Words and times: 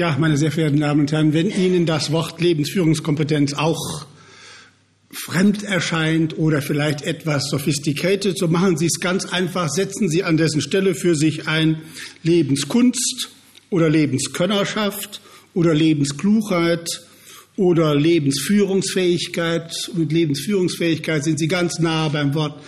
Ja, 0.00 0.16
meine 0.18 0.38
sehr 0.38 0.50
verehrten 0.50 0.80
Damen 0.80 1.00
und 1.00 1.12
Herren, 1.12 1.34
wenn 1.34 1.50
Ihnen 1.50 1.84
das 1.84 2.10
Wort 2.10 2.40
Lebensführungskompetenz 2.40 3.52
auch 3.52 4.06
fremd 5.10 5.62
erscheint 5.62 6.38
oder 6.38 6.62
vielleicht 6.62 7.02
etwas 7.02 7.50
sophisticated, 7.50 8.38
so 8.38 8.48
machen 8.48 8.78
Sie 8.78 8.86
es 8.86 8.98
ganz 8.98 9.26
einfach, 9.26 9.68
setzen 9.68 10.08
Sie 10.08 10.24
an 10.24 10.38
dessen 10.38 10.62
Stelle 10.62 10.94
für 10.94 11.14
sich 11.14 11.48
ein 11.48 11.82
Lebenskunst 12.22 13.28
oder 13.68 13.90
Lebenskönnerschaft 13.90 15.20
oder 15.52 15.74
Lebensklugheit 15.74 16.88
oder 17.56 17.94
Lebensführungsfähigkeit. 17.94 19.70
Mit 19.94 20.12
Lebensführungsfähigkeit 20.12 21.24
sind 21.24 21.38
Sie 21.38 21.46
ganz 21.46 21.78
nah 21.78 22.08
beim 22.08 22.32
Wort 22.32 22.58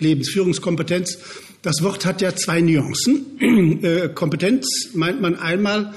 Lebensführungskompetenz. 0.00 1.18
Das 1.62 1.82
Wort 1.82 2.04
hat 2.04 2.20
ja 2.20 2.34
zwei 2.34 2.60
Nuancen. 2.60 3.26
Äh, 3.82 4.08
Kompetenz 4.08 4.90
meint 4.92 5.20
man 5.20 5.36
einmal, 5.36 5.94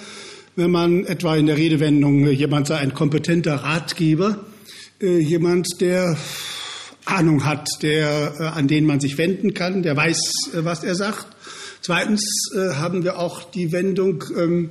wenn 0.56 0.72
man 0.72 1.06
etwa 1.06 1.36
in 1.36 1.48
der 1.48 1.58
Redewendung 1.58 2.28
jemand 2.30 2.68
sei 2.68 2.78
ein 2.78 2.94
kompetenter 2.94 3.56
Ratgeber, 3.56 4.46
äh, 5.02 5.18
jemand, 5.20 5.68
der 5.82 6.18
Ahnung 7.06 7.44
hat, 7.44 7.68
der, 7.82 8.36
äh, 8.40 8.44
an 8.44 8.68
den 8.68 8.86
man 8.86 9.00
sich 9.00 9.18
wenden 9.18 9.54
kann, 9.54 9.84
der 9.84 9.98
weiß, 9.98 10.54
äh, 10.54 10.64
was 10.64 10.84
er 10.84 10.96
sagt. 10.96 11.28
Zweitens 11.82 12.24
haben 12.56 13.04
wir 13.04 13.20
auch 13.20 13.44
die 13.52 13.74
Wendung, 13.74 14.24
ähm, 14.38 14.70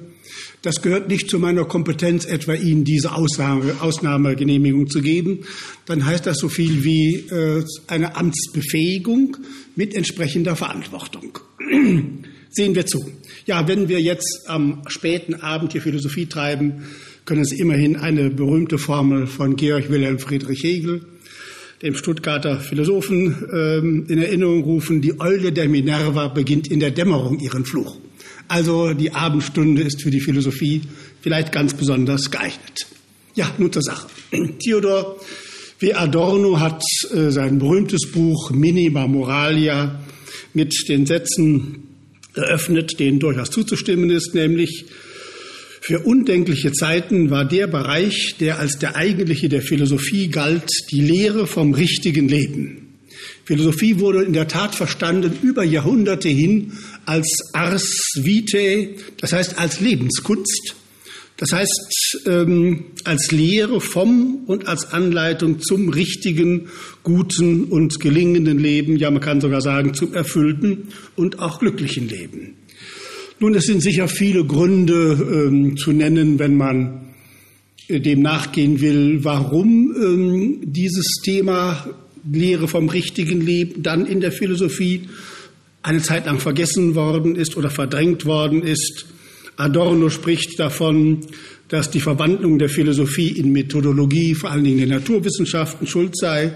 das 0.62 0.80
gehört 0.80 1.10
nicht 1.10 1.28
zu 1.28 1.38
meiner 1.38 1.66
Kompetenz, 1.66 2.24
etwa 2.24 2.54
Ihnen 2.54 2.84
diese 2.84 3.12
Ausnahme, 3.12 3.76
Ausnahmegenehmigung 3.80 4.88
zu 4.88 5.02
geben. 5.02 5.40
Dann 5.84 6.06
heißt 6.06 6.24
das 6.24 6.38
so 6.38 6.48
viel 6.48 6.84
wie 6.84 7.26
eine 7.86 8.16
Amtsbefähigung 8.16 9.36
mit 9.76 9.94
entsprechender 9.94 10.56
Verantwortung. 10.56 11.38
Sehen 12.48 12.74
wir 12.74 12.86
zu. 12.86 13.04
Ja, 13.44 13.66
wenn 13.66 13.88
wir 13.88 14.00
jetzt 14.00 14.44
am 14.46 14.82
späten 14.86 15.34
Abend 15.34 15.72
hier 15.72 15.82
Philosophie 15.82 16.26
treiben, 16.26 16.84
können 17.24 17.44
Sie 17.44 17.58
immerhin 17.58 17.96
eine 17.96 18.30
berühmte 18.30 18.78
Formel 18.78 19.26
von 19.26 19.56
Georg 19.56 19.90
Wilhelm 19.90 20.20
Friedrich 20.20 20.62
Hegel, 20.62 21.04
dem 21.82 21.94
Stuttgarter 21.94 22.60
Philosophen, 22.60 23.44
ähm, 23.52 24.06
in 24.08 24.18
Erinnerung 24.18 24.62
rufen. 24.62 25.00
Die 25.02 25.18
Eule 25.18 25.50
der 25.50 25.68
Minerva 25.68 26.28
beginnt 26.28 26.68
in 26.68 26.78
der 26.78 26.92
Dämmerung 26.92 27.40
ihren 27.40 27.64
Fluch. 27.64 27.96
Also 28.46 28.94
die 28.94 29.12
Abendstunde 29.12 29.82
ist 29.82 30.02
für 30.02 30.10
die 30.10 30.20
Philosophie 30.20 30.82
vielleicht 31.20 31.50
ganz 31.50 31.74
besonders 31.74 32.30
geeignet. 32.30 32.86
Ja, 33.34 33.52
nun 33.58 33.72
zur 33.72 33.82
Sache. 33.82 34.06
Theodor 34.62 35.16
W. 35.80 35.94
Adorno 35.94 36.60
hat 36.60 36.84
äh, 37.12 37.30
sein 37.30 37.58
berühmtes 37.58 38.12
Buch 38.12 38.52
Minima 38.52 39.08
Moralia 39.08 40.00
mit 40.54 40.72
den 40.88 41.06
Sätzen 41.06 41.91
eröffnet, 42.34 42.98
denen 42.98 43.18
durchaus 43.18 43.50
zuzustimmen 43.50 44.10
ist, 44.10 44.34
nämlich 44.34 44.86
für 45.80 45.98
undenkliche 46.00 46.72
Zeiten 46.72 47.30
war 47.30 47.44
der 47.44 47.66
Bereich, 47.66 48.36
der 48.38 48.60
als 48.60 48.78
der 48.78 48.94
eigentliche 48.94 49.48
der 49.48 49.62
Philosophie 49.62 50.28
galt, 50.28 50.68
die 50.92 51.00
Lehre 51.00 51.48
vom 51.48 51.74
richtigen 51.74 52.28
Leben. 52.28 52.98
Philosophie 53.44 53.98
wurde 53.98 54.22
in 54.22 54.32
der 54.32 54.46
Tat 54.46 54.76
verstanden 54.76 55.32
über 55.42 55.64
Jahrhunderte 55.64 56.28
hin 56.28 56.72
als 57.04 57.50
Ars 57.52 57.98
Vitae, 58.14 58.96
das 59.20 59.32
heißt 59.32 59.58
als 59.58 59.80
Lebenskunst, 59.80 60.76
das 61.36 61.52
heißt 61.52 62.22
ähm, 62.26 62.84
als 63.04 63.32
Lehre 63.32 63.80
vom 63.80 64.44
und 64.46 64.68
als 64.68 64.92
Anleitung 64.92 65.60
zum 65.60 65.88
richtigen, 65.88 66.68
guten 67.02 67.64
und 67.64 67.98
gelingenden 68.00 68.58
Leben, 68.58 68.96
ja 68.96 69.10
man 69.10 69.20
kann 69.20 69.40
sogar 69.40 69.60
sagen 69.60 69.94
zum 69.94 70.14
erfüllten 70.14 70.88
und 71.16 71.38
auch 71.38 71.58
glücklichen 71.58 72.08
Leben. 72.08 72.54
Nun, 73.40 73.54
es 73.54 73.64
sind 73.64 73.82
sicher 73.82 74.06
viele 74.06 74.44
Gründe 74.44 75.48
ähm, 75.48 75.76
zu 75.76 75.90
nennen, 75.90 76.38
wenn 76.38 76.56
man 76.56 77.00
äh, 77.88 77.98
dem 77.98 78.22
nachgehen 78.22 78.80
will, 78.80 79.24
warum 79.24 79.94
ähm, 80.00 80.58
dieses 80.62 81.16
Thema 81.24 81.88
Lehre 82.30 82.68
vom 82.68 82.88
richtigen 82.88 83.40
Leben 83.40 83.82
dann 83.82 84.06
in 84.06 84.20
der 84.20 84.30
Philosophie 84.30 85.08
eine 85.82 86.02
Zeit 86.02 86.26
lang 86.26 86.38
vergessen 86.38 86.94
worden 86.94 87.34
ist 87.34 87.56
oder 87.56 87.70
verdrängt 87.70 88.24
worden 88.26 88.62
ist. 88.62 89.06
Adorno 89.56 90.08
spricht 90.08 90.58
davon, 90.58 91.20
dass 91.68 91.90
die 91.90 92.00
Verwandlung 92.00 92.58
der 92.58 92.68
Philosophie 92.68 93.30
in 93.30 93.50
Methodologie, 93.52 94.34
vor 94.34 94.50
allen 94.50 94.64
Dingen 94.64 94.78
der 94.78 94.98
Naturwissenschaften, 94.98 95.86
schuld 95.86 96.16
sei. 96.16 96.52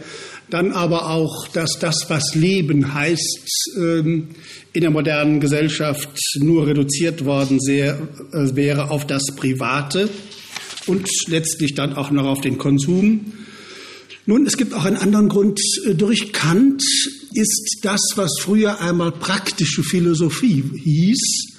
Dann 0.50 0.72
aber 0.72 1.10
auch, 1.10 1.48
dass 1.48 1.78
das, 1.80 2.04
was 2.08 2.34
Leben 2.34 2.94
heißt, 2.94 3.48
ähm, 3.78 4.28
in 4.72 4.82
der 4.82 4.90
modernen 4.90 5.40
Gesellschaft 5.40 6.10
nur 6.38 6.66
reduziert 6.66 7.24
worden 7.24 7.58
äh, 7.66 7.94
wäre 8.54 8.90
auf 8.90 9.06
das 9.06 9.34
Private 9.34 10.08
und 10.86 11.08
letztlich 11.28 11.74
dann 11.74 11.94
auch 11.94 12.10
noch 12.10 12.26
auf 12.26 12.42
den 12.42 12.58
Konsum. 12.58 13.32
Nun, 14.26 14.44
es 14.44 14.56
gibt 14.56 14.74
auch 14.74 14.84
einen 14.84 14.96
anderen 14.96 15.28
Grund. 15.28 15.60
Durch 15.94 16.32
Kant 16.32 16.82
ist 17.32 17.78
das, 17.82 18.00
was 18.16 18.38
früher 18.40 18.80
einmal 18.80 19.12
praktische 19.12 19.82
Philosophie 19.82 20.62
hieß, 20.82 21.55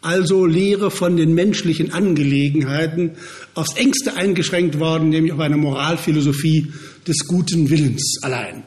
also 0.00 0.46
Lehre 0.46 0.90
von 0.90 1.16
den 1.16 1.34
menschlichen 1.34 1.92
Angelegenheiten, 1.92 3.12
aufs 3.54 3.76
engste 3.76 4.16
eingeschränkt 4.16 4.78
worden, 4.78 5.08
nämlich 5.08 5.32
auf 5.32 5.40
eine 5.40 5.56
Moralphilosophie 5.56 6.72
des 7.06 7.26
guten 7.26 7.70
Willens 7.70 8.18
allein. 8.22 8.62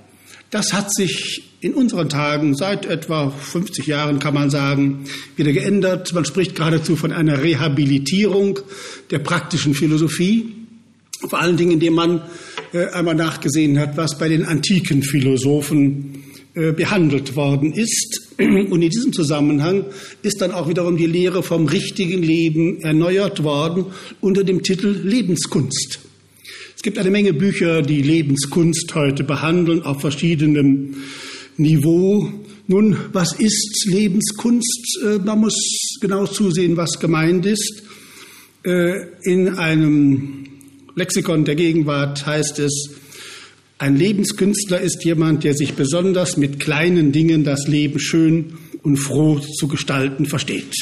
Das 0.49 0.73
hat 0.73 0.93
sich 0.93 1.43
in 1.61 1.73
unseren 1.73 2.09
Tagen 2.09 2.55
seit 2.55 2.85
etwa 2.85 3.29
50 3.29 3.87
Jahren, 3.87 4.19
kann 4.19 4.33
man 4.33 4.49
sagen, 4.49 5.05
wieder 5.37 5.53
geändert. 5.53 6.13
Man 6.13 6.25
spricht 6.25 6.55
geradezu 6.55 6.95
von 6.95 7.13
einer 7.13 7.41
Rehabilitierung 7.41 8.59
der 9.11 9.19
praktischen 9.19 9.73
Philosophie, 9.73 10.53
vor 11.29 11.39
allen 11.39 11.55
Dingen, 11.55 11.73
indem 11.73 11.93
man 11.93 12.21
äh, 12.73 12.87
einmal 12.87 13.15
nachgesehen 13.15 13.79
hat, 13.79 13.95
was 13.95 14.17
bei 14.17 14.27
den 14.27 14.43
antiken 14.43 15.03
Philosophen 15.03 16.23
behandelt 16.53 17.35
worden 17.35 17.71
ist. 17.71 18.33
Und 18.37 18.81
in 18.81 18.89
diesem 18.89 19.13
Zusammenhang 19.13 19.85
ist 20.21 20.41
dann 20.41 20.51
auch 20.51 20.67
wiederum 20.67 20.97
die 20.97 21.05
Lehre 21.05 21.43
vom 21.43 21.65
richtigen 21.65 22.21
Leben 22.21 22.81
erneuert 22.81 23.43
worden 23.43 23.85
unter 24.19 24.43
dem 24.43 24.61
Titel 24.61 24.89
Lebenskunst. 25.03 25.99
Es 26.81 26.83
gibt 26.83 26.97
eine 26.97 27.11
Menge 27.11 27.33
Bücher, 27.33 27.83
die 27.83 28.01
Lebenskunst 28.01 28.95
heute 28.95 29.23
behandeln 29.23 29.83
auf 29.83 30.01
verschiedenem 30.01 30.95
Niveau. 31.57 32.31
Nun, 32.65 32.97
was 33.13 33.33
ist 33.33 33.85
Lebenskunst? 33.87 34.99
Äh, 35.05 35.19
man 35.19 35.41
muss 35.41 35.99
genau 36.01 36.25
zusehen, 36.25 36.77
was 36.77 36.99
gemeint 36.99 37.45
ist. 37.45 37.83
Äh, 38.63 38.93
in 39.21 39.49
einem 39.49 40.45
Lexikon 40.95 41.45
der 41.45 41.53
Gegenwart 41.53 42.25
heißt 42.25 42.57
es, 42.57 42.95
ein 43.81 43.95
Lebenskünstler 43.95 44.79
ist 44.79 45.03
jemand, 45.05 45.43
der 45.43 45.55
sich 45.55 45.73
besonders 45.73 46.37
mit 46.37 46.59
kleinen 46.59 47.11
Dingen 47.11 47.43
das 47.43 47.67
Leben 47.67 47.99
schön 47.99 48.53
und 48.83 48.97
froh 48.97 49.39
zu 49.39 49.67
gestalten 49.67 50.27
versteht. 50.27 50.75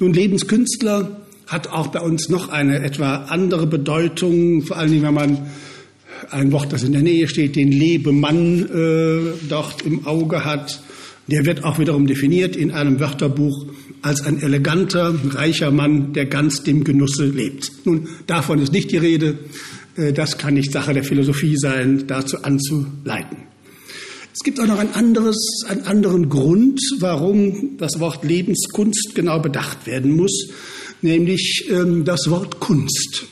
Nun, 0.00 0.14
Lebenskünstler 0.14 1.20
hat 1.46 1.68
auch 1.68 1.88
bei 1.88 2.00
uns 2.00 2.30
noch 2.30 2.48
eine 2.48 2.82
etwa 2.82 3.26
andere 3.28 3.66
Bedeutung, 3.66 4.62
vor 4.62 4.78
allen 4.78 4.90
Dingen, 4.90 5.02
wenn 5.02 5.12
man 5.12 5.38
ein 6.30 6.50
Wort, 6.50 6.72
das 6.72 6.82
in 6.82 6.92
der 6.92 7.02
Nähe 7.02 7.28
steht, 7.28 7.56
den 7.56 7.70
Lebemann 7.70 8.70
äh, 8.70 9.18
dort 9.50 9.82
im 9.82 10.06
Auge 10.06 10.46
hat. 10.46 10.82
Der 11.26 11.44
wird 11.44 11.62
auch 11.62 11.78
wiederum 11.78 12.06
definiert 12.06 12.56
in 12.56 12.70
einem 12.70 13.00
Wörterbuch 13.00 13.66
als 14.00 14.22
ein 14.22 14.40
eleganter, 14.40 15.14
reicher 15.32 15.70
Mann, 15.70 16.14
der 16.14 16.24
ganz 16.24 16.62
dem 16.62 16.84
Genusse 16.84 17.26
lebt. 17.26 17.70
Nun, 17.84 18.08
davon 18.26 18.62
ist 18.62 18.72
nicht 18.72 18.92
die 18.92 18.96
Rede. 18.96 19.38
Äh, 19.96 20.12
das 20.12 20.38
kann 20.38 20.54
nicht 20.54 20.72
Sache 20.72 20.94
der 20.94 21.04
Philosophie 21.04 21.56
sein, 21.56 22.06
dazu 22.06 22.42
anzuleiten. 22.42 23.38
Es 24.32 24.40
gibt 24.44 24.58
auch 24.58 24.66
noch 24.66 24.78
ein 24.78 24.92
anderes, 24.94 25.36
einen 25.68 25.82
anderen 25.82 26.28
Grund, 26.28 26.80
warum 26.98 27.76
das 27.78 28.00
Wort 28.00 28.24
Lebenskunst 28.24 29.12
genau 29.14 29.38
bedacht 29.38 29.86
werden 29.86 30.16
muss 30.16 30.48
nämlich 31.04 31.66
ähm, 31.70 32.04
das 32.04 32.28
Wort 32.28 32.58
Kunst. 32.58 33.26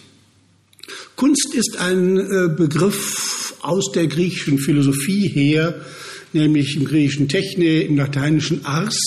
Kunst 1.17 1.55
ist 1.55 1.79
ein 1.79 2.19
äh, 2.19 2.49
Begriff 2.55 3.55
aus 3.63 3.91
der 3.93 4.07
griechischen 4.07 4.59
Philosophie 4.59 5.29
her, 5.29 5.85
nämlich 6.33 6.77
im 6.77 6.85
griechischen 6.85 7.29
Techne, 7.29 7.83
im 7.83 7.97
lateinischen 7.97 8.65
Ars 8.65 8.99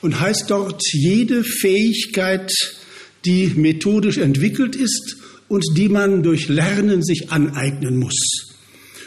und 0.00 0.20
heißt 0.20 0.44
dort 0.48 0.80
jede 0.92 1.44
Fähigkeit, 1.44 2.50
die 3.24 3.52
methodisch 3.56 4.18
entwickelt 4.18 4.76
ist 4.76 5.16
und 5.48 5.64
die 5.76 5.88
man 5.88 6.22
durch 6.22 6.48
Lernen 6.48 7.02
sich 7.02 7.30
aneignen 7.30 7.98
muss. 7.98 8.16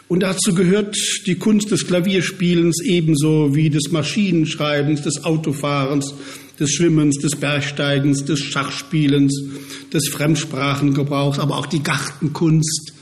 Und 0.08 0.22
dazu 0.22 0.56
gehört 0.56 0.98
die 1.28 1.36
Kunst 1.36 1.70
des 1.70 1.86
Klavierspielens 1.86 2.82
ebenso 2.84 3.56
wie 3.56 3.70
des 3.70 3.92
Maschinenschreibens, 3.92 5.04
des 5.04 5.24
Autofahrens, 5.24 6.16
des 6.60 6.72
Schwimmens, 6.72 7.18
des 7.20 7.36
Bergsteigens, 7.36 8.26
des 8.26 8.40
Schachspielens, 8.40 9.34
des 9.94 10.10
Fremdsprachengebrauchs, 10.10 11.38
aber 11.38 11.58
auch 11.58 11.68
die 11.68 11.84
Gartenkunst. 11.84 12.94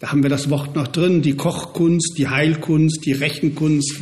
Da 0.00 0.10
haben 0.10 0.22
wir 0.22 0.30
das 0.30 0.48
Wort 0.48 0.74
noch 0.74 0.88
drin, 0.88 1.20
die 1.20 1.36
Kochkunst, 1.36 2.16
die 2.16 2.28
Heilkunst, 2.28 3.04
die 3.04 3.12
Rechenkunst, 3.12 4.00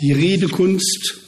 die 0.00 0.12
Redekunst 0.12 1.20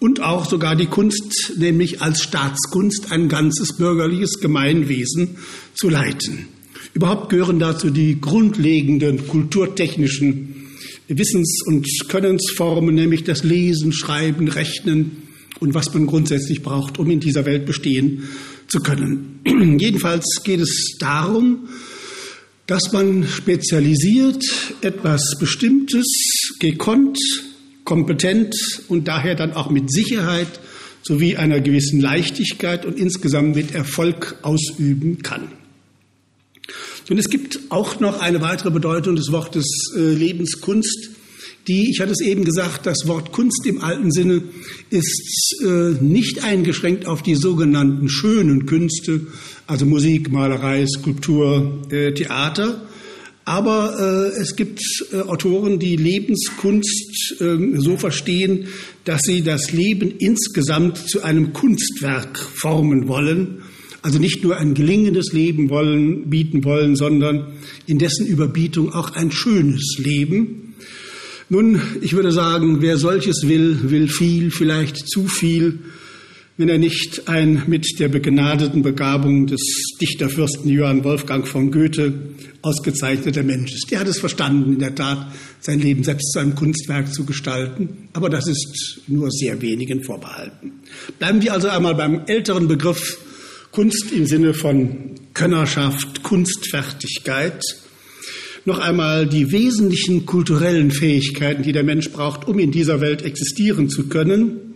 und 0.00 0.20
auch 0.20 0.48
sogar 0.48 0.76
die 0.76 0.86
Kunst, 0.86 1.54
nämlich 1.56 2.02
als 2.02 2.22
Staatskunst 2.22 3.10
ein 3.10 3.28
ganzes 3.28 3.76
bürgerliches 3.76 4.40
Gemeinwesen 4.40 5.36
zu 5.74 5.88
leiten. 5.88 6.46
Überhaupt 6.94 7.28
gehören 7.30 7.58
dazu 7.58 7.90
die 7.90 8.20
grundlegenden 8.20 9.26
kulturtechnischen 9.28 10.66
Wissens- 11.08 11.62
und 11.66 11.86
Könnensformen, 12.08 12.94
nämlich 12.94 13.24
das 13.24 13.44
Lesen, 13.44 13.92
Schreiben, 13.92 14.48
Rechnen 14.48 15.28
und 15.60 15.74
was 15.74 15.92
man 15.94 16.06
grundsätzlich 16.06 16.62
braucht, 16.62 16.98
um 16.98 17.10
in 17.10 17.20
dieser 17.20 17.44
Welt 17.46 17.66
bestehen 17.66 18.24
zu 18.68 18.80
können. 18.80 19.40
Jedenfalls 19.78 20.42
geht 20.44 20.60
es 20.60 20.96
darum, 20.98 21.68
dass 22.66 22.92
man 22.92 23.26
spezialisiert 23.26 24.44
etwas 24.82 25.36
Bestimmtes, 25.40 26.06
gekonnt, 26.60 27.18
kompetent 27.88 28.54
und 28.88 29.08
daher 29.08 29.34
dann 29.34 29.54
auch 29.54 29.70
mit 29.70 29.90
Sicherheit 29.90 30.60
sowie 31.02 31.36
einer 31.36 31.58
gewissen 31.60 32.00
Leichtigkeit 32.00 32.84
und 32.84 32.98
insgesamt 32.98 33.56
mit 33.56 33.74
Erfolg 33.74 34.36
ausüben 34.42 35.22
kann. 35.22 35.48
Und 37.08 37.16
es 37.16 37.30
gibt 37.30 37.58
auch 37.70 37.98
noch 37.98 38.20
eine 38.20 38.42
weitere 38.42 38.70
Bedeutung 38.70 39.16
des 39.16 39.32
Wortes 39.32 39.64
äh, 39.96 40.00
Lebenskunst, 40.00 41.12
die, 41.66 41.90
ich 41.90 42.00
hatte 42.00 42.12
es 42.12 42.20
eben 42.20 42.44
gesagt, 42.44 42.84
das 42.84 43.06
Wort 43.06 43.32
Kunst 43.32 43.66
im 43.66 43.82
alten 43.82 44.10
Sinne 44.10 44.42
ist 44.90 45.56
äh, 45.62 46.02
nicht 46.02 46.44
eingeschränkt 46.44 47.06
auf 47.06 47.22
die 47.22 47.34
sogenannten 47.34 48.08
schönen 48.10 48.66
Künste, 48.66 49.26
also 49.66 49.86
Musik, 49.86 50.30
Malerei, 50.30 50.86
Skulptur, 50.86 51.82
äh, 51.90 52.12
Theater. 52.12 52.87
Aber 53.48 53.96
äh, 54.36 54.38
es 54.38 54.56
gibt 54.56 54.78
äh, 55.10 55.20
Autoren, 55.22 55.78
die 55.78 55.96
Lebenskunst 55.96 57.36
ähm, 57.40 57.80
so 57.80 57.96
verstehen, 57.96 58.68
dass 59.06 59.22
sie 59.22 59.40
das 59.40 59.72
Leben 59.72 60.12
insgesamt 60.18 60.98
zu 60.98 61.22
einem 61.22 61.54
Kunstwerk 61.54 62.38
formen 62.38 63.08
wollen. 63.08 63.62
Also 64.02 64.18
nicht 64.18 64.44
nur 64.44 64.58
ein 64.58 64.74
gelingendes 64.74 65.32
Leben 65.32 65.70
wollen, 65.70 66.28
bieten 66.28 66.62
wollen, 66.62 66.94
sondern 66.94 67.54
in 67.86 67.98
dessen 67.98 68.26
Überbietung 68.26 68.92
auch 68.92 69.12
ein 69.12 69.32
schönes 69.32 69.96
Leben. 69.96 70.74
Nun, 71.48 71.80
ich 72.02 72.12
würde 72.12 72.32
sagen, 72.32 72.82
wer 72.82 72.98
solches 72.98 73.48
will, 73.48 73.78
will 73.84 74.08
viel, 74.08 74.50
vielleicht 74.50 75.08
zu 75.08 75.26
viel, 75.26 75.78
wenn 76.58 76.68
er 76.68 76.78
nicht 76.78 77.28
ein 77.28 77.62
mit 77.68 77.86
der 78.00 78.08
begnadeten 78.08 78.82
Begabung 78.82 79.46
des 79.46 79.60
Dichterfürsten 80.00 80.68
Johann 80.68 81.04
Wolfgang 81.04 81.46
von 81.46 81.70
Goethe 81.70 82.12
ausgezeichneter 82.62 83.44
Mensch 83.44 83.72
ist. 83.74 83.92
Der 83.92 84.00
hat 84.00 84.08
es 84.08 84.18
verstanden, 84.18 84.72
in 84.72 84.78
der 84.80 84.96
Tat 84.96 85.32
sein 85.60 85.78
Leben 85.78 86.02
selbst 86.02 86.32
zu 86.32 86.40
einem 86.40 86.56
Kunstwerk 86.56 87.14
zu 87.14 87.24
gestalten, 87.24 88.08
aber 88.12 88.28
das 88.28 88.48
ist 88.48 89.02
nur 89.06 89.30
sehr 89.30 89.62
wenigen 89.62 90.02
vorbehalten. 90.02 90.72
Bleiben 91.20 91.40
wir 91.42 91.52
also 91.52 91.68
einmal 91.68 91.94
beim 91.94 92.22
älteren 92.26 92.66
Begriff 92.66 93.18
Kunst 93.70 94.10
im 94.10 94.26
Sinne 94.26 94.52
von 94.52 95.14
Könnerschaft, 95.34 96.24
Kunstfertigkeit 96.24 97.62
noch 98.64 98.80
einmal 98.80 99.28
die 99.28 99.52
wesentlichen 99.52 100.26
kulturellen 100.26 100.90
Fähigkeiten, 100.90 101.62
die 101.62 101.72
der 101.72 101.84
Mensch 101.84 102.10
braucht, 102.10 102.48
um 102.48 102.58
in 102.58 102.72
dieser 102.72 103.00
Welt 103.00 103.22
existieren 103.22 103.88
zu 103.88 104.08
können, 104.08 104.67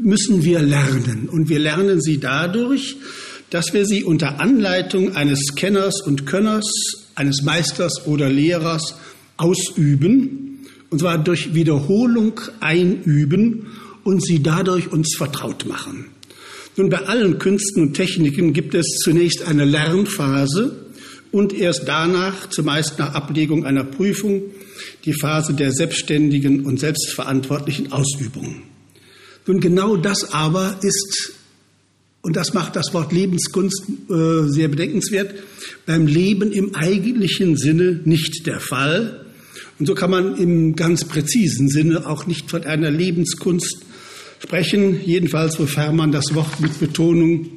müssen 0.00 0.44
wir 0.44 0.60
lernen. 0.60 1.28
Und 1.30 1.48
wir 1.48 1.58
lernen 1.58 2.00
sie 2.00 2.18
dadurch, 2.18 2.96
dass 3.50 3.72
wir 3.72 3.86
sie 3.86 4.04
unter 4.04 4.40
Anleitung 4.40 5.16
eines 5.16 5.54
Kenners 5.54 6.02
und 6.02 6.26
Könners, 6.26 6.70
eines 7.14 7.42
Meisters 7.42 8.06
oder 8.06 8.28
Lehrers 8.28 8.96
ausüben, 9.36 10.66
und 10.90 11.00
zwar 11.00 11.18
durch 11.18 11.54
Wiederholung 11.54 12.40
einüben 12.60 13.66
und 14.04 14.24
sie 14.24 14.42
dadurch 14.42 14.90
uns 14.90 15.16
vertraut 15.16 15.66
machen. 15.66 16.06
Nun, 16.76 16.88
bei 16.90 16.98
allen 17.06 17.38
Künsten 17.38 17.82
und 17.82 17.94
Techniken 17.94 18.52
gibt 18.52 18.74
es 18.74 18.98
zunächst 19.02 19.46
eine 19.46 19.64
Lernphase, 19.64 20.88
und 21.30 21.52
erst 21.52 21.86
danach, 21.86 22.48
zumeist 22.48 22.98
nach 22.98 23.14
Ablegung 23.14 23.64
einer 23.64 23.84
Prüfung, 23.84 24.42
die 25.04 25.12
Phase 25.12 25.54
der 25.54 25.72
selbstständigen 25.72 26.64
und 26.64 26.80
selbstverantwortlichen 26.80 27.92
Ausübung. 27.92 28.62
Nun 29.48 29.60
genau 29.60 29.96
das 29.96 30.30
aber 30.34 30.78
ist, 30.82 31.32
und 32.20 32.36
das 32.36 32.52
macht 32.52 32.76
das 32.76 32.92
Wort 32.92 33.12
Lebenskunst 33.12 33.82
äh, 34.10 34.42
sehr 34.46 34.68
bedenkenswert, 34.68 35.34
beim 35.86 36.06
Leben 36.06 36.52
im 36.52 36.74
eigentlichen 36.74 37.56
Sinne 37.56 38.00
nicht 38.04 38.46
der 38.46 38.60
Fall. 38.60 39.24
Und 39.78 39.86
so 39.86 39.94
kann 39.94 40.10
man 40.10 40.36
im 40.36 40.76
ganz 40.76 41.06
präzisen 41.06 41.70
Sinne 41.70 42.06
auch 42.06 42.26
nicht 42.26 42.50
von 42.50 42.64
einer 42.64 42.90
Lebenskunst 42.90 43.78
sprechen, 44.38 45.00
jedenfalls 45.02 45.58
wofern 45.58 45.96
man 45.96 46.12
das 46.12 46.34
Wort 46.34 46.60
mit 46.60 46.78
Betonung 46.78 47.48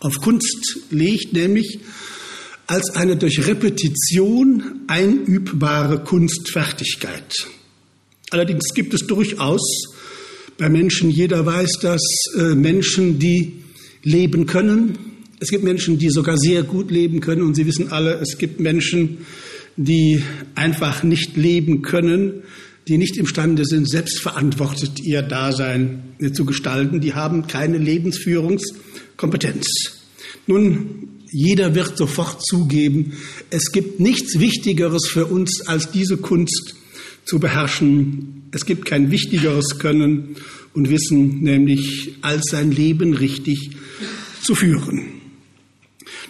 auf 0.00 0.20
Kunst 0.20 0.80
legt, 0.90 1.32
nämlich 1.32 1.78
als 2.66 2.90
eine 2.94 3.16
durch 3.16 3.46
Repetition 3.46 4.82
einübbare 4.86 6.04
Kunstfertigkeit. 6.04 7.34
Allerdings 8.30 8.74
gibt 8.74 8.92
es 8.92 9.06
durchaus 9.06 9.95
bei 10.58 10.68
Menschen, 10.68 11.10
jeder 11.10 11.44
weiß 11.44 11.78
das, 11.80 12.02
äh, 12.38 12.54
Menschen, 12.54 13.18
die 13.18 13.52
leben 14.02 14.46
können. 14.46 14.98
Es 15.40 15.50
gibt 15.50 15.64
Menschen, 15.64 15.98
die 15.98 16.08
sogar 16.08 16.38
sehr 16.38 16.62
gut 16.62 16.90
leben 16.90 17.20
können 17.20 17.42
und 17.42 17.54
Sie 17.54 17.66
wissen 17.66 17.92
alle, 17.92 18.14
es 18.20 18.38
gibt 18.38 18.60
Menschen, 18.60 19.18
die 19.76 20.22
einfach 20.54 21.02
nicht 21.02 21.36
leben 21.36 21.82
können, 21.82 22.42
die 22.88 22.96
nicht 22.98 23.16
imstande 23.16 23.64
sind, 23.64 23.90
selbstverantwortet 23.90 25.00
ihr 25.00 25.22
Dasein 25.22 26.14
zu 26.32 26.44
gestalten. 26.44 27.00
Die 27.00 27.14
haben 27.14 27.46
keine 27.46 27.78
Lebensführungskompetenz. 27.78 29.66
Nun 30.46 31.08
jeder 31.30 31.74
wird 31.74 31.98
sofort 31.98 32.46
zugeben, 32.46 33.14
es 33.50 33.72
gibt 33.72 34.00
nichts 34.00 34.38
Wichtigeres 34.38 35.06
für 35.08 35.26
uns, 35.26 35.66
als 35.66 35.90
diese 35.90 36.16
Kunst 36.16 36.76
zu 37.24 37.40
beherrschen. 37.40 38.35
Es 38.52 38.64
gibt 38.64 38.84
kein 38.84 39.10
wichtigeres 39.10 39.78
Können 39.78 40.36
und 40.74 40.90
Wissen, 40.90 41.42
nämlich 41.42 42.14
als 42.22 42.50
sein 42.50 42.70
Leben 42.70 43.14
richtig 43.14 43.70
zu 44.42 44.54
führen. 44.54 45.16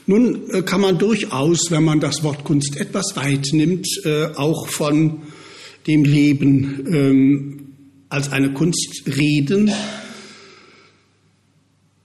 Nun 0.07 0.51
äh, 0.51 0.63
kann 0.63 0.81
man 0.81 0.99
durchaus, 0.99 1.71
wenn 1.71 1.85
man 1.85 2.01
das 2.01 2.23
Wort 2.23 2.45
Kunst 2.45 2.77
etwas 2.77 3.17
weit 3.17 3.49
nimmt, 3.53 3.87
äh, 4.05 4.27
auch 4.37 4.69
von 4.69 5.23
dem 5.87 6.05
Leben 6.05 6.87
ähm, 6.93 7.61
als 8.09 8.31
eine 8.31 8.53
Kunst 8.53 9.03
reden. 9.07 9.71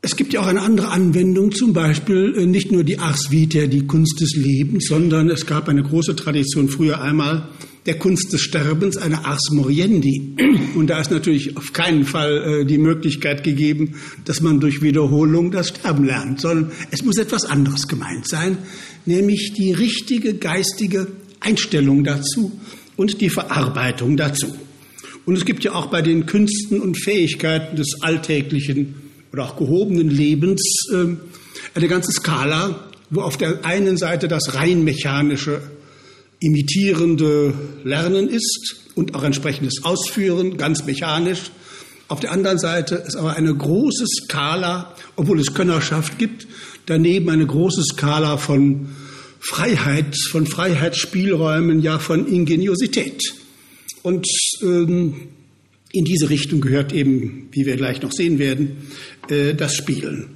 Es 0.01 0.15
gibt 0.15 0.33
ja 0.33 0.41
auch 0.41 0.47
eine 0.47 0.61
andere 0.61 0.87
Anwendung, 0.87 1.51
zum 1.51 1.73
Beispiel 1.73 2.33
äh, 2.35 2.45
nicht 2.47 2.71
nur 2.71 2.83
die 2.83 2.97
Ars 2.97 3.29
Vitae, 3.29 3.67
die 3.67 3.85
Kunst 3.85 4.19
des 4.19 4.35
Lebens, 4.35 4.87
sondern 4.87 5.29
es 5.29 5.45
gab 5.45 5.69
eine 5.69 5.83
große 5.83 6.15
Tradition 6.15 6.69
früher 6.69 7.01
einmal 7.01 7.49
der 7.85 7.97
Kunst 7.97 8.31
des 8.31 8.41
Sterbens, 8.41 8.97
eine 8.97 9.25
Ars 9.25 9.49
Moriendi. 9.51 10.35
Und 10.75 10.87
da 10.87 10.99
ist 10.99 11.11
natürlich 11.11 11.57
auf 11.57 11.73
keinen 11.73 12.05
Fall 12.05 12.61
äh, 12.61 12.65
die 12.65 12.77
Möglichkeit 12.77 13.43
gegeben, 13.43 13.95
dass 14.25 14.41
man 14.41 14.59
durch 14.59 14.81
Wiederholung 14.81 15.51
das 15.51 15.69
Sterben 15.69 16.05
lernt, 16.05 16.41
sondern 16.41 16.71
es 16.91 17.03
muss 17.03 17.17
etwas 17.17 17.45
anderes 17.45 17.87
gemeint 17.87 18.27
sein, 18.27 18.57
nämlich 19.05 19.53
die 19.57 19.73
richtige 19.73 20.35
geistige 20.35 21.07
Einstellung 21.39 22.03
dazu 22.03 22.51
und 22.97 23.19
die 23.19 23.29
Verarbeitung 23.29 24.15
dazu. 24.15 24.55
Und 25.25 25.35
es 25.35 25.45
gibt 25.45 25.63
ja 25.63 25.73
auch 25.73 25.87
bei 25.87 26.01
den 26.01 26.25
Künsten 26.25 26.79
und 26.79 27.01
Fähigkeiten 27.01 27.75
des 27.75 28.01
alltäglichen 28.01 28.95
oder 29.33 29.45
auch 29.45 29.55
gehobenen 29.55 30.09
Lebens 30.09 30.61
äh, 30.93 31.15
eine 31.73 31.87
ganze 31.87 32.11
Skala, 32.11 32.87
wo 33.09 33.21
auf 33.21 33.37
der 33.37 33.65
einen 33.65 33.97
Seite 33.97 34.27
das 34.27 34.55
rein 34.55 34.83
mechanische, 34.83 35.61
imitierende 36.41 37.53
Lernen 37.83 38.27
ist 38.27 38.81
und 38.95 39.15
auch 39.15 39.23
entsprechendes 39.23 39.83
Ausführen, 39.83 40.57
ganz 40.57 40.85
mechanisch. 40.85 41.51
Auf 42.09 42.19
der 42.19 42.31
anderen 42.31 42.59
Seite 42.59 42.95
ist 42.95 43.15
aber 43.15 43.37
eine 43.37 43.55
große 43.55 44.05
Skala, 44.05 44.93
obwohl 45.15 45.39
es 45.39 45.53
Könnerschaft 45.53 46.17
gibt, 46.17 46.47
daneben 46.87 47.29
eine 47.29 47.45
große 47.45 47.83
Skala 47.83 48.35
von 48.35 48.89
Freiheit, 49.39 50.17
von 50.29 50.45
Freiheitsspielräumen, 50.45 51.81
ja 51.81 51.99
von 51.99 52.27
Ingeniosität. 52.27 53.21
Und 54.01 54.27
ähm, 54.61 55.29
in 55.93 56.05
diese 56.05 56.29
Richtung 56.29 56.59
gehört 56.59 56.91
eben, 56.91 57.49
wie 57.51 57.65
wir 57.65 57.77
gleich 57.77 58.01
noch 58.01 58.11
sehen 58.11 58.39
werden, 58.39 58.77
äh, 59.29 59.53
das 59.53 59.75
Spielen. 59.75 60.29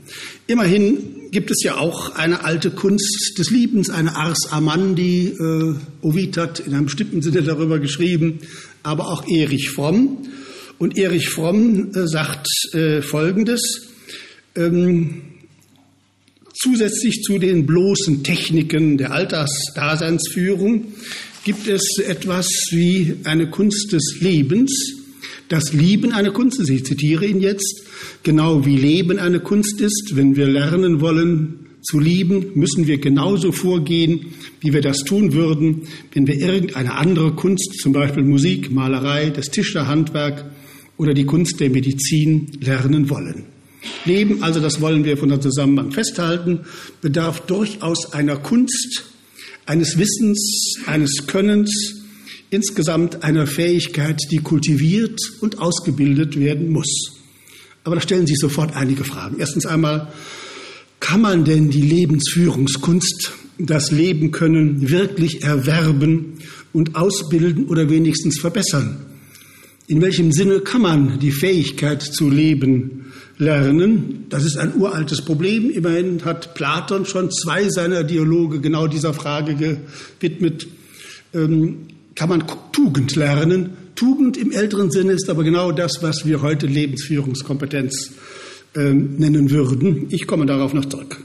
Immerhin 0.48 1.15
gibt 1.32 1.51
es 1.51 1.63
ja 1.63 1.77
auch 1.77 2.15
eine 2.15 2.44
alte 2.44 2.72
Kunst 2.72 3.38
des 3.38 3.50
Liebens, 3.51 3.89
eine 3.89 4.15
Ars 4.15 4.51
Amandi. 4.51 5.27
Äh, 5.27 5.75
Ovid 6.01 6.38
hat 6.38 6.60
in 6.60 6.74
einem 6.74 6.86
bestimmten 6.86 7.22
Sinne 7.22 7.44
darüber 7.44 7.79
geschrieben, 7.79 8.39
aber 8.84 9.08
auch 9.08 9.27
Erich 9.27 9.70
Fromm. 9.70 10.24
Und 10.77 10.98
Erich 10.98 11.29
Fromm 11.29 11.91
äh, 11.94 12.08
sagt 12.08 12.48
Folgendes. 13.01 13.88
Ähm, 14.55 15.22
zusätzlich 16.53 17.22
zu 17.22 17.38
den 17.38 17.65
bloßen 17.65 18.24
Techniken 18.24 18.98
der 18.98 19.12
Alltagsdaseinsführung 19.12 20.94
gibt 21.44 21.67
es 21.67 22.00
etwas 22.00 22.48
wie 22.72 23.17
eine 23.24 23.50
Kunst 23.50 23.91
des 23.91 24.17
Lebens, 24.20 24.96
dass 25.50 25.74
Lieben 25.74 26.12
eine 26.12 26.32
Kunst 26.32 26.60
ist. 26.60 26.70
Ich 26.70 26.86
zitiere 26.86 27.25
ihn 27.25 27.40
jetzt. 27.40 27.86
Genau 28.24 28.66
wie 28.66 28.78
Leben 28.78 29.20
eine 29.20 29.40
Kunst 29.40 29.82
ist, 29.82 30.14
wenn 30.16 30.36
wir 30.36 30.48
lernen 30.48 31.02
wollen 31.02 31.66
zu 31.82 32.00
lieben, 32.00 32.48
müssen 32.56 32.88
wir 32.88 32.98
genauso 32.98 33.52
vorgehen, 33.52 34.34
wie 34.60 34.74
wir 34.74 34.82
das 34.82 35.00
tun 35.00 35.34
würden, 35.34 35.84
wenn 36.14 36.25
wir 36.25 36.36
irgendeine 36.36 36.96
andere 36.96 37.34
Kunst, 37.34 37.80
zum 37.80 37.94
Beispiel 37.94 38.24
Musik, 38.24 38.72
Malerei, 38.72 39.30
das 39.30 39.52
Tischlerhandwerk 39.52 40.46
oder 40.98 41.14
die 41.14 41.25
Kunst 41.25 41.60
der 41.60 41.70
Medizin 41.70 42.58
lernen 42.60 43.10
wollen. 43.12 43.44
Leben, 44.06 44.42
also 44.42 44.60
das 44.60 44.82
wollen 44.82 45.06
wir 45.06 45.16
von 45.16 45.30
der 45.30 45.42
Zusammenhang 45.42 45.92
festhalten, 45.92 46.62
bedarf 47.02 47.42
durchaus 47.42 48.14
einer 48.14 48.38
Kunst, 48.38 49.04
eines 49.68 50.00
Wissens, 50.00 50.78
eines 50.88 51.28
Könnens, 51.28 52.05
insgesamt 52.50 53.24
einer 53.24 53.48
Fähigkeit, 53.48 54.20
die 54.32 54.38
kultiviert 54.38 55.20
und 55.42 55.60
ausgebildet 55.60 56.40
werden 56.40 56.70
muss. 56.70 57.12
Aber 57.84 57.96
da 57.96 58.02
stellen 58.02 58.28
sich 58.28 58.38
sofort 58.38 58.75
einige 58.75 59.04
Fragen. 59.04 59.38
Erstens 59.40 59.66
einmal, 59.66 60.12
kann 61.00 61.22
man 61.22 61.46
denn 61.46 61.70
die 61.70 61.82
Lebensführungskunst, 61.82 63.32
das 63.58 63.92
Leben 63.92 64.32
können, 64.32 64.90
wirklich 64.90 65.44
erwerben 65.44 66.40
und 66.74 66.96
ausbilden 66.96 67.68
oder 67.68 67.90
wenigstens 67.90 68.40
verbessern? 68.40 69.06
In 69.88 70.02
welchem 70.02 70.32
Sinne 70.32 70.62
kann 70.62 70.82
man 70.82 71.20
die 71.20 71.32
Fähigkeit 71.32 72.02
zu 72.02 72.30
leben 72.30 73.14
lernen? 73.38 74.25
Das 74.30 74.44
ist 74.44 74.58
ein 74.58 74.75
uraltes 74.75 75.22
Problem. 75.22 75.70
Immerhin 75.70 76.25
hat 76.25 76.56
Platon 76.56 77.06
schon 77.06 77.30
zwei 77.30 77.70
seiner 77.70 78.04
Dialoge 78.04 78.62
genau 78.62 78.88
dieser 78.88 79.14
Frage 79.14 79.80
gewidmet. 80.20 80.66
Ähm, 81.36 81.86
kann 82.16 82.30
man 82.30 82.44
Tugend 82.72 83.16
lernen? 83.16 83.72
Tugend 83.96 84.38
im 84.38 84.52
älteren 84.52 84.92
Sinne 84.92 85.14
ist 85.14 85.30
aber 85.30 85.44
genau 85.44 85.72
das, 85.72 86.02
was 86.02 86.26
wir 86.26 86.42
heute 86.42 86.68
Lebensführungskompetenz 86.68 88.12
äh, 88.76 88.94
nennen 88.94 89.52
würden. 89.52 90.08
Ich 90.10 90.28
komme 90.28 90.46
darauf 90.46 90.74
noch 90.74 90.86
zurück. 90.86 91.18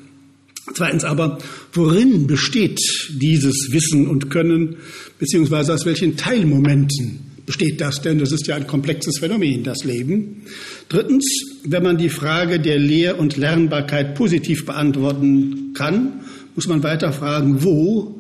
Zweitens 0.75 1.05
aber, 1.05 1.39
worin 1.73 2.27
besteht 2.27 2.81
dieses 3.11 3.73
Wissen 3.73 4.07
und 4.07 4.31
Können, 4.31 4.77
beziehungsweise 5.19 5.75
aus 5.75 5.85
welchen 5.85 6.17
Teilmomenten 6.17 7.31
besteht 7.45 7.81
das 7.81 8.01
denn? 8.01 8.19
Das 8.19 8.31
ist 8.31 8.47
ja 8.47 8.55
ein 8.55 8.69
komplexes 8.69 9.19
Phänomen, 9.19 9.65
das 9.65 9.83
Leben. 9.85 10.43
Drittens, 10.89 11.25
wenn 11.65 11.83
man 11.83 11.99
die 11.99 12.09
Frage 12.09 12.61
der 12.61 12.79
Lehr- 12.79 13.19
und 13.19 13.37
Lernbarkeit 13.37 14.15
positiv 14.15 14.67
beantworten 14.67 15.73
kann, 15.75 16.21
muss 16.55 16.69
man 16.69 16.85
weiter 16.85 17.13
fragen, 17.13 17.65
wo, 17.65 18.20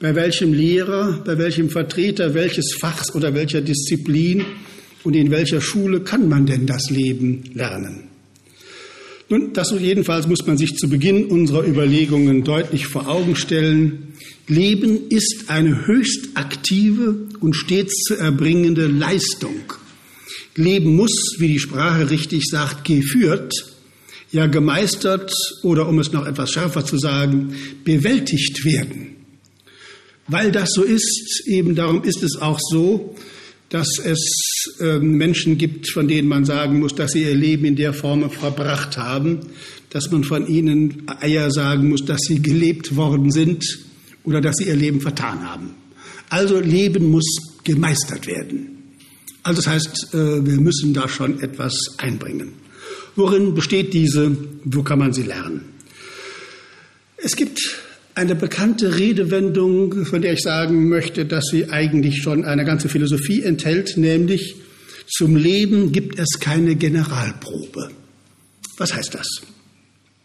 bei 0.00 0.14
welchem 0.14 0.54
Lehrer, 0.54 1.22
bei 1.24 1.36
welchem 1.36 1.68
Vertreter 1.68 2.32
welches 2.34 2.74
Fachs 2.80 3.14
oder 3.14 3.34
welcher 3.34 3.60
Disziplin 3.60 4.44
und 5.04 5.14
in 5.14 5.30
welcher 5.30 5.60
Schule 5.60 6.00
kann 6.00 6.28
man 6.28 6.46
denn 6.46 6.66
das 6.66 6.90
Leben 6.90 7.44
lernen? 7.52 8.08
Nun, 9.28 9.52
das 9.52 9.72
jedenfalls 9.78 10.26
muss 10.26 10.44
man 10.46 10.58
sich 10.58 10.74
zu 10.74 10.88
Beginn 10.88 11.26
unserer 11.26 11.64
Überlegungen 11.64 12.42
deutlich 12.42 12.86
vor 12.86 13.08
Augen 13.08 13.36
stellen. 13.36 14.14
Leben 14.48 15.08
ist 15.08 15.44
eine 15.48 15.86
höchst 15.86 16.30
aktive 16.34 17.28
und 17.38 17.54
stets 17.54 18.02
zu 18.02 18.16
erbringende 18.16 18.88
Leistung. 18.88 19.72
Leben 20.56 20.96
muss, 20.96 21.36
wie 21.38 21.46
die 21.46 21.60
Sprache 21.60 22.10
richtig 22.10 22.46
sagt, 22.46 22.84
geführt, 22.84 23.52
ja 24.32 24.46
gemeistert 24.46 25.32
oder, 25.62 25.88
um 25.88 26.00
es 26.00 26.10
noch 26.10 26.26
etwas 26.26 26.50
schärfer 26.50 26.84
zu 26.84 26.98
sagen, 26.98 27.54
bewältigt 27.84 28.64
werden. 28.64 29.09
Weil 30.30 30.52
das 30.52 30.70
so 30.72 30.84
ist, 30.84 31.42
eben 31.46 31.74
darum 31.74 32.04
ist 32.04 32.22
es 32.22 32.36
auch 32.40 32.60
so, 32.60 33.16
dass 33.68 33.88
es 34.04 34.76
äh, 34.78 35.00
Menschen 35.00 35.58
gibt, 35.58 35.90
von 35.90 36.06
denen 36.06 36.28
man 36.28 36.44
sagen 36.44 36.78
muss, 36.78 36.94
dass 36.94 37.12
sie 37.12 37.24
ihr 37.24 37.34
Leben 37.34 37.64
in 37.64 37.74
der 37.74 37.92
Form 37.92 38.30
verbracht 38.30 38.96
haben, 38.96 39.40
dass 39.90 40.10
man 40.12 40.22
von 40.22 40.46
ihnen 40.46 41.02
Eier 41.20 41.50
sagen 41.50 41.88
muss, 41.88 42.04
dass 42.04 42.20
sie 42.28 42.40
gelebt 42.40 42.94
worden 42.94 43.32
sind 43.32 43.64
oder 44.22 44.40
dass 44.40 44.56
sie 44.56 44.68
ihr 44.68 44.76
Leben 44.76 45.00
vertan 45.00 45.42
haben. 45.42 45.74
Also 46.28 46.60
Leben 46.60 47.10
muss 47.10 47.26
gemeistert 47.64 48.28
werden. 48.28 48.94
Also 49.42 49.62
das 49.62 49.66
heißt, 49.72 50.14
äh, 50.14 50.46
wir 50.46 50.60
müssen 50.60 50.94
da 50.94 51.08
schon 51.08 51.40
etwas 51.40 51.74
einbringen. 51.98 52.52
Worin 53.16 53.54
besteht 53.54 53.94
diese? 53.94 54.36
Wo 54.64 54.84
kann 54.84 55.00
man 55.00 55.12
sie 55.12 55.24
lernen? 55.24 55.64
Es 57.16 57.34
gibt 57.34 57.60
eine 58.20 58.34
bekannte 58.34 58.98
Redewendung, 58.98 60.04
von 60.04 60.20
der 60.20 60.34
ich 60.34 60.42
sagen 60.42 60.90
möchte, 60.90 61.24
dass 61.24 61.46
sie 61.50 61.70
eigentlich 61.70 62.22
schon 62.22 62.44
eine 62.44 62.66
ganze 62.66 62.90
Philosophie 62.90 63.42
enthält, 63.42 63.96
nämlich 63.96 64.56
zum 65.08 65.36
Leben 65.36 65.90
gibt 65.90 66.18
es 66.18 66.38
keine 66.38 66.76
Generalprobe. 66.76 67.90
Was 68.76 68.94
heißt 68.94 69.14
das? 69.14 69.26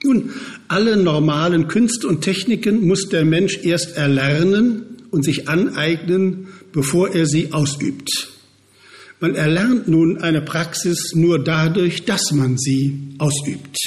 Nun, 0.04 0.32
alle 0.68 0.98
normalen 0.98 1.70
Künste 1.70 2.10
und 2.10 2.20
Techniken 2.20 2.86
muss 2.86 3.08
der 3.08 3.24
Mensch 3.24 3.60
erst 3.64 3.96
erlernen 3.96 4.98
und 5.12 5.24
sich 5.24 5.48
aneignen, 5.48 6.48
bevor 6.74 7.16
er 7.16 7.26
sie 7.26 7.54
ausübt. 7.54 8.28
Man 9.22 9.36
erlernt 9.36 9.88
nun 9.88 10.18
eine 10.18 10.42
Praxis 10.42 11.14
nur 11.16 11.42
dadurch, 11.42 12.04
dass 12.04 12.34
man 12.34 12.58
sie 12.58 13.16
ausübt. 13.20 13.78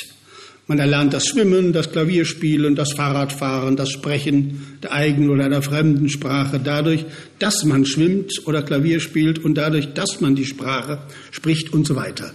Man 0.70 0.80
erlernt 0.80 1.14
das 1.14 1.26
Schwimmen, 1.26 1.72
das 1.72 1.92
Klavierspielen, 1.92 2.74
das 2.74 2.92
Fahrradfahren, 2.92 3.74
das 3.74 3.88
Sprechen 3.88 4.66
der 4.82 4.92
eigenen 4.92 5.30
oder 5.30 5.46
einer 5.46 5.62
fremden 5.62 6.10
Sprache 6.10 6.60
dadurch, 6.62 7.06
dass 7.38 7.64
man 7.64 7.86
schwimmt 7.86 8.30
oder 8.44 8.62
Klavier 8.62 9.00
spielt 9.00 9.38
und 9.38 9.54
dadurch, 9.54 9.94
dass 9.94 10.20
man 10.20 10.36
die 10.36 10.44
Sprache 10.44 10.98
spricht 11.30 11.72
und 11.72 11.86
so 11.86 11.96
weiter. 11.96 12.34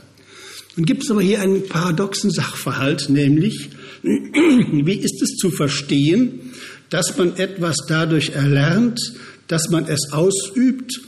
Nun 0.75 0.87
gibt 0.87 1.03
es 1.03 1.11
aber 1.11 1.21
hier 1.21 1.41
einen 1.41 1.67
paradoxen 1.67 2.31
Sachverhalt, 2.31 3.07
nämlich, 3.07 3.69
wie 4.01 4.97
ist 4.97 5.21
es 5.21 5.35
zu 5.35 5.51
verstehen, 5.51 6.53
dass 6.89 7.15
man 7.15 7.37
etwas 7.37 7.75
dadurch 7.87 8.31
erlernt, 8.31 8.99
dass 9.47 9.69
man 9.69 9.85
es 9.85 10.11
ausübt, 10.11 11.01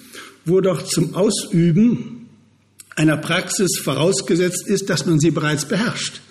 wo 0.45 0.61
doch 0.61 0.83
zum 0.83 1.15
Ausüben 1.15 2.27
einer 2.95 3.17
Praxis 3.17 3.79
vorausgesetzt 3.79 4.67
ist, 4.67 4.91
dass 4.91 5.07
man 5.07 5.19
sie 5.19 5.31
bereits 5.31 5.65
beherrscht 5.65 6.21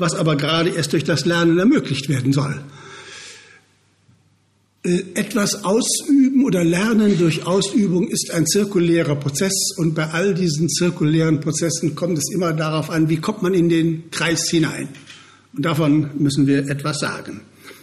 was 0.00 0.14
aber 0.14 0.36
gerade 0.36 0.70
erst 0.70 0.92
durch 0.92 1.04
das 1.04 1.24
Lernen 1.24 1.58
ermöglicht 1.58 2.08
werden 2.08 2.32
soll. 2.32 2.60
Äh, 4.82 5.02
etwas 5.14 5.64
ausüben 5.64 6.44
oder 6.44 6.64
lernen 6.64 7.18
durch 7.18 7.46
Ausübung 7.46 8.08
ist 8.08 8.30
ein 8.30 8.46
zirkulärer 8.46 9.14
Prozess 9.16 9.52
und 9.76 9.94
bei 9.94 10.06
all 10.06 10.32
diesen 10.32 10.70
zirkulären 10.70 11.40
Prozessen 11.40 11.94
kommt 11.94 12.16
es 12.16 12.32
immer 12.32 12.54
darauf 12.54 12.88
an, 12.88 13.10
wie 13.10 13.18
kommt 13.18 13.42
man 13.42 13.52
in 13.52 13.68
den 13.68 14.10
Kreis 14.10 14.48
hinein. 14.48 14.88
Und 15.54 15.66
davon 15.66 16.10
müssen 16.18 16.46
wir 16.46 16.68
etwas 16.70 16.98
sagen. 17.00 17.42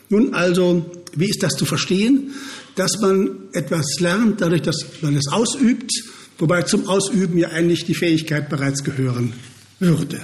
Nun 0.10 0.34
also, 0.34 0.90
wie 1.16 1.30
ist 1.30 1.44
das 1.44 1.56
zu 1.56 1.66
verstehen? 1.66 2.32
Dass 2.76 3.00
man 3.00 3.30
etwas 3.54 4.00
lernt, 4.00 4.42
dadurch, 4.42 4.64
dass 4.64 4.86
man 5.02 5.16
es 5.16 5.28
ausübt, 5.28 5.92
wobei 6.40 6.64
zum 6.64 6.88
Ausüben 6.88 7.38
ja 7.38 7.50
eigentlich 7.50 7.86
die 7.86 7.96
Fähigkeit 7.96 8.50
bereits 8.50 8.84
gehören 8.84 9.34
würde. 9.80 10.22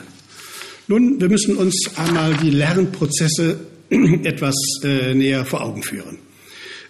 Nun, 0.88 1.22
wir 1.22 1.30
müssen 1.30 1.56
uns 1.56 1.92
einmal 1.96 2.36
die 2.36 2.50
Lernprozesse 2.50 3.60
etwas 4.24 4.56
äh, 4.84 5.14
näher 5.14 5.46
vor 5.46 5.62
Augen 5.62 5.82
führen. 5.82 6.18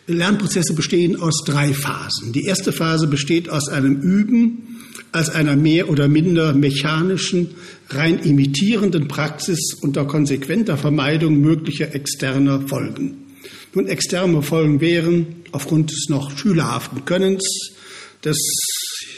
Lernprozesse 0.07 0.73
bestehen 0.73 1.15
aus 1.15 1.43
drei 1.45 1.73
Phasen. 1.73 2.33
Die 2.33 2.43
erste 2.43 2.73
Phase 2.73 3.07
besteht 3.07 3.50
aus 3.50 3.69
einem 3.69 4.01
Üben 4.01 4.79
als 5.12 5.29
einer 5.29 5.55
mehr 5.55 5.89
oder 5.89 6.07
minder 6.07 6.53
mechanischen, 6.53 7.51
rein 7.89 8.19
imitierenden 8.19 9.07
Praxis 9.07 9.75
unter 9.81 10.05
konsequenter 10.05 10.75
Vermeidung 10.75 11.39
möglicher 11.39 11.93
externer 11.93 12.67
Folgen. 12.67 13.17
Nun, 13.75 13.88
externe 13.88 14.41
Folgen 14.41 14.81
wären 14.81 15.27
aufgrund 15.51 15.91
des 15.91 16.07
noch 16.09 16.38
schülerhaften 16.38 17.05
Könnens 17.05 17.43
des 18.25 18.38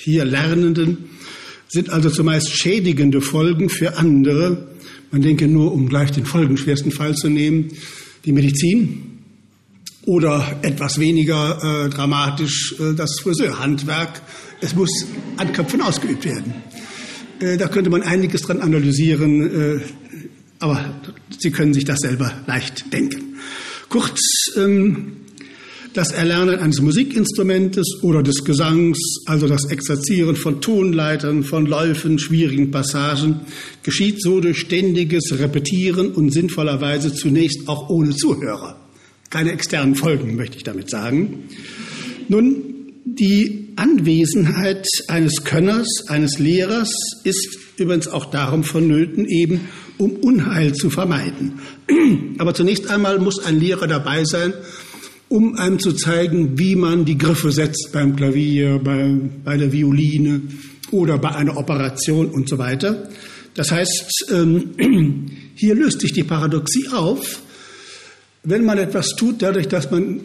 hier 0.03 0.25
Lernenden 0.25 1.14
sind 1.75 1.89
also 1.89 2.09
zumeist 2.09 2.57
schädigende 2.57 3.19
Folgen 3.19 3.67
für 3.67 3.97
andere. 3.97 4.69
Man 5.11 5.21
denke 5.21 5.45
nur, 5.45 5.73
um 5.73 5.89
gleich 5.89 6.09
den 6.09 6.25
folgenschwersten 6.25 6.89
Fall 6.89 7.15
zu 7.15 7.29
nehmen, 7.29 7.69
die 8.23 8.31
Medizin 8.31 9.19
oder 10.05 10.57
etwas 10.61 10.99
weniger 10.99 11.85
äh, 11.85 11.89
dramatisch 11.89 12.75
äh, 12.79 12.93
das 12.95 13.19
Friseurhandwerk. 13.19 14.21
Es 14.61 14.73
muss 14.73 15.05
an 15.35 15.51
Köpfen 15.51 15.81
ausgeübt 15.81 16.23
werden. 16.23 16.53
Äh, 17.41 17.57
da 17.57 17.67
könnte 17.67 17.89
man 17.89 18.03
einiges 18.03 18.43
dran 18.43 18.61
analysieren, 18.61 19.75
äh, 19.75 19.79
aber 20.59 20.95
Sie 21.37 21.51
können 21.51 21.73
sich 21.73 21.83
das 21.83 21.99
selber 21.99 22.31
leicht 22.47 22.93
denken. 22.93 23.35
Kurz, 23.89 24.21
ähm, 24.55 25.17
das 25.95 26.11
Erlernen 26.11 26.59
eines 26.59 26.81
Musikinstrumentes 26.81 28.03
oder 28.03 28.21
des 28.21 28.43
Gesangs, 28.43 28.99
also 29.25 29.47
das 29.47 29.65
Exerzieren 29.71 30.35
von 30.35 30.61
Tonleitern, 30.61 31.43
von 31.43 31.65
Läufen, 31.65 32.19
schwierigen 32.19 32.69
Passagen, 32.69 33.41
geschieht 33.81 34.21
so 34.21 34.41
durch 34.41 34.59
ständiges 34.59 35.39
Repetieren 35.39 36.11
und 36.11 36.31
sinnvollerweise 36.31 37.13
zunächst 37.13 37.67
auch 37.67 37.89
ohne 37.89 38.15
Zuhörer. 38.15 38.77
Keine 39.29 39.51
externen 39.51 39.95
Folgen, 39.95 40.35
möchte 40.35 40.57
ich 40.57 40.63
damit 40.63 40.89
sagen. 40.89 41.45
Nun, 42.27 42.75
Die 43.07 43.69
Anwesenheit 43.75 44.87
eines 45.07 45.43
Könners, 45.43 45.87
eines 46.07 46.39
Lehrers 46.39 46.91
ist 47.23 47.55
übrigens 47.77 48.07
auch 48.07 48.25
darum 48.25 48.63
vonnöten, 48.63 49.25
eben 49.25 49.69
um 49.99 50.11
Unheil 50.11 50.73
zu 50.73 50.89
vermeiden. 50.89 51.59
Aber 52.39 52.55
zunächst 52.55 52.89
einmal 52.89 53.19
muss 53.19 53.45
ein 53.45 53.59
Lehrer 53.59 53.85
dabei 53.85 54.25
sein, 54.25 54.53
um 55.35 55.57
einem 55.57 55.79
zu 55.79 55.91
zeigen, 55.91 56.57
wie 56.57 56.77
man 56.77 57.03
die 57.03 57.17
Griffe 57.17 57.51
setzt 57.51 57.89
beim 57.91 58.15
Klavier, 58.15 58.79
bei, 58.81 59.19
bei 59.43 59.57
der 59.57 59.69
Violine 59.73 60.43
oder 60.91 61.17
bei 61.17 61.35
einer 61.35 61.57
Operation 61.57 62.29
und 62.29 62.47
so 62.47 62.57
weiter. 62.57 63.09
Das 63.53 63.69
heißt, 63.69 64.27
ähm, 64.31 65.29
hier 65.55 65.75
löst 65.75 65.99
sich 65.99 66.13
die 66.13 66.23
Paradoxie 66.23 66.87
auf, 66.87 67.41
wenn 68.43 68.63
man 68.63 68.77
etwas 68.77 69.09
tut, 69.17 69.41
dadurch, 69.41 69.67
dass 69.67 69.91
man 69.91 70.21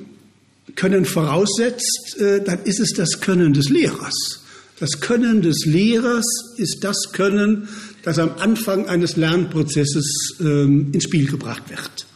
Können 0.77 1.05
voraussetzt, 1.05 2.17
äh, 2.21 2.45
dann 2.45 2.63
ist 2.63 2.79
es 2.79 2.93
das 2.93 3.21
Können 3.21 3.53
des 3.53 3.69
Lehrers. 3.69 4.45
Das 4.79 5.01
Können 5.01 5.43
des 5.43 5.65
Lehrers 5.67 6.55
ist 6.57 6.85
das 6.85 7.11
Können, 7.11 7.69
das 8.05 8.21
am 8.21 8.31
Anfang 8.39 8.87
eines 8.87 9.17
Lernprozesses 9.17 10.37
ähm, 10.39 10.91
ins 10.93 11.03
Spiel 11.03 11.29
gebracht 11.29 11.65
wird. 11.69 12.07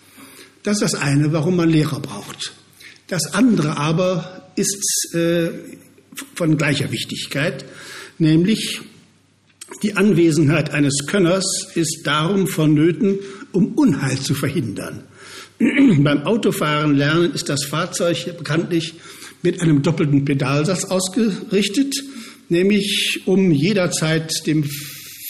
Das 0.63 0.81
ist 0.81 0.83
das 0.83 0.95
eine, 0.95 1.33
warum 1.33 1.57
man 1.57 1.71
Lehrer 1.71 1.99
braucht. 1.99 2.53
Das 3.09 3.35
andere 3.35 3.77
aber 3.77 4.51
ist 4.57 5.15
äh, 5.15 5.51
von 6.35 6.57
gleicher 6.57 6.91
Wichtigkeit, 6.91 7.65
nämlich 8.19 8.81
die 9.83 9.97
Anwesenheit 9.97 10.71
eines 10.71 11.07
Könners 11.07 11.45
ist 11.75 12.03
darum 12.05 12.47
vonnöten, 12.47 13.19
um 13.53 13.75
Unheil 13.75 14.19
zu 14.19 14.35
verhindern. 14.35 15.05
Beim 15.59 16.23
Autofahren 16.23 16.95
lernen 16.95 17.33
ist 17.33 17.49
das 17.49 17.65
Fahrzeug 17.65 18.37
bekanntlich 18.39 18.95
mit 19.43 19.61
einem 19.61 19.83
doppelten 19.83 20.25
Pedalsatz 20.25 20.85
ausgerichtet, 20.85 21.95
nämlich 22.49 23.23
um 23.27 23.53
jederzeit 23.53 24.47
dem 24.47 24.65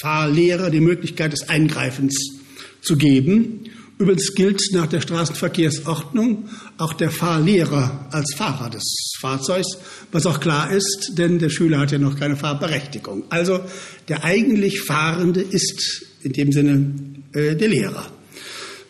Fahrlehrer 0.01 0.71
die 0.71 0.81
Möglichkeit 0.81 1.33
des 1.33 1.49
Eingreifens 1.49 2.41
zu 2.81 2.97
geben. 2.97 3.71
Übrigens 3.97 4.35
gilt 4.35 4.61
nach 4.73 4.89
der 4.89 5.01
Straßenverkehrsordnung 5.01 6.49
auch 6.79 6.95
der 6.95 7.11
Fahrlehrer 7.11 8.09
als 8.11 8.35
Fahrer 8.35 8.69
des 8.69 8.83
Fahrzeugs, 9.21 9.79
was 10.11 10.27
auch 10.27 10.41
klar 10.41 10.73
ist, 10.73 11.13
denn 11.17 11.39
der 11.39 11.49
Schüler 11.49 11.79
hat 11.79 11.93
ja 11.93 11.99
noch 11.99 12.19
keine 12.19 12.37
Fahrberechtigung. 12.37 13.25
Also 13.31 13.61
der 14.09 14.25
eigentlich 14.25 14.81
Fahrende 14.81 15.43
ist 15.43 16.07
in 16.23 16.33
dem 16.33 16.51
Sinne 16.51 16.95
äh, 17.35 17.55
der 17.55 17.69
Lehrer. 17.69 18.07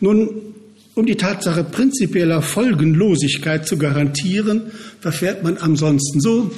Nun, 0.00 0.54
um 0.94 1.04
die 1.04 1.16
Tatsache 1.16 1.64
prinzipieller 1.64 2.40
Folgenlosigkeit 2.40 3.66
zu 3.66 3.76
garantieren, 3.76 4.62
verfährt 5.00 5.42
man 5.42 5.58
ansonsten 5.58 6.20
so, 6.20 6.50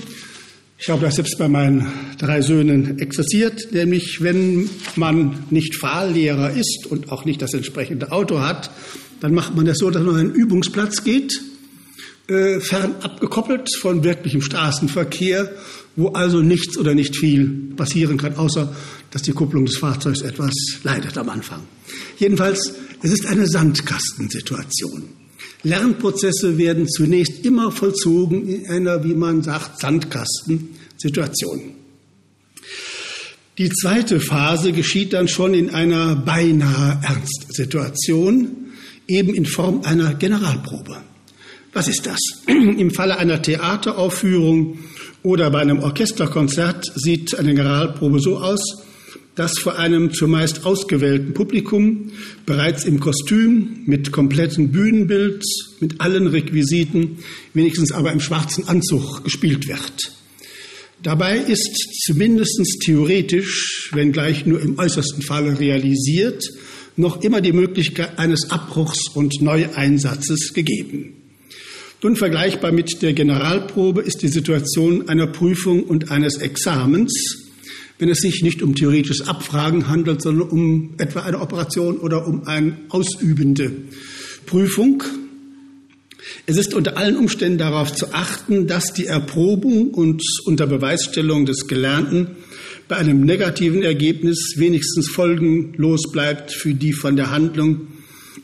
ich 0.78 0.90
habe 0.90 1.00
das 1.00 1.14
selbst 1.14 1.38
bei 1.38 1.48
meinen 1.48 1.86
drei 2.18 2.42
Söhnen 2.42 2.98
exerziert, 2.98 3.72
nämlich 3.72 4.22
wenn 4.22 4.68
man 4.94 5.44
nicht 5.50 5.74
Fahrlehrer 5.76 6.50
ist 6.50 6.86
und 6.90 7.10
auch 7.10 7.24
nicht 7.24 7.40
das 7.40 7.54
entsprechende 7.54 8.12
Auto 8.12 8.40
hat, 8.40 8.70
dann 9.20 9.32
macht 9.32 9.56
man 9.56 9.64
das 9.64 9.78
so, 9.78 9.90
dass 9.90 10.02
man 10.02 10.14
an 10.14 10.20
einen 10.20 10.34
Übungsplatz 10.34 11.02
geht, 11.02 11.40
äh, 12.28 12.60
fern 12.60 12.96
abgekoppelt 13.00 13.74
von 13.74 14.04
wirklichem 14.04 14.42
Straßenverkehr, 14.42 15.50
wo 15.96 16.08
also 16.08 16.42
nichts 16.42 16.76
oder 16.76 16.94
nicht 16.94 17.16
viel 17.16 17.72
passieren 17.76 18.18
kann, 18.18 18.36
außer 18.36 18.74
dass 19.10 19.22
die 19.22 19.32
Kupplung 19.32 19.64
des 19.64 19.78
Fahrzeugs 19.78 20.20
etwas 20.20 20.52
leidet 20.82 21.16
am 21.16 21.30
Anfang. 21.30 21.62
Jedenfalls, 22.18 22.74
es 23.02 23.12
ist 23.12 23.26
eine 23.26 23.46
Sandkastensituation. 23.46 25.04
Lernprozesse 25.62 26.58
werden 26.58 26.88
zunächst 26.88 27.44
immer 27.44 27.70
vollzogen 27.72 28.48
in 28.48 28.68
einer, 28.68 29.02
wie 29.04 29.14
man 29.14 29.42
sagt, 29.42 29.80
Sandkastensituation. 29.80 31.76
Die 33.58 33.70
zweite 33.70 34.20
Phase 34.20 34.72
geschieht 34.72 35.14
dann 35.14 35.28
schon 35.28 35.54
in 35.54 35.70
einer 35.70 36.14
beinahe 36.14 37.00
Ernstsituation, 37.02 38.66
eben 39.08 39.34
in 39.34 39.46
Form 39.46 39.82
einer 39.82 40.14
Generalprobe. 40.14 40.98
Was 41.72 41.88
ist 41.88 42.06
das? 42.06 42.18
Im 42.46 42.90
Falle 42.90 43.16
einer 43.18 43.40
Theateraufführung 43.40 44.78
oder 45.22 45.50
bei 45.50 45.60
einem 45.60 45.80
Orchesterkonzert 45.80 46.92
sieht 46.94 47.38
eine 47.38 47.54
Generalprobe 47.54 48.20
so 48.20 48.38
aus, 48.38 48.85
das 49.36 49.58
vor 49.58 49.78
einem 49.78 50.12
zumeist 50.12 50.64
ausgewählten 50.64 51.34
Publikum 51.34 52.10
bereits 52.46 52.84
im 52.84 53.00
Kostüm, 53.00 53.82
mit 53.84 54.10
komplettem 54.10 54.72
Bühnenbild, 54.72 55.44
mit 55.78 56.00
allen 56.00 56.26
Requisiten, 56.26 57.18
wenigstens 57.52 57.92
aber 57.92 58.12
im 58.12 58.20
schwarzen 58.20 58.66
Anzug 58.66 59.22
gespielt 59.24 59.68
wird. 59.68 60.12
Dabei 61.02 61.36
ist 61.36 61.76
zumindest 62.06 62.80
theoretisch, 62.80 63.90
wenngleich 63.92 64.46
nur 64.46 64.60
im 64.60 64.78
äußersten 64.78 65.22
Falle 65.22 65.60
realisiert, 65.60 66.42
noch 66.96 67.22
immer 67.22 67.42
die 67.42 67.52
Möglichkeit 67.52 68.18
eines 68.18 68.50
Abbruchs 68.50 69.10
und 69.14 69.42
Neueinsatzes 69.42 70.54
gegeben. 70.54 71.12
Nun 72.02 72.16
vergleichbar 72.16 72.72
mit 72.72 73.02
der 73.02 73.12
Generalprobe 73.12 74.00
ist 74.00 74.22
die 74.22 74.28
Situation 74.28 75.08
einer 75.10 75.26
Prüfung 75.26 75.82
und 75.82 76.10
eines 76.10 76.38
Examens, 76.38 77.45
wenn 77.98 78.08
es 78.08 78.18
sich 78.18 78.42
nicht 78.42 78.62
um 78.62 78.74
theoretisches 78.74 79.26
Abfragen 79.26 79.88
handelt, 79.88 80.22
sondern 80.22 80.48
um 80.48 80.94
etwa 80.98 81.20
eine 81.20 81.40
Operation 81.40 81.96
oder 81.98 82.26
um 82.26 82.46
eine 82.46 82.76
ausübende 82.88 83.72
Prüfung. 84.44 85.02
Es 86.46 86.56
ist 86.56 86.74
unter 86.74 86.96
allen 86.96 87.16
Umständen 87.16 87.58
darauf 87.58 87.94
zu 87.94 88.12
achten, 88.12 88.66
dass 88.66 88.92
die 88.92 89.06
Erprobung 89.06 89.90
und 89.90 90.22
unter 90.44 90.66
Beweisstellung 90.66 91.46
des 91.46 91.66
Gelernten 91.66 92.28
bei 92.88 92.96
einem 92.96 93.22
negativen 93.22 93.82
Ergebnis 93.82 94.54
wenigstens 94.56 95.08
folgenlos 95.08 96.02
bleibt 96.12 96.52
für 96.52 96.74
die 96.74 96.92
von 96.92 97.16
der 97.16 97.30
Handlung 97.30 97.88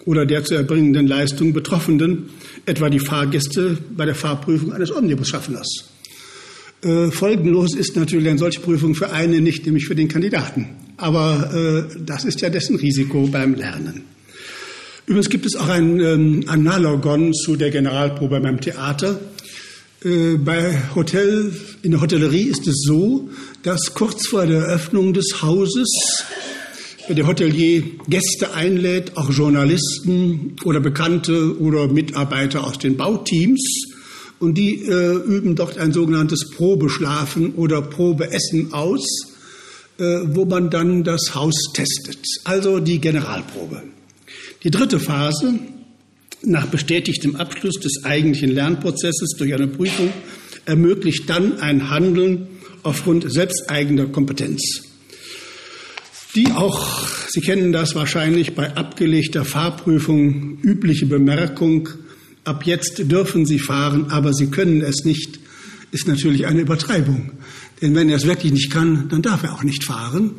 oder 0.05 0.27
der 0.27 0.45
zu 0.45 0.55
erbringenden 0.55 1.07
Leistung 1.07 1.53
Betroffenen, 1.53 2.31
etwa 2.67 2.91
die 2.91 2.99
Fahrgäste 2.99 3.79
bei 3.97 4.05
der 4.05 4.15
Fahrprüfung 4.15 4.73
eines 4.73 4.91
Omnibusschaffners. 4.91 5.93
Äh, 6.83 7.12
folgenlos 7.12 7.77
ist 7.77 7.95
natürlich 7.97 8.29
eine 8.29 8.38
solche 8.38 8.61
Prüfung 8.61 8.95
für 8.95 9.12
eine 9.12 9.40
nicht, 9.40 9.64
nämlich 9.66 9.87
für 9.87 9.95
den 9.95 10.09
Kandidaten. 10.09 10.68
Aber 10.97 11.88
äh, 11.92 11.97
das 12.05 12.25
ist 12.25 12.40
ja 12.40 12.51
dessen 12.51 12.77
Risiko 12.77 13.29
beim 13.29 13.55
Lernen. 13.55 14.03
Übrigens 15.07 15.31
gibt 15.31 15.47
es 15.47 15.55
auch 15.55 15.68
ein 15.68 16.01
ähm, 16.01 16.45
Analogon 16.47 17.33
zu 17.35 17.57
der 17.57 17.71
Generalprobe 17.71 18.40
beim 18.40 18.61
Theater. 18.61 19.21
Äh, 20.05 20.37
bei 20.38 20.77
Hotel, 20.95 21.53
in 21.83 21.92
der 21.92 22.01
Hotellerie 22.01 22.45
ist 22.45 22.66
es 22.66 22.83
so, 22.85 23.29
dass 23.62 23.95
kurz 23.95 24.27
vor 24.27 24.47
der 24.47 24.62
Eröffnung 24.62 25.12
des 25.12 25.40
Hauses 25.40 25.88
der 27.09 27.27
Hotelier 27.27 27.83
Gäste 28.09 28.55
einlädt, 28.55 29.16
auch 29.16 29.31
Journalisten 29.31 30.57
oder 30.64 30.81
Bekannte 30.81 31.59
oder 31.59 31.88
Mitarbeiter 31.88 32.64
aus 32.64 32.79
den 32.79 32.97
Bauteams 32.97 33.91
und 34.42 34.59
die 34.59 34.83
äh, 34.83 35.14
üben 35.24 35.55
dort 35.55 35.78
ein 35.78 35.92
sogenanntes 35.92 36.50
Probeschlafen 36.50 37.55
oder 37.55 37.81
Probeessen 37.81 38.72
aus, 38.72 39.07
äh, 39.98 40.02
wo 40.24 40.44
man 40.44 40.68
dann 40.68 41.05
das 41.05 41.37
Haus 41.37 41.55
testet. 41.72 42.18
Also 42.42 42.81
die 42.81 43.00
Generalprobe. 43.00 43.85
Die 44.64 44.72
dritte 44.72 44.98
Phase, 44.98 45.61
nach 46.42 46.66
bestätigtem 46.66 47.37
Abschluss 47.37 47.76
des 47.76 48.02
eigentlichen 48.02 48.50
Lernprozesses 48.50 49.37
durch 49.38 49.55
eine 49.55 49.68
Prüfung, 49.68 50.12
ermöglicht 50.66 51.31
dann 51.31 51.61
ein 51.61 51.88
Handeln 51.88 52.48
aufgrund 52.83 53.33
selbsteigener 53.33 54.07
Kompetenz. 54.07 54.83
Die 56.35 56.50
auch, 56.50 57.07
Sie 57.28 57.42
kennen 57.42 57.70
das 57.70 57.94
wahrscheinlich, 57.94 58.57
bei 58.57 58.74
abgelegter 58.74 59.44
Fahrprüfung 59.44 60.59
übliche 60.62 61.07
Bemerkung, 61.07 61.88
ab 62.44 62.66
jetzt 62.66 63.11
dürfen 63.11 63.46
Sie 63.46 63.59
fahren, 63.59 64.07
aber 64.11 64.33
Sie 64.33 64.48
können 64.48 64.83
es 64.83 65.05
nicht, 65.05 65.38
ist 65.90 66.09
natürlich 66.09 66.46
eine 66.46 66.61
Übertreibung. 66.61 67.33
Denn 67.81 67.94
wenn 67.94 68.09
er 68.09 68.16
es 68.16 68.26
wirklich 68.26 68.52
nicht 68.52 68.70
kann, 68.70 69.09
dann 69.09 69.22
darf 69.22 69.42
er 69.42 69.55
auch 69.55 69.62
nicht 69.62 69.85
fahren. 69.85 70.33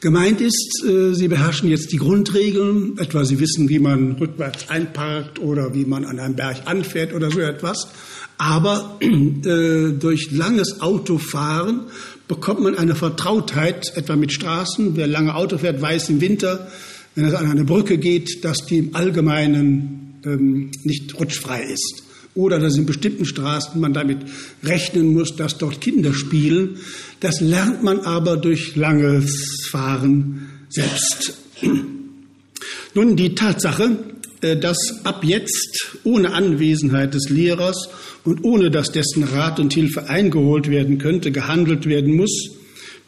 Gemeint 0.00 0.40
ist, 0.40 0.84
äh, 0.86 1.14
Sie 1.14 1.28
beherrschen 1.28 1.68
jetzt 1.70 1.92
die 1.92 1.96
Grundregeln, 1.96 2.98
etwa 2.98 3.24
Sie 3.24 3.40
wissen, 3.40 3.68
wie 3.68 3.78
man 3.78 4.12
rückwärts 4.12 4.68
einparkt 4.68 5.38
oder 5.38 5.74
wie 5.74 5.84
man 5.84 6.04
an 6.04 6.18
einem 6.18 6.36
Berg 6.36 6.62
anfährt 6.66 7.14
oder 7.14 7.30
so 7.30 7.40
etwas. 7.40 7.88
Aber 8.36 8.98
äh, 9.00 9.92
durch 9.92 10.30
langes 10.32 10.80
Autofahren 10.80 11.84
bekommt 12.28 12.62
man 12.62 12.74
eine 12.74 12.94
Vertrautheit 12.94 13.96
etwa 13.96 14.16
mit 14.16 14.32
Straßen. 14.32 14.96
Wer 14.96 15.06
lange 15.06 15.34
Auto 15.34 15.58
fährt, 15.58 15.80
weiß 15.80 16.10
im 16.10 16.20
Winter, 16.20 16.68
wenn 17.14 17.24
es 17.24 17.34
an 17.34 17.50
eine 17.50 17.64
Brücke 17.64 17.98
geht, 17.98 18.44
dass 18.44 18.58
die 18.66 18.78
im 18.78 18.94
Allgemeinen 18.94 20.03
ähm, 20.24 20.70
nicht 20.82 21.18
rutschfrei 21.18 21.62
ist. 21.62 22.02
Oder 22.34 22.58
dass 22.58 22.76
in 22.76 22.86
bestimmten 22.86 23.24
Straßen 23.24 23.80
man 23.80 23.92
damit 23.92 24.18
rechnen 24.62 25.12
muss, 25.12 25.36
dass 25.36 25.56
dort 25.56 25.80
Kinder 25.80 26.12
spielen. 26.12 26.78
Das 27.20 27.40
lernt 27.40 27.82
man 27.82 28.00
aber 28.00 28.36
durch 28.36 28.74
langes 28.74 29.68
Fahren 29.70 30.48
selbst. 30.68 31.38
Nun, 32.94 33.16
die 33.16 33.34
Tatsache, 33.34 33.98
äh, 34.40 34.56
dass 34.56 35.04
ab 35.04 35.24
jetzt 35.24 35.98
ohne 36.02 36.32
Anwesenheit 36.32 37.14
des 37.14 37.28
Lehrers 37.28 37.88
und 38.24 38.42
ohne 38.44 38.70
dass 38.70 38.90
dessen 38.90 39.24
Rat 39.24 39.60
und 39.60 39.72
Hilfe 39.72 40.08
eingeholt 40.08 40.68
werden 40.68 40.98
könnte, 40.98 41.30
gehandelt 41.30 41.86
werden 41.86 42.16
muss, 42.16 42.50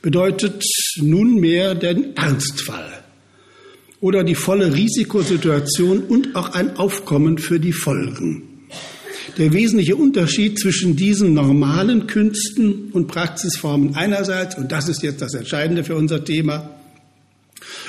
bedeutet 0.02 0.64
nunmehr 1.00 1.74
den 1.74 2.16
Ernstfall 2.16 3.05
oder 4.00 4.24
die 4.24 4.34
volle 4.34 4.74
Risikosituation 4.74 6.00
und 6.00 6.36
auch 6.36 6.50
ein 6.50 6.76
Aufkommen 6.76 7.38
für 7.38 7.58
die 7.58 7.72
Folgen. 7.72 8.42
Der 9.38 9.52
wesentliche 9.52 9.96
Unterschied 9.96 10.58
zwischen 10.58 10.96
diesen 10.96 11.34
normalen 11.34 12.06
Künsten 12.06 12.90
und 12.92 13.06
Praxisformen 13.06 13.94
einerseits, 13.94 14.56
und 14.56 14.72
das 14.72 14.88
ist 14.88 15.02
jetzt 15.02 15.20
das 15.20 15.34
Entscheidende 15.34 15.84
für 15.84 15.94
unser 15.94 16.24
Thema, 16.24 16.70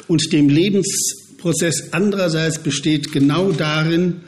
und 0.07 0.31
dem 0.33 0.49
Lebensprozess 0.49 1.93
andererseits 1.93 2.59
besteht 2.59 3.11
genau 3.11 3.51
darin, 3.51 4.21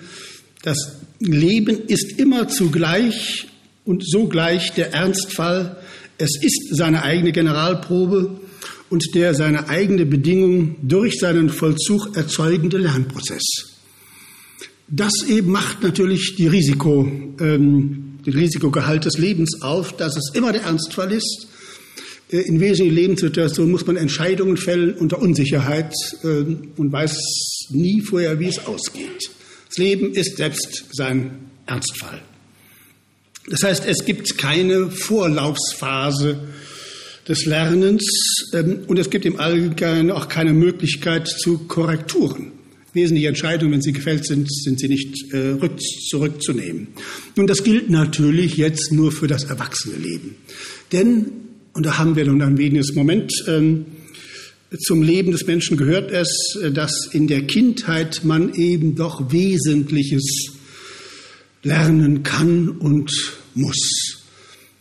das 0.63 0.99
Leben 1.19 1.87
ist 1.87 2.19
immer 2.19 2.47
zugleich 2.47 3.47
und 3.85 4.07
sogleich 4.07 4.73
der 4.73 4.93
Ernstfall. 4.93 5.77
Es 6.17 6.41
ist 6.41 6.75
seine 6.75 7.03
eigene 7.03 7.31
Generalprobe 7.31 8.39
und 8.89 9.03
der 9.13 9.33
seine 9.33 9.69
eigene 9.69 10.05
Bedingung 10.05 10.75
durch 10.81 11.19
seinen 11.19 11.49
Vollzug 11.49 12.15
erzeugende 12.15 12.77
Lernprozess. 12.77 13.43
Das 14.87 15.23
eben 15.27 15.51
macht 15.51 15.83
natürlich 15.83 16.35
die 16.35 16.47
Risiko, 16.47 17.07
ähm, 17.39 18.19
den 18.25 18.33
Risikogehalt 18.33 19.05
des 19.05 19.17
Lebens 19.17 19.61
auf, 19.61 19.95
dass 19.95 20.17
es 20.17 20.31
immer 20.33 20.51
der 20.51 20.63
Ernstfall 20.63 21.11
ist. 21.11 21.47
Äh, 22.31 22.37
in 22.37 22.59
wesentlichen 22.59 22.95
Lebenssituationen 22.95 23.71
muss 23.71 23.85
man 23.85 23.97
Entscheidungen 23.97 24.57
fällen 24.57 24.93
unter 24.95 25.21
Unsicherheit 25.21 25.93
äh, 26.23 26.27
und 26.75 26.91
weiß 26.91 27.15
nie 27.69 28.01
vorher, 28.01 28.39
wie 28.39 28.47
es 28.47 28.65
ausgeht. 28.65 29.29
Das 29.67 29.77
Leben 29.77 30.13
ist 30.13 30.37
selbst 30.37 30.85
sein 30.91 31.51
Ernstfall. 31.67 32.21
Das 33.47 33.61
heißt, 33.63 33.85
es 33.85 34.05
gibt 34.05 34.37
keine 34.37 34.89
Vorlaufsphase 34.89 36.39
des 37.29 37.45
Lernens 37.45 38.03
ähm, 38.53 38.79
und 38.87 38.99
es 38.99 39.09
gibt 39.09 39.25
im 39.25 39.39
Allgemeinen 39.39 40.11
auch 40.11 40.27
keine 40.27 40.53
Möglichkeit 40.53 41.27
zu 41.27 41.59
Korrekturen 41.59 42.51
wesentliche 42.93 43.27
Entscheidungen, 43.27 43.73
wenn 43.73 43.81
sie 43.81 43.93
gefällt 43.93 44.25
sind, 44.25 44.51
sind 44.51 44.79
sie 44.79 44.87
nicht 44.87 45.33
äh, 45.33 45.57
zurückzunehmen. 46.09 46.87
Nun, 47.35 47.47
das 47.47 47.63
gilt 47.63 47.89
natürlich 47.89 48.57
jetzt 48.57 48.91
nur 48.91 49.11
für 49.11 49.27
das 49.27 49.45
Erwachsenenleben. 49.45 50.35
Denn, 50.91 51.27
und 51.73 51.85
da 51.85 51.97
haben 51.97 52.15
wir 52.15 52.25
nun 52.25 52.41
ein 52.41 52.57
weniges 52.57 52.93
Moment, 52.95 53.31
ähm, 53.47 53.85
zum 54.77 55.01
Leben 55.01 55.31
des 55.31 55.47
Menschen 55.47 55.77
gehört 55.77 56.11
es, 56.11 56.57
äh, 56.61 56.71
dass 56.71 57.09
in 57.11 57.27
der 57.27 57.43
Kindheit 57.43 58.23
man 58.23 58.53
eben 58.53 58.95
doch 58.95 59.31
Wesentliches 59.31 60.51
lernen 61.63 62.23
kann 62.23 62.69
und 62.69 63.11
muss. 63.53 64.18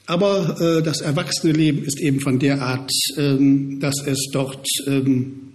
Aber 0.08 0.58
äh, 0.58 0.82
das 0.82 1.02
Erwachsenenleben 1.02 1.84
ist 1.84 2.00
eben 2.00 2.20
von 2.20 2.38
der 2.38 2.62
Art, 2.62 2.90
ähm, 3.18 3.78
dass 3.78 3.94
es 4.06 4.30
dort 4.32 4.66
ähm, 4.86 5.50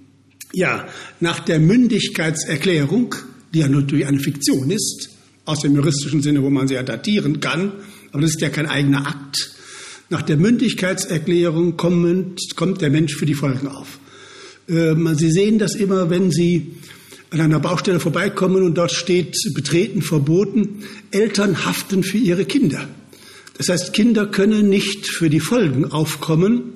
ja, 0.53 0.87
nach 1.19 1.39
der 1.39 1.59
Mündigkeitserklärung, 1.59 3.15
die 3.51 3.59
ja 3.59 3.67
natürlich 3.67 4.05
eine 4.05 4.19
Fiktion 4.19 4.69
ist, 4.69 5.09
aus 5.45 5.61
dem 5.61 5.73
juristischen 5.73 6.21
Sinne, 6.21 6.43
wo 6.43 6.51
man 6.51 6.67
sie 6.67 6.75
ja 6.75 6.83
datieren 6.83 7.39
kann, 7.39 7.71
aber 8.11 8.21
das 8.21 8.35
ist 8.35 8.41
ja 8.41 8.49
kein 8.49 8.67
eigener 8.67 9.07
Akt. 9.07 9.55
Nach 10.11 10.21
der 10.21 10.37
Mündigkeitserklärung 10.37 11.75
kommt, 11.75 12.39
kommt 12.55 12.79
der 12.81 12.91
Mensch 12.91 13.15
für 13.15 13.25
die 13.25 13.33
Folgen 13.33 13.67
auf. 13.67 13.97
Äh, 14.67 14.93
sie 15.15 15.31
sehen 15.31 15.57
das 15.57 15.73
immer, 15.73 16.11
wenn 16.11 16.29
Sie 16.29 16.75
an 17.31 17.41
einer 17.41 17.59
Baustelle 17.59 17.99
vorbeikommen 17.99 18.61
und 18.61 18.77
dort 18.77 18.91
steht 18.91 19.35
Betreten 19.55 20.03
verboten. 20.03 20.83
Eltern 21.09 21.65
haften 21.65 22.03
für 22.03 22.19
ihre 22.19 22.45
Kinder. 22.45 22.87
Das 23.57 23.69
heißt, 23.69 23.93
Kinder 23.93 24.25
können 24.27 24.69
nicht 24.69 25.07
für 25.07 25.29
die 25.29 25.39
Folgen 25.39 25.91
aufkommen 25.91 26.73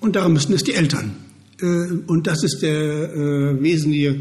und 0.00 0.16
darum 0.16 0.34
müssen 0.34 0.52
es 0.52 0.62
die 0.62 0.74
Eltern 0.74 1.16
äh, 1.60 1.66
und 2.06 2.26
das 2.26 2.44
ist 2.44 2.62
der 2.62 2.72
äh, 2.72 3.62
wesentliche, 3.62 4.20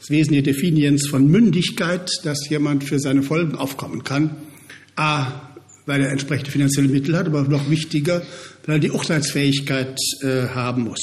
das 0.00 0.10
wesentliche 0.10 0.42
Definiens 0.44 1.06
von 1.08 1.28
Mündigkeit, 1.28 2.10
dass 2.24 2.48
jemand 2.48 2.84
für 2.84 2.98
seine 2.98 3.22
Folgen 3.22 3.54
aufkommen 3.54 4.04
kann. 4.04 4.36
A, 4.96 5.42
weil 5.86 6.02
er 6.02 6.10
entsprechende 6.10 6.50
finanzielle 6.50 6.88
Mittel 6.88 7.16
hat, 7.16 7.26
aber 7.26 7.44
noch 7.44 7.70
wichtiger, 7.70 8.22
weil 8.66 8.76
er 8.76 8.80
die 8.80 8.90
Urteilsfähigkeit 8.90 9.96
äh, 10.22 10.48
haben 10.48 10.84
muss. 10.84 11.00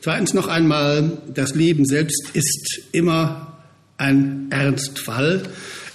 Zweitens 0.00 0.34
noch 0.34 0.48
einmal, 0.48 1.18
das 1.32 1.54
Leben 1.54 1.84
selbst 1.84 2.30
ist 2.32 2.80
immer 2.90 3.62
ein 3.98 4.48
Ernstfall. 4.50 5.44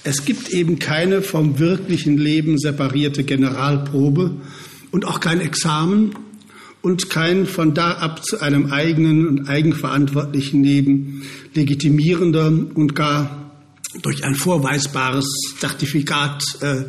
Es 0.08 0.24
gibt 0.24 0.52
eben 0.52 0.80
keine 0.80 1.22
vom 1.22 1.60
wirklichen 1.60 2.18
Leben 2.18 2.58
separierte 2.58 3.26
Generalprobe 3.26 4.38
und 4.92 5.04
auch 5.04 5.20
kein 5.20 5.42
Examen, 5.42 6.16
und 6.82 7.10
kein 7.10 7.46
von 7.46 7.74
da 7.74 7.92
ab 7.96 8.24
zu 8.24 8.40
einem 8.40 8.72
eigenen 8.72 9.28
und 9.28 9.50
eigenverantwortlichen 9.50 10.64
Leben 10.64 11.24
legitimierender 11.54 12.48
und 12.48 12.96
gar 12.96 13.52
durch 14.04 14.24
ein 14.24 14.36
vorweisbares 14.36 15.26
Zertifikat 15.60 16.42
äh, 16.62 16.84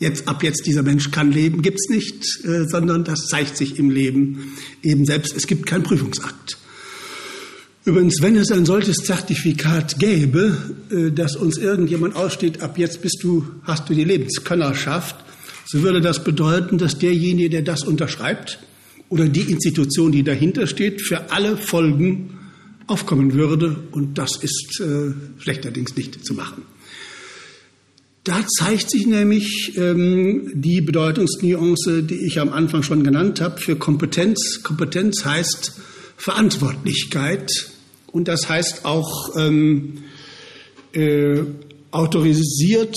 jetzt 0.00 0.26
ab 0.26 0.42
jetzt 0.42 0.66
dieser 0.66 0.82
Mensch 0.82 1.12
kann 1.12 1.30
leben, 1.30 1.62
gibt's 1.62 1.88
nicht, 1.88 2.24
äh, 2.44 2.64
sondern 2.66 3.04
das 3.04 3.28
zeigt 3.28 3.56
sich 3.56 3.78
im 3.78 3.90
Leben 3.90 4.56
eben 4.82 5.04
selbst. 5.04 5.36
Es 5.36 5.46
gibt 5.46 5.66
keinen 5.66 5.84
Prüfungsakt. 5.84 6.58
Übrigens, 7.86 8.20
wenn 8.20 8.34
es 8.34 8.50
ein 8.50 8.66
solches 8.66 8.96
Zertifikat 8.96 10.00
gäbe, 10.00 10.56
äh, 10.90 11.12
dass 11.12 11.36
uns 11.36 11.56
irgendjemand 11.56 12.16
aussteht, 12.16 12.60
ab 12.60 12.78
jetzt 12.78 13.00
bist 13.00 13.22
du, 13.22 13.46
hast 13.62 13.88
du 13.88 13.94
die 13.94 14.02
Lebenskönnerschaft, 14.02 15.14
so 15.66 15.82
würde 15.82 16.00
das 16.00 16.24
bedeuten, 16.24 16.78
dass 16.78 16.98
derjenige, 16.98 17.48
der 17.48 17.62
das 17.62 17.84
unterschreibt, 17.84 18.58
oder 19.08 19.28
die 19.28 19.52
Institution, 19.52 20.10
die 20.10 20.24
dahinter 20.24 20.66
steht, 20.66 21.00
für 21.00 21.30
alle 21.30 21.56
Folgen 21.56 22.30
aufkommen 22.88 23.34
würde. 23.34 23.76
Und 23.92 24.18
das 24.18 24.30
ist 24.42 24.80
äh, 24.80 25.12
schlechterdings 25.38 25.94
nicht 25.94 26.26
zu 26.26 26.34
machen. 26.34 26.64
Da 28.24 28.44
zeigt 28.58 28.90
sich 28.90 29.06
nämlich 29.06 29.74
ähm, 29.76 30.50
die 30.54 30.80
Bedeutungsnuance, 30.80 32.02
die 32.02 32.26
ich 32.26 32.40
am 32.40 32.52
Anfang 32.52 32.82
schon 32.82 33.04
genannt 33.04 33.40
habe, 33.40 33.60
für 33.60 33.76
Kompetenz. 33.76 34.64
Kompetenz 34.64 35.24
heißt 35.24 35.74
Verantwortlichkeit 36.16 37.48
und 38.16 38.28
das 38.28 38.48
heißt 38.48 38.86
auch 38.86 39.36
ähm, 39.36 39.98
äh, 40.94 41.42
autorisiert 41.90 42.96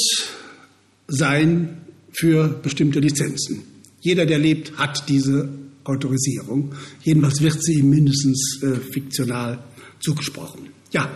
sein 1.10 1.82
für 2.14 2.48
bestimmte 2.64 3.02
Lizenzen. 3.02 3.64
Jeder, 4.00 4.26
der 4.26 4.40
lebt, 4.40 4.78
hat 4.78 5.10
diese 5.10 5.50
Autorisierung. 5.84 6.74
Jedenfalls 7.04 7.42
wird 7.42 7.62
sie 7.62 7.80
ihm 7.80 7.90
mindestens 7.90 8.62
äh, 8.64 8.78
fiktional 8.94 9.60
zugesprochen. 10.00 10.70
Ja, 10.94 11.12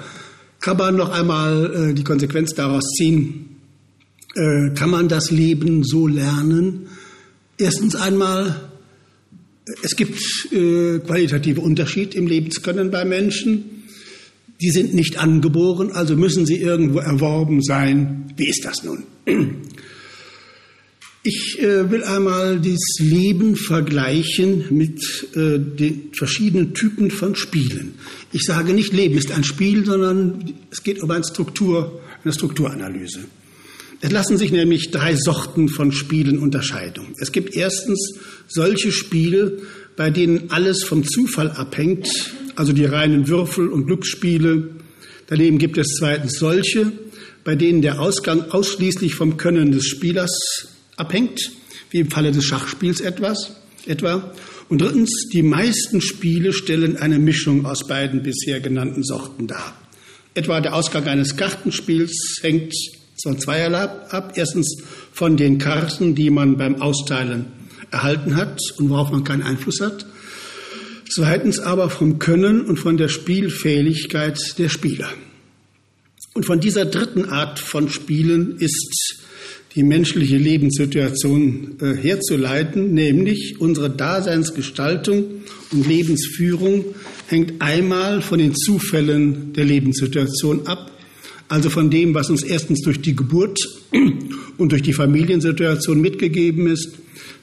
kann 0.60 0.76
man 0.76 0.98
noch 0.98 1.10
einmal 1.10 1.92
äh, 1.92 1.94
die 1.94 2.04
Konsequenz 2.04 2.54
daraus 2.54 2.84
ziehen? 2.98 3.56
Äh, 4.36 4.72
kann 4.76 4.90
man 4.90 5.08
das 5.08 5.32
Leben 5.32 5.86
so 5.86 6.08
lernen? 6.08 6.88
Erstens 7.58 7.96
einmal, 7.96 8.70
es 9.82 9.96
gibt 9.96 10.20
äh, 10.52 11.00
qualitative 11.00 11.62
Unterschiede 11.62 12.18
im 12.18 12.28
Lebenskönnen 12.28 12.92
bei 12.92 13.06
Menschen. 13.06 13.73
Die 14.62 14.70
sind 14.70 14.94
nicht 14.94 15.18
angeboren, 15.18 15.92
also 15.92 16.16
müssen 16.16 16.46
sie 16.46 16.58
irgendwo 16.58 17.00
erworben 17.00 17.62
sein. 17.62 18.34
Wie 18.38 18.48
ist 18.48 18.66
das 18.66 18.84
nun? 18.84 19.04
Ich 21.26 21.58
äh, 21.62 21.90
will 21.90 22.04
einmal 22.04 22.60
das 22.60 23.00
Leben 23.00 23.56
vergleichen 23.56 24.66
mit 24.72 25.00
äh, 25.36 25.58
den 25.58 26.10
verschiedenen 26.12 26.74
Typen 26.74 27.12
von 27.12 27.38
Spielen. 27.38 27.94
Ich 28.34 28.42
sage 28.44 28.74
nicht, 28.74 28.92
Leben 28.92 29.18
ist 29.18 29.32
ein 29.32 29.46
Spiel, 29.46 29.86
sondern 29.86 30.54
es 30.70 30.84
geht 30.84 31.02
um 31.02 31.10
eine 31.10 31.24
Struktur, 31.24 32.02
eine 32.26 32.34
Strukturanalyse. 32.34 33.22
Es 34.02 34.12
lassen 34.12 34.38
sich 34.38 34.52
nämlich 34.52 34.92
drei 34.92 35.16
Sorten 35.16 35.70
von 35.70 35.94
Spielen 35.94 36.40
unterscheiden. 36.40 37.16
Es 37.22 37.32
gibt 37.32 37.56
erstens 37.56 38.20
solche 38.50 38.92
Spiele, 38.92 39.60
bei 39.96 40.10
denen 40.10 40.52
alles 40.52 40.84
vom 40.84 41.08
Zufall 41.08 41.52
abhängt, 41.52 42.10
also 42.56 42.74
die 42.74 42.86
reinen 42.86 43.28
Würfel- 43.28 43.70
und 43.70 43.88
Glücksspiele. 43.88 44.70
Daneben 45.28 45.58
gibt 45.58 45.78
es 45.78 45.96
zweitens 45.98 46.40
solche, 46.40 46.92
bei 47.44 47.56
denen 47.56 47.82
der 47.82 48.00
Ausgang 48.00 48.52
ausschließlich 48.52 49.16
vom 49.16 49.38
Können 49.38 49.72
des 49.72 49.88
Spielers 49.88 50.68
abhängt, 50.96 51.52
wie 51.92 52.00
im 52.00 52.10
Falle 52.10 52.32
des 52.32 52.46
Schachspiels 52.46 53.02
etwas, 53.02 53.56
etwa. 53.86 54.34
Und 54.70 54.82
drittens, 54.82 55.30
die 55.32 55.44
meisten 55.44 56.02
Spiele 56.02 56.54
stellen 56.54 56.98
eine 56.98 57.20
Mischung 57.20 57.66
aus 57.66 57.88
beiden 57.88 58.24
bisher 58.24 58.60
genannten 58.60 59.04
Sorten 59.04 59.48
dar. 59.48 59.76
Etwa 60.34 60.62
der 60.62 60.74
Ausgang 60.74 61.06
eines 61.06 61.36
Kartenspiels 61.36 62.40
hängt 62.42 62.74
von 63.22 63.40
zweierlei 63.40 63.84
ab. 64.10 64.34
Erstens 64.36 64.82
von 65.12 65.38
den 65.38 65.58
Karten, 65.58 66.16
die 66.16 66.30
man 66.30 66.58
beim 66.58 66.82
Austeilen 66.82 67.46
erhalten 67.92 68.36
hat 68.36 68.60
und 68.78 68.90
worauf 68.90 69.12
man 69.12 69.24
keinen 69.24 69.44
Einfluss 69.44 69.80
hat. 69.80 70.06
Zweitens 71.16 71.60
aber 71.60 71.92
vom 71.92 72.18
Können 72.18 72.62
und 72.62 72.78
von 72.78 72.98
der 72.98 73.08
Spielfähigkeit 73.08 74.58
der 74.58 74.68
Spieler. 74.68 75.10
Und 76.34 76.48
von 76.48 76.60
dieser 76.60 76.86
dritten 76.86 77.26
Art 77.26 77.60
von 77.60 77.88
Spielen 77.88 78.58
ist 78.58 79.20
die 79.76 79.84
menschliche 79.84 80.38
Lebenssituation 80.38 81.78
äh, 81.82 81.96
herzuleiten, 81.96 82.96
nämlich 82.96 83.60
unsere 83.60 83.92
Daseinsgestaltung 83.92 85.26
und 85.72 85.88
Lebensführung 85.88 86.84
hängt 87.28 87.62
einmal 87.62 88.24
von 88.24 88.40
den 88.40 88.56
Zufällen 88.56 89.54
der 89.54 89.66
Lebenssituation 89.66 90.66
ab, 90.66 90.92
also 91.48 91.70
von 91.70 91.92
dem, 91.92 92.16
was 92.16 92.32
uns 92.32 92.42
erstens 92.42 92.82
durch 92.82 93.02
die 93.02 93.16
Geburt 93.16 93.60
und 94.58 94.72
durch 94.72 94.82
die 94.82 94.94
Familiensituation 94.94 96.02
mitgegeben 96.02 96.66
ist, 96.66 96.94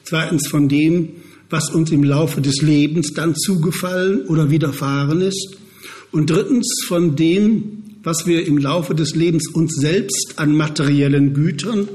zweitens 0.03 0.49
von 0.49 0.67
dem, 0.67 1.09
was 1.51 1.69
uns 1.69 1.91
im 1.91 2.03
Laufe 2.03 2.41
des 2.41 2.61
Lebens 2.61 3.13
dann 3.13 3.35
zugefallen 3.35 4.25
oder 4.27 4.49
widerfahren 4.49 5.21
ist 5.21 5.57
und 6.11 6.29
drittens 6.29 6.83
von 6.87 7.15
dem, 7.15 7.83
was 8.03 8.25
wir 8.25 8.45
im 8.47 8.57
Laufe 8.57 8.95
des 8.95 9.15
Lebens 9.15 9.47
uns 9.49 9.75
selbst 9.75 10.33
an 10.37 10.55
materiellen 10.55 11.33
Gütern 11.33 11.87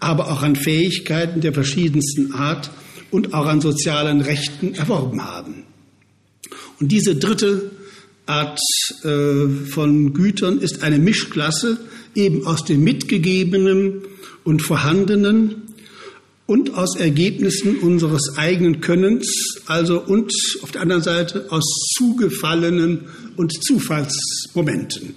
aber 0.00 0.32
auch 0.32 0.42
an 0.42 0.56
Fähigkeiten 0.56 1.42
der 1.42 1.52
verschiedensten 1.52 2.32
Art 2.32 2.70
und 3.10 3.34
auch 3.34 3.46
an 3.46 3.60
sozialen 3.60 4.22
Rechten 4.22 4.74
erworben 4.74 5.22
haben. 5.22 5.64
Und 6.80 6.90
diese 6.90 7.16
dritte 7.16 7.70
Art 8.26 8.58
äh, 9.04 9.48
von 9.68 10.14
Gütern 10.14 10.58
ist 10.58 10.82
eine 10.82 10.98
Mischklasse 10.98 11.78
eben 12.14 12.46
aus 12.46 12.64
dem 12.64 12.82
Mitgegebenen 12.82 14.02
und 14.44 14.62
Vorhandenen 14.62 15.69
und 16.50 16.74
aus 16.74 16.96
Ergebnissen 16.96 17.78
unseres 17.78 18.36
eigenen 18.36 18.80
Könnens, 18.80 19.60
also 19.66 20.00
und 20.00 20.32
auf 20.62 20.72
der 20.72 20.80
anderen 20.80 21.04
Seite 21.04 21.46
aus 21.50 21.62
zugefallenen 21.96 23.02
und 23.36 23.52
Zufallsmomenten. 23.62 25.14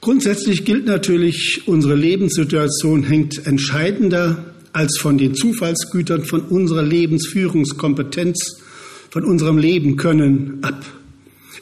Grundsätzlich 0.00 0.64
gilt 0.64 0.86
natürlich, 0.86 1.62
unsere 1.66 1.96
Lebenssituation 1.96 3.02
hängt 3.02 3.44
entscheidender 3.48 4.54
als 4.72 4.96
von 4.96 5.18
den 5.18 5.34
Zufallsgütern 5.34 6.24
von 6.24 6.42
unserer 6.42 6.84
Lebensführungskompetenz, 6.84 8.60
von 9.10 9.24
unserem 9.24 9.58
Leben 9.58 9.96
können 9.96 10.60
ab. 10.62 10.86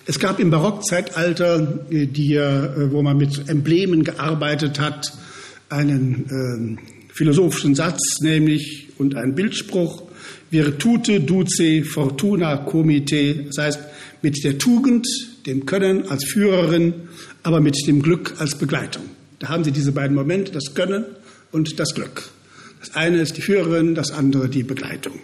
Es 0.05 0.19
gab 0.19 0.39
im 0.39 0.51
Barockzeitalter, 0.51 1.87
äh, 1.89 2.05
die, 2.05 2.35
äh, 2.35 2.93
wo 2.93 3.01
man 3.01 3.17
mit 3.17 3.49
Emblemen 3.49 4.05
gearbeitet 4.05 4.79
hat, 4.79 5.15
einen 5.71 6.77
äh, 6.79 6.98
philosophischen 7.19 7.75
Satz, 7.75 8.21
nämlich 8.21 8.87
und 8.97 9.17
einen 9.17 9.35
Bildspruch, 9.35 10.05
Virtute 10.51 11.21
duce 11.21 11.85
fortuna 11.85 12.59
comite, 12.59 13.45
das 13.47 13.59
heißt 13.59 13.81
mit 14.23 14.45
der 14.45 14.57
Tugend, 14.57 15.05
dem 15.45 15.67
Können 15.67 16.09
als 16.09 16.25
Führerin 16.25 16.95
aber 17.43 17.61
mit 17.61 17.77
dem 17.89 18.03
Glück 18.03 18.35
als 18.39 18.57
Begleitung. 18.57 19.03
Da 19.41 19.49
haben 19.49 19.65
Sie 19.65 19.73
diese 19.73 19.91
beiden 19.91 20.15
Momente, 20.15 20.53
das 20.53 20.75
Können 20.75 21.05
und 21.51 21.81
das 21.81 21.93
Glück. 21.95 22.31
Das 22.79 22.95
eine 22.95 23.21
ist 23.21 23.37
die 23.37 23.43
Führerin, 23.43 23.97
das 23.97 24.13
andere 24.13 24.49
die 24.49 24.63
Begleitung. 24.63 25.19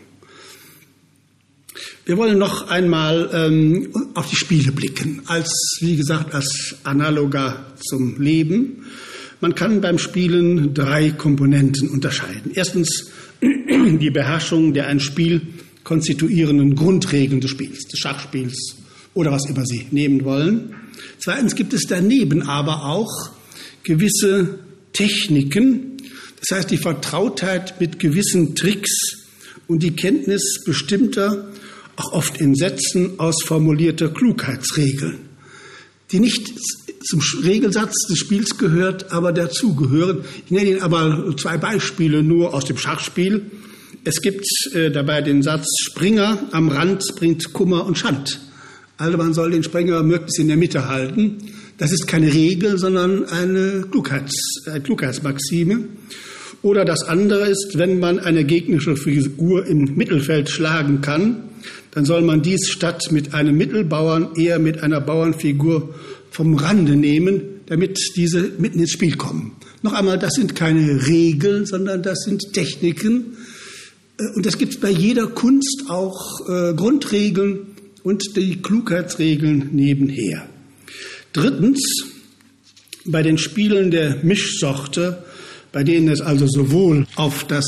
Wir 2.06 2.16
wollen 2.16 2.38
noch 2.38 2.68
einmal 2.68 3.30
ähm, 3.32 3.88
auf 4.14 4.28
die 4.28 4.36
Spiele 4.36 4.72
blicken, 4.72 5.22
als, 5.26 5.78
wie 5.80 5.96
gesagt, 5.96 6.34
als 6.34 6.76
Analoga 6.82 7.66
zum 7.80 8.20
Leben. 8.20 8.84
Man 9.40 9.54
kann 9.54 9.80
beim 9.80 9.98
Spielen 9.98 10.74
drei 10.74 11.10
Komponenten 11.10 11.88
unterscheiden. 11.90 12.52
Erstens 12.54 13.10
die 13.42 14.10
Beherrschung 14.10 14.72
der 14.72 14.86
ein 14.86 15.00
Spiel 15.00 15.42
konstituierenden 15.82 16.74
Grundregeln 16.74 17.40
des 17.40 17.50
Spiels, 17.50 17.84
des 17.84 17.98
Schachspiels 18.00 18.76
oder 19.12 19.30
was 19.30 19.48
immer 19.48 19.64
Sie 19.64 19.86
nehmen 19.90 20.24
wollen. 20.24 20.74
Zweitens 21.18 21.54
gibt 21.54 21.72
es 21.72 21.82
daneben 21.88 22.42
aber 22.42 22.84
auch 22.86 23.30
gewisse 23.82 24.58
Techniken, 24.92 25.98
das 26.40 26.58
heißt 26.58 26.70
die 26.70 26.78
Vertrautheit 26.78 27.80
mit 27.80 27.98
gewissen 27.98 28.54
Tricks 28.54 29.24
und 29.66 29.82
die 29.82 29.94
Kenntnis 29.94 30.62
bestimmter, 30.64 31.50
auch 31.96 32.12
oft 32.12 32.40
in 32.40 32.54
Sätzen 32.54 33.18
ausformulierter 33.18 34.08
Klugheitsregeln, 34.08 35.18
die 36.10 36.20
nicht 36.20 36.52
zum 37.04 37.20
Regelsatz 37.42 38.06
des 38.08 38.18
Spiels 38.18 38.56
gehört, 38.58 39.12
aber 39.12 39.32
dazugehören. 39.32 40.24
Ich 40.44 40.50
nenne 40.50 40.70
Ihnen 40.70 40.82
aber 40.82 41.34
zwei 41.36 41.56
Beispiele 41.56 42.22
nur 42.22 42.54
aus 42.54 42.64
dem 42.64 42.76
Schachspiel. 42.76 43.42
Es 44.04 44.20
gibt 44.20 44.46
äh, 44.74 44.90
dabei 44.90 45.22
den 45.22 45.42
Satz 45.42 45.66
Springer 45.82 46.38
am 46.52 46.68
Rand 46.68 47.02
bringt 47.16 47.52
Kummer 47.52 47.86
und 47.86 47.98
Schand. 47.98 48.40
Also 48.96 49.18
man 49.18 49.34
soll 49.34 49.50
den 49.50 49.62
Sprenger 49.62 50.02
möglichst 50.02 50.38
in 50.38 50.48
der 50.48 50.56
Mitte 50.56 50.88
halten. 50.88 51.38
Das 51.78 51.90
ist 51.90 52.06
keine 52.06 52.32
Regel, 52.32 52.78
sondern 52.78 53.24
eine, 53.24 53.86
Klugheits, 53.90 54.62
eine 54.66 54.80
Klugheitsmaxime. 54.80 55.88
Oder 56.62 56.84
das 56.84 57.02
andere 57.02 57.48
ist, 57.48 57.76
wenn 57.76 57.98
man 57.98 58.18
eine 58.18 58.44
gegnerische 58.44 58.96
Figur 58.96 59.66
im 59.66 59.96
Mittelfeld 59.96 60.48
schlagen 60.48 61.00
kann, 61.00 61.42
dann 61.90 62.04
soll 62.04 62.22
man 62.22 62.42
dies 62.42 62.68
statt 62.68 63.08
mit 63.10 63.34
einem 63.34 63.56
Mittelbauern 63.56 64.34
eher 64.36 64.58
mit 64.58 64.82
einer 64.82 65.00
Bauernfigur 65.00 65.94
vom 66.34 66.54
Rande 66.54 66.96
nehmen, 66.96 67.42
damit 67.66 67.98
diese 68.16 68.52
mitten 68.58 68.80
ins 68.80 68.90
Spiel 68.90 69.16
kommen. 69.16 69.52
Noch 69.82 69.92
einmal, 69.92 70.18
das 70.18 70.34
sind 70.34 70.54
keine 70.54 71.06
Regeln, 71.06 71.64
sondern 71.64 72.02
das 72.02 72.24
sind 72.24 72.52
Techniken. 72.52 73.36
Äh, 74.18 74.36
und 74.36 74.44
es 74.44 74.58
gibt 74.58 74.80
bei 74.80 74.90
jeder 74.90 75.28
Kunst 75.28 75.84
auch 75.88 76.40
äh, 76.48 76.74
Grundregeln, 76.74 77.74
und 78.04 78.36
die 78.36 78.60
Klugheitsregeln 78.62 79.70
nebenher. 79.72 80.46
Drittens, 81.32 81.80
bei 83.06 83.22
den 83.22 83.38
Spielen 83.38 83.90
der 83.90 84.18
Mischsorte, 84.22 85.24
bei 85.72 85.82
denen 85.82 86.08
es 86.08 86.20
also 86.20 86.46
sowohl 86.46 87.06
auf 87.16 87.44
das 87.44 87.66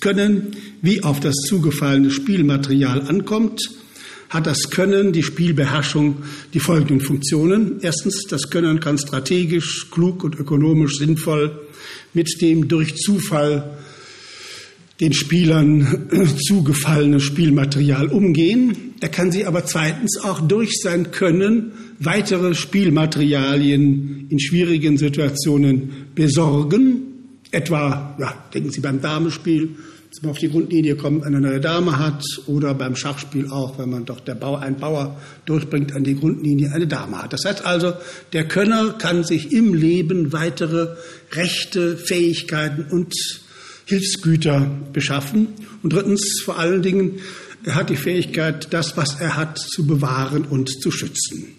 Können 0.00 0.56
wie 0.82 1.02
auf 1.02 1.20
das 1.20 1.34
zugefallene 1.36 2.10
Spielmaterial 2.10 3.02
ankommt, 3.02 3.60
hat 4.28 4.46
das 4.46 4.70
Können, 4.70 5.12
die 5.12 5.22
Spielbeherrschung, 5.22 6.16
die 6.54 6.60
folgenden 6.60 7.00
Funktionen. 7.00 7.76
Erstens, 7.80 8.24
das 8.28 8.50
Können 8.50 8.80
kann 8.80 8.98
strategisch, 8.98 9.90
klug 9.90 10.24
und 10.24 10.34
ökonomisch 10.34 10.98
sinnvoll 10.98 11.60
mit 12.12 12.40
dem 12.40 12.68
durch 12.68 12.96
Zufall 12.96 13.76
den 15.00 15.12
Spielern 15.12 16.08
zugefallene 16.46 17.20
Spielmaterial 17.20 18.08
umgehen. 18.08 18.94
Er 19.00 19.10
kann 19.10 19.30
sie 19.30 19.44
aber 19.44 19.66
zweitens 19.66 20.18
auch 20.22 20.40
durch 20.40 20.80
sein 20.80 21.10
Können 21.10 21.72
weitere 21.98 22.54
Spielmaterialien 22.54 24.26
in 24.30 24.40
schwierigen 24.40 24.96
Situationen 24.96 25.90
besorgen. 26.14 27.02
Etwa, 27.50 28.16
ja, 28.18 28.34
denken 28.52 28.70
Sie 28.70 28.80
beim 28.80 29.00
Damespiel, 29.00 29.76
dass 30.16 30.22
man 30.22 30.30
auf 30.30 30.38
die 30.38 30.48
Grundlinie 30.48 30.96
kommt, 30.96 31.26
eine 31.26 31.42
neue 31.42 31.60
Dame 31.60 31.98
hat, 31.98 32.24
oder 32.46 32.72
beim 32.72 32.96
Schachspiel 32.96 33.50
auch, 33.50 33.78
wenn 33.78 33.90
man 33.90 34.06
doch 34.06 34.20
der 34.20 34.34
Bauer, 34.34 34.60
ein 34.60 34.78
Bauer 34.78 35.20
durchbringt 35.44 35.94
an 35.94 36.04
die 36.04 36.18
Grundlinie, 36.18 36.72
eine 36.72 36.86
Dame 36.86 37.22
hat. 37.22 37.34
Das 37.34 37.44
heißt 37.44 37.66
also, 37.66 37.92
der 38.32 38.48
Könner 38.48 38.94
kann 38.96 39.24
sich 39.24 39.52
im 39.52 39.74
Leben 39.74 40.32
weitere 40.32 40.96
Rechte, 41.32 41.98
Fähigkeiten 41.98 42.86
und 42.90 43.12
Hilfsgüter 43.84 44.70
beschaffen. 44.90 45.48
Und 45.82 45.92
drittens, 45.92 46.40
vor 46.42 46.58
allen 46.58 46.80
Dingen, 46.80 47.20
er 47.64 47.74
hat 47.74 47.90
die 47.90 47.96
Fähigkeit, 47.96 48.68
das, 48.72 48.96
was 48.96 49.20
er 49.20 49.36
hat, 49.36 49.58
zu 49.58 49.86
bewahren 49.86 50.46
und 50.46 50.80
zu 50.80 50.90
schützen. 50.90 51.55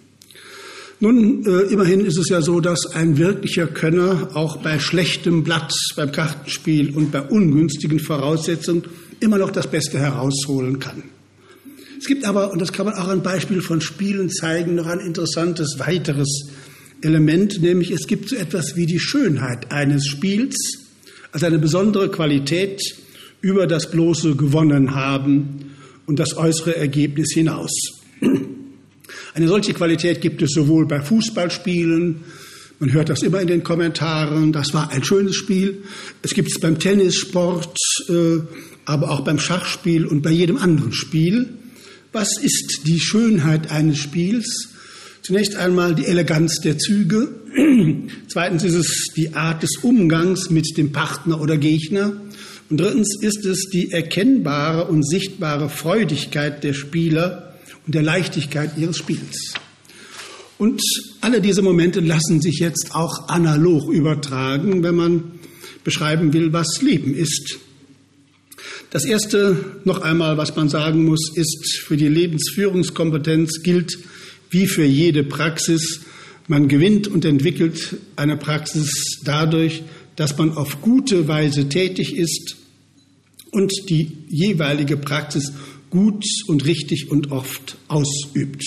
Nun, 1.00 1.46
äh, 1.46 1.72
immerhin 1.72 2.02
ist 2.02 2.18
es 2.18 2.30
ja 2.30 2.42
so, 2.42 2.60
dass 2.60 2.88
ein 2.96 3.18
wirklicher 3.18 3.68
Könner 3.68 4.30
auch 4.34 4.58
bei 4.58 4.80
schlechtem 4.80 5.44
Blatt, 5.44 5.72
beim 5.96 6.12
Kartenspiel 6.12 6.96
und 6.96 7.12
bei 7.12 7.22
ungünstigen 7.22 8.00
Voraussetzungen 8.00 8.84
immer 9.20 9.38
noch 9.38 9.52
das 9.52 9.68
Beste 9.68 10.00
herausholen 10.00 10.80
kann. 10.80 11.04
Es 12.00 12.06
gibt 12.08 12.26
aber, 12.26 12.52
und 12.52 12.60
das 12.60 12.74
kann 12.74 12.88
man 12.88 12.96
auch 12.96 13.08
an 13.08 13.22
Beispiel 13.22 13.62
von 13.62 13.80
Spielen 13.82 14.32
zeigen, 14.32 14.76
noch 14.76 14.88
ein 14.88 15.00
interessantes 15.00 15.78
weiteres 15.78 16.50
Element, 17.02 17.62
nämlich 17.62 17.92
es 17.92 18.08
gibt 18.08 18.30
so 18.30 18.36
etwas 18.36 18.76
wie 18.76 18.88
die 18.88 19.00
Schönheit 19.00 19.72
eines 19.72 20.08
Spiels, 20.08 20.56
als 21.32 21.44
eine 21.44 21.60
besondere 21.60 22.10
Qualität 22.10 22.82
über 23.42 23.68
das 23.68 23.92
bloße 23.92 24.36
Gewonnen 24.36 24.96
haben 24.96 25.76
und 26.08 26.18
das 26.18 26.38
äußere 26.38 26.76
Ergebnis 26.76 27.34
hinaus. 27.34 27.72
Eine 29.38 29.50
solche 29.50 29.76
Qualität 29.76 30.20
gibt 30.20 30.42
es 30.42 30.50
sowohl 30.50 30.88
bei 30.88 31.00
Fußballspielen, 31.00 32.24
man 32.80 32.92
hört 32.92 33.10
das 33.10 33.22
immer 33.22 33.40
in 33.40 33.48
den 33.48 33.64
Kommentaren, 33.64 34.52
das 34.52 34.74
war 34.74 34.90
ein 34.90 35.04
schönes 35.04 35.36
Spiel. 35.36 35.84
Es 36.24 36.34
gibt 36.34 36.50
es 36.50 36.60
beim 36.60 36.80
Tennissport, 36.80 37.78
äh, 38.10 38.40
aber 38.86 39.12
auch 39.12 39.20
beim 39.20 39.38
Schachspiel 39.38 40.08
und 40.08 40.24
bei 40.24 40.32
jedem 40.32 40.58
anderen 40.58 40.92
Spiel. 40.92 41.50
Was 42.12 42.40
ist 42.42 42.82
die 42.88 43.00
Schönheit 43.00 43.70
eines 43.70 44.00
Spiels? 44.00 44.70
Zunächst 45.22 45.56
einmal 45.56 45.94
die 45.94 46.06
Eleganz 46.06 46.60
der 46.62 46.80
Züge. 46.80 47.30
Zweitens 48.30 48.64
ist 48.64 48.74
es 48.74 49.10
die 49.16 49.36
Art 49.36 49.62
des 49.62 49.78
Umgangs 49.84 50.50
mit 50.50 50.66
dem 50.78 50.92
Partner 50.92 51.40
oder 51.40 51.58
Gegner. 51.58 52.20
Und 52.72 52.80
drittens 52.80 53.16
ist 53.22 53.46
es 53.46 53.70
die 53.72 53.92
erkennbare 53.92 54.86
und 54.86 55.08
sichtbare 55.08 55.70
Freudigkeit 55.70 56.64
der 56.64 56.74
Spieler 56.74 57.47
und 57.86 57.96
der 57.96 58.04
Leichtigkeit 58.04 58.78
ihres 58.78 58.98
Spiels. 58.98 59.54
Und 60.58 60.82
alle 61.22 61.42
diese 61.42 61.62
Momente 61.62 62.00
lassen 62.00 62.42
sich 62.42 62.60
jetzt 62.60 62.96
auch 62.96 63.30
analog 63.30 63.92
übertragen, 63.92 64.82
wenn 64.84 64.96
man 64.96 65.24
beschreiben 65.84 66.34
will, 66.34 66.52
was 66.52 66.82
Leben 66.82 67.14
ist. 67.14 67.60
Das 68.90 69.06
Erste 69.06 69.80
noch 69.84 70.02
einmal, 70.02 70.38
was 70.38 70.56
man 70.56 70.70
sagen 70.70 71.06
muss, 71.06 71.32
ist, 71.36 71.82
für 71.86 71.98
die 71.98 72.08
Lebensführungskompetenz 72.08 73.62
gilt, 73.62 73.98
wie 74.50 74.66
für 74.66 74.86
jede 74.86 75.24
Praxis, 75.24 76.02
man 76.48 76.70
gewinnt 76.70 77.08
und 77.08 77.26
entwickelt 77.26 77.98
eine 78.16 78.38
Praxis 78.38 79.20
dadurch, 79.24 79.84
dass 80.16 80.38
man 80.38 80.54
auf 80.54 80.82
gute 80.82 81.28
Weise 81.28 81.68
tätig 81.70 82.16
ist 82.16 82.56
und 83.52 83.72
die 83.90 84.12
jeweilige 84.30 84.98
Praxis 84.98 85.52
gut 85.90 86.26
und 86.48 86.66
richtig 86.66 87.10
und 87.12 87.32
oft 87.32 87.78
ausübt. 87.88 88.64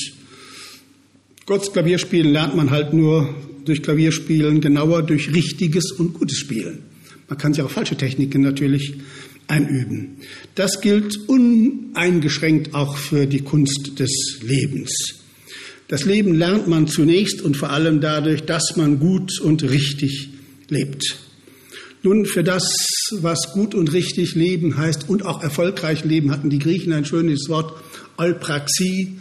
Gottes 1.47 1.73
Klavierspielen 1.73 2.33
lernt 2.33 2.55
man 2.55 2.71
halt 2.71 2.93
nur 2.93 3.35
durch 3.65 3.83
Klavierspielen, 3.83 4.61
genauer 4.61 5.03
durch 5.03 5.33
richtiges 5.33 5.93
und 5.93 6.15
gutes 6.15 6.39
Spielen. 6.39 6.81
Man 7.29 7.39
kann 7.39 7.55
sich 7.55 7.63
auch 7.63 7.71
falsche 7.71 7.97
Techniken 7.97 8.43
natürlich 8.43 8.95
einüben. 9.47 10.17
Das 10.55 10.81
gilt 10.81 11.17
uneingeschränkt 11.29 12.75
auch 12.75 12.97
für 12.97 13.27
die 13.27 13.41
Kunst 13.41 13.99
des 13.99 14.39
Lebens. 14.43 15.21
Das 15.89 16.05
Leben 16.05 16.35
lernt 16.35 16.69
man 16.69 16.87
zunächst 16.87 17.43
und 17.43 17.57
vor 17.57 17.71
allem 17.71 18.01
dadurch, 18.01 18.43
dass 18.43 18.77
man 18.77 19.01
gut 19.01 19.41
und 19.41 19.63
richtig 19.65 20.29
lebt. 20.69 21.19
Nun, 22.03 22.25
für 22.25 22.43
das, 22.43 22.65
was 23.13 23.53
gut 23.53 23.75
und 23.75 23.93
richtig 23.93 24.35
leben 24.35 24.79
heißt 24.79 25.09
und 25.09 25.27
auch 25.27 25.43
erfolgreich 25.43 26.05
leben, 26.05 26.31
hatten 26.31 26.49
die 26.49 26.59
Griechen 26.59 26.95
ein 26.95 27.05
schönes 27.05 27.49
Wort, 27.49 27.75
Eupraxie, 28.17 29.19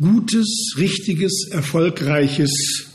gutes, 0.00 0.74
richtiges, 0.78 1.48
erfolgreiches 1.50 2.86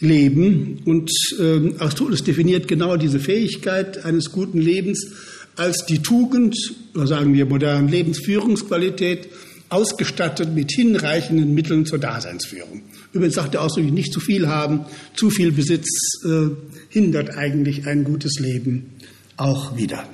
Leben. 0.00 0.80
Und 0.84 1.10
äh, 1.38 1.74
Aristoteles 1.78 2.24
definiert 2.24 2.66
genau 2.66 2.96
diese 2.96 3.20
Fähigkeit 3.20 4.04
eines 4.04 4.32
guten 4.32 4.60
Lebens 4.60 5.12
als 5.54 5.86
die 5.86 6.02
Tugend, 6.02 6.56
oder 6.94 7.06
sagen 7.06 7.34
wir 7.34 7.46
modern 7.46 7.88
Lebensführungsqualität, 7.88 9.28
ausgestattet 9.68 10.54
mit 10.54 10.70
hinreichenden 10.72 11.54
Mitteln 11.54 11.86
zur 11.86 11.98
Daseinsführung. 11.98 12.82
Übrigens 13.12 13.34
sagt 13.34 13.54
er 13.54 13.62
ausdrücklich, 13.62 13.92
nicht 13.92 14.12
zu 14.12 14.20
viel 14.20 14.48
haben, 14.48 14.84
zu 15.14 15.30
viel 15.30 15.52
Besitz 15.52 15.88
äh, 16.24 16.50
hindert 16.88 17.36
eigentlich 17.36 17.86
ein 17.86 18.04
gutes 18.04 18.38
Leben 18.38 18.92
auch 19.36 19.76
wieder. 19.76 20.08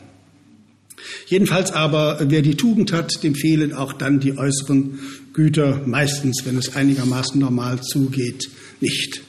Jedenfalls 1.27 1.73
aber, 1.73 2.19
wer 2.29 2.43
die 2.43 2.57
Tugend 2.57 2.93
hat, 2.93 3.23
dem 3.23 3.35
fehlen 3.35 3.73
auch 3.73 3.93
dann 3.93 4.21
die 4.21 4.37
äußeren 4.37 4.99
Güter, 5.33 5.83
meistens, 5.87 6.43
wenn 6.45 6.57
es 6.57 6.75
einigermaßen 6.77 7.41
normal 7.41 7.81
zugeht, 7.83 8.51
nicht. 8.81 9.23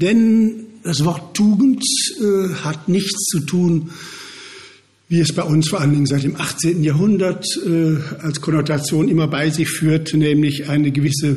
Denn 0.00 0.66
das 0.82 1.04
Wort 1.04 1.36
Tugend 1.36 1.82
äh, 2.20 2.54
hat 2.62 2.88
nichts 2.88 3.24
zu 3.24 3.40
tun 3.40 3.90
wie 5.14 5.20
es 5.20 5.32
bei 5.32 5.44
uns 5.44 5.68
vor 5.68 5.80
allen 5.80 5.92
Dingen 5.92 6.06
seit 6.06 6.24
dem 6.24 6.34
18. 6.34 6.82
Jahrhundert 6.82 7.46
äh, 7.64 7.98
als 8.20 8.40
Konnotation 8.40 9.08
immer 9.08 9.28
bei 9.28 9.48
sich 9.48 9.68
führt, 9.68 10.12
nämlich 10.12 10.68
eine 10.68 10.90
gewisse 10.90 11.36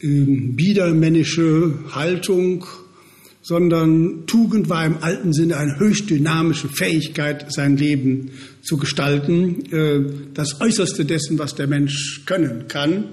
äh, 0.00 0.24
biedermännische 0.50 1.78
Haltung, 1.92 2.66
sondern 3.40 4.26
Tugend 4.26 4.68
war 4.68 4.84
im 4.84 4.96
alten 5.00 5.32
Sinne 5.32 5.58
eine 5.58 5.78
höchst 5.78 6.10
dynamische 6.10 6.68
Fähigkeit, 6.68 7.52
sein 7.52 7.76
Leben 7.76 8.32
zu 8.62 8.78
gestalten, 8.78 9.62
äh, 9.70 10.00
das 10.34 10.60
Äußerste 10.60 11.04
dessen, 11.04 11.38
was 11.38 11.54
der 11.54 11.68
Mensch 11.68 12.22
können 12.26 12.66
kann. 12.66 13.04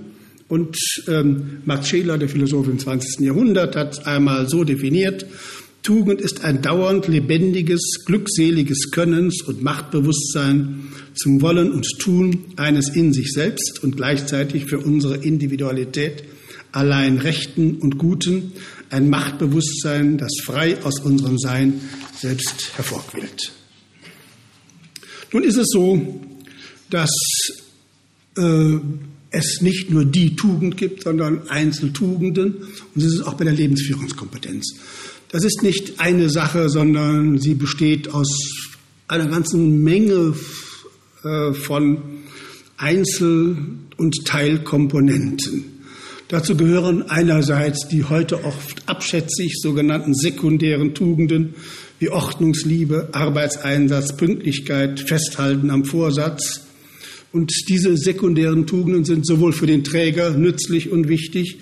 Und 0.48 0.78
ähm, 1.08 1.60
Max 1.64 1.90
Scheler, 1.90 2.18
der 2.18 2.28
Philosoph 2.28 2.68
im 2.68 2.80
20. 2.80 3.20
Jahrhundert, 3.20 3.76
hat 3.76 4.08
einmal 4.08 4.50
so 4.50 4.64
definiert, 4.64 5.28
Tugend 5.84 6.22
ist 6.22 6.44
ein 6.44 6.62
dauernd 6.62 7.08
lebendiges, 7.08 8.04
glückseliges 8.06 8.91
Könnens 8.91 9.41
und 9.41 9.63
Machtbewusstsein 9.63 10.91
zum 11.15 11.41
Wollen 11.41 11.72
und 11.72 11.88
Tun 11.98 12.46
eines 12.56 12.89
in 12.89 13.13
sich 13.13 13.32
selbst 13.32 13.84
und 13.84 13.98
gleichzeitig 13.98 14.65
für 14.65 14.80
unsere 14.80 15.17
Individualität 15.17 16.24
allein 16.72 17.17
Rechten 17.17 17.76
und 17.78 17.98
Guten, 17.98 18.54
ein 18.91 19.10
Machtbewusstsein, 19.10 20.17
das 20.17 20.34
frei 20.44 20.82
aus 20.84 21.00
unserem 21.00 21.39
Sein 21.39 21.82
selbst 22.15 22.78
hervorquillt. 22.78 23.52
Nun 25.34 25.44
ist 25.44 25.58
es 25.58 25.67
so, 25.72 26.22
dass 26.89 27.12
äh, 28.38 28.78
es 29.32 29.62
nicht 29.62 29.89
nur 29.89 30.06
die 30.06 30.36
Tugend 30.36 30.78
gibt, 30.78 31.04
sondern 31.04 31.48
Einzeltugenden 31.48 32.56
und 32.94 33.02
es 33.02 33.13
ist 33.13 33.22
auch 33.22 33.34
bei 33.36 33.46
der 33.46 33.54
Lebensführungskompetenz. 33.54 34.76
Das 35.32 35.46
ist 35.46 35.63
nicht 35.63 36.02
eine 36.02 36.30
Sache, 36.30 36.70
sondern 36.70 37.39
sie 37.39 37.54
besteht 37.54 38.13
aus 38.13 38.28
einer 39.08 39.28
ganzen 39.28 39.82
Menge 39.82 40.36
äh, 41.24 41.54
von 41.54 42.00
Einzel- 42.76 43.56
und 43.96 44.26
Teilkomponenten. 44.26 45.80
Dazu 46.28 46.58
gehören 46.58 47.04
einerseits 47.10 47.88
die 47.88 48.04
heute 48.04 48.44
oft 48.44 48.89
abschätzig 48.89 49.54
sogenannten 49.62 50.13
sekundären 50.13 50.94
Tugenden 50.94 51.56
wie 52.00 52.10
Ordnungsliebe, 52.10 53.10
Arbeitseinsatz, 53.13 54.17
Pünktlichkeit, 54.17 55.00
Festhalten 55.00 55.70
am 55.70 55.86
Vorsatz. 55.86 56.65
Und 57.32 57.54
diese 57.70 57.96
sekundären 57.96 58.67
Tugenden 58.67 59.06
sind 59.06 59.26
sowohl 59.26 59.54
für 59.54 59.67
den 59.67 59.86
Träger 59.86 60.32
nützlich 60.32 60.91
und 60.91 61.08
wichtig, 61.08 61.60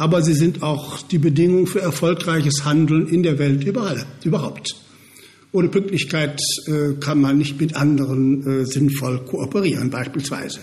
aber 0.00 0.22
sie 0.22 0.32
sind 0.32 0.62
auch 0.62 1.02
die 1.02 1.18
Bedingung 1.18 1.66
für 1.66 1.82
erfolgreiches 1.82 2.64
Handeln 2.64 3.06
in 3.06 3.22
der 3.22 3.38
Welt 3.38 3.64
überall, 3.64 4.06
überhaupt. 4.24 4.74
Ohne 5.52 5.68
Pünktlichkeit 5.68 6.40
äh, 6.66 6.94
kann 6.98 7.20
man 7.20 7.36
nicht 7.36 7.60
mit 7.60 7.76
anderen 7.76 8.62
äh, 8.62 8.64
sinnvoll 8.64 9.18
kooperieren, 9.26 9.90
beispielsweise. 9.90 10.60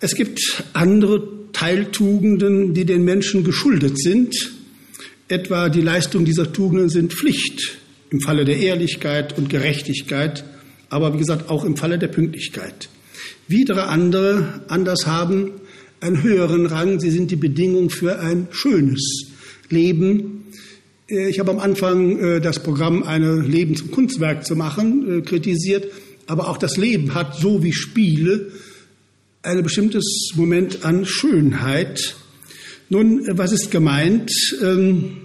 Es 0.00 0.16
gibt 0.16 0.64
andere 0.72 1.22
Teiltugenden, 1.52 2.74
die 2.74 2.84
den 2.84 3.04
Menschen 3.04 3.44
geschuldet 3.44 3.96
sind. 3.96 4.34
Etwa 5.28 5.68
die 5.68 5.80
Leistung 5.80 6.24
dieser 6.24 6.52
Tugenden 6.52 6.88
sind 6.88 7.12
Pflicht 7.14 7.78
im 8.10 8.20
Falle 8.20 8.44
der 8.44 8.56
Ehrlichkeit 8.56 9.38
und 9.38 9.50
Gerechtigkeit, 9.50 10.44
aber 10.90 11.14
wie 11.14 11.18
gesagt 11.18 11.48
auch 11.48 11.64
im 11.64 11.76
Falle 11.76 12.00
der 12.00 12.08
Pünktlichkeit. 12.08 12.88
Widere 13.46 13.86
andere 13.86 14.64
anders 14.66 15.06
haben 15.06 15.52
einen 16.00 16.22
höheren 16.22 16.66
Rang. 16.66 17.00
Sie 17.00 17.10
sind 17.10 17.30
die 17.30 17.36
Bedingung 17.36 17.90
für 17.90 18.18
ein 18.20 18.48
schönes 18.50 19.32
Leben. 19.70 20.44
Äh, 21.08 21.28
ich 21.28 21.38
habe 21.38 21.50
am 21.50 21.58
Anfang 21.58 22.18
äh, 22.18 22.40
das 22.40 22.62
Programm, 22.62 23.02
eine 23.02 23.40
Leben 23.40 23.76
zum 23.76 23.90
Kunstwerk 23.90 24.46
zu 24.46 24.56
machen, 24.56 25.18
äh, 25.18 25.22
kritisiert. 25.22 25.86
Aber 26.26 26.48
auch 26.48 26.56
das 26.58 26.76
Leben 26.76 27.14
hat, 27.14 27.36
so 27.36 27.62
wie 27.62 27.72
Spiele, 27.72 28.50
ein 29.42 29.62
bestimmtes 29.62 30.32
Moment 30.34 30.84
an 30.84 31.06
Schönheit. 31.06 32.16
Nun, 32.88 33.22
was 33.30 33.52
ist 33.52 33.70
gemeint? 33.70 34.30
Ähm, 34.60 35.18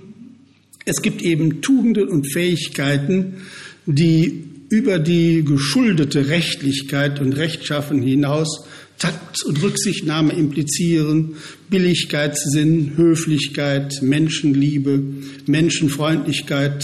es 0.85 1.01
gibt 1.01 1.21
eben 1.21 1.61
Tugenden 1.61 2.07
und 2.07 2.31
Fähigkeiten, 2.31 3.37
die 3.85 4.45
über 4.69 4.99
die 4.99 5.43
geschuldete 5.43 6.29
Rechtlichkeit 6.29 7.19
und 7.19 7.33
Rechtschaffen 7.33 8.01
hinaus 8.01 8.65
Takt 9.01 9.43
und 9.45 9.63
Rücksichtnahme 9.63 10.33
implizieren, 10.33 11.33
Billigkeitssinn, 11.71 12.93
Höflichkeit, 12.97 13.99
Menschenliebe, 14.03 15.01
Menschenfreundlichkeit, 15.47 16.83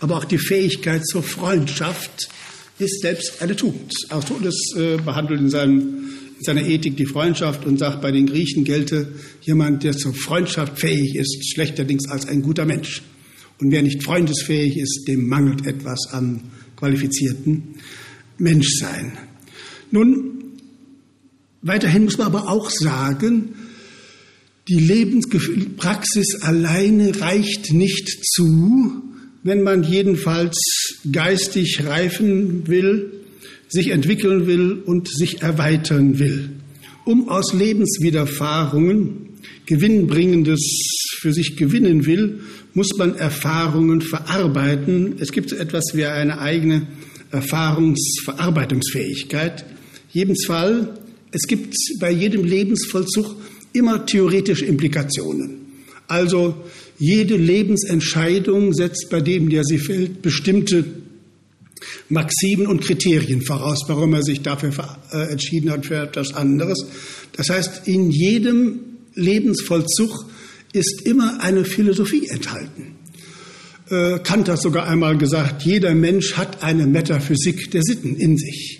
aber 0.00 0.16
auch 0.16 0.24
die 0.24 0.38
Fähigkeit 0.38 1.06
zur 1.06 1.22
Freundschaft 1.22 2.30
ist 2.78 3.02
selbst 3.02 3.42
eine 3.42 3.54
Tugend. 3.54 3.92
Aristoteles 4.08 4.74
äh, 4.78 4.96
behandelt 4.96 5.40
in, 5.40 5.50
seinem, 5.50 5.80
in 6.38 6.44
seiner 6.44 6.64
Ethik 6.64 6.96
die 6.96 7.04
Freundschaft 7.04 7.66
und 7.66 7.78
sagt, 7.78 8.00
bei 8.00 8.12
den 8.12 8.26
Griechen 8.26 8.64
gelte 8.64 9.12
jemand, 9.42 9.84
der 9.84 9.92
zur 9.92 10.14
Freundschaft 10.14 10.80
fähig 10.80 11.16
ist, 11.16 11.52
schlechterdings 11.52 12.08
als 12.08 12.26
ein 12.26 12.40
guter 12.40 12.64
Mensch. 12.64 13.02
Und 13.60 13.72
wer 13.72 13.82
nicht 13.82 14.02
freundesfähig 14.02 14.78
ist, 14.78 15.04
dem 15.06 15.26
mangelt 15.28 15.66
etwas 15.66 16.06
an 16.12 16.40
qualifizierten 16.76 17.74
Menschsein. 18.38 19.18
Nun, 19.90 20.37
Weiterhin 21.68 22.04
muss 22.04 22.18
man 22.18 22.26
aber 22.26 22.48
auch 22.48 22.70
sagen, 22.70 23.54
die 24.68 24.80
Lebenspraxis 24.80 26.42
alleine 26.42 27.18
reicht 27.20 27.72
nicht 27.72 28.08
zu, 28.34 29.02
wenn 29.42 29.62
man 29.62 29.82
jedenfalls 29.82 30.58
geistig 31.10 31.86
reifen 31.86 32.68
will, 32.68 33.12
sich 33.68 33.88
entwickeln 33.90 34.46
will 34.46 34.82
und 34.84 35.08
sich 35.08 35.42
erweitern 35.42 36.18
will. 36.18 36.50
Um 37.04 37.28
aus 37.28 37.52
Lebenswiderfahrungen 37.52 39.26
Gewinnbringendes 39.66 40.60
für 41.20 41.34
sich 41.34 41.56
gewinnen 41.56 42.06
will, 42.06 42.40
muss 42.72 42.96
man 42.96 43.14
Erfahrungen 43.14 44.00
verarbeiten. 44.00 45.16
Es 45.18 45.32
gibt 45.32 45.50
so 45.50 45.56
etwas 45.56 45.84
wie 45.92 46.06
eine 46.06 46.40
eigene 46.40 46.86
Erfahrungsverarbeitungsfähigkeit. 47.30 49.66
Jedenfalls 50.10 50.86
es 51.30 51.42
gibt 51.46 51.74
bei 52.00 52.10
jedem 52.10 52.44
Lebensvollzug 52.44 53.36
immer 53.72 54.06
theoretische 54.06 54.64
Implikationen. 54.64 55.66
Also 56.06 56.54
jede 56.98 57.36
Lebensentscheidung 57.36 58.72
setzt 58.72 59.08
bei 59.10 59.20
dem, 59.20 59.50
der 59.50 59.64
sie 59.64 59.78
fällt, 59.78 60.22
bestimmte 60.22 60.84
Maximen 62.08 62.66
und 62.66 62.80
Kriterien 62.80 63.42
voraus, 63.42 63.84
warum 63.86 64.14
er 64.14 64.22
sich 64.22 64.40
dafür 64.42 64.72
äh, 65.12 65.30
entschieden 65.30 65.70
hat 65.70 65.86
für 65.86 65.96
etwas 65.96 66.34
anderes. 66.34 66.86
Das 67.36 67.50
heißt, 67.50 67.86
in 67.86 68.10
jedem 68.10 68.80
Lebensvollzug 69.14 70.26
ist 70.72 71.02
immer 71.04 71.40
eine 71.40 71.64
Philosophie 71.64 72.26
enthalten. 72.28 72.96
Äh, 73.90 74.18
Kant 74.20 74.48
hat 74.48 74.60
sogar 74.60 74.86
einmal 74.88 75.16
gesagt, 75.16 75.62
jeder 75.62 75.94
Mensch 75.94 76.34
hat 76.34 76.62
eine 76.62 76.86
Metaphysik 76.86 77.70
der 77.70 77.82
Sitten 77.82 78.16
in 78.16 78.36
sich. 78.36 78.77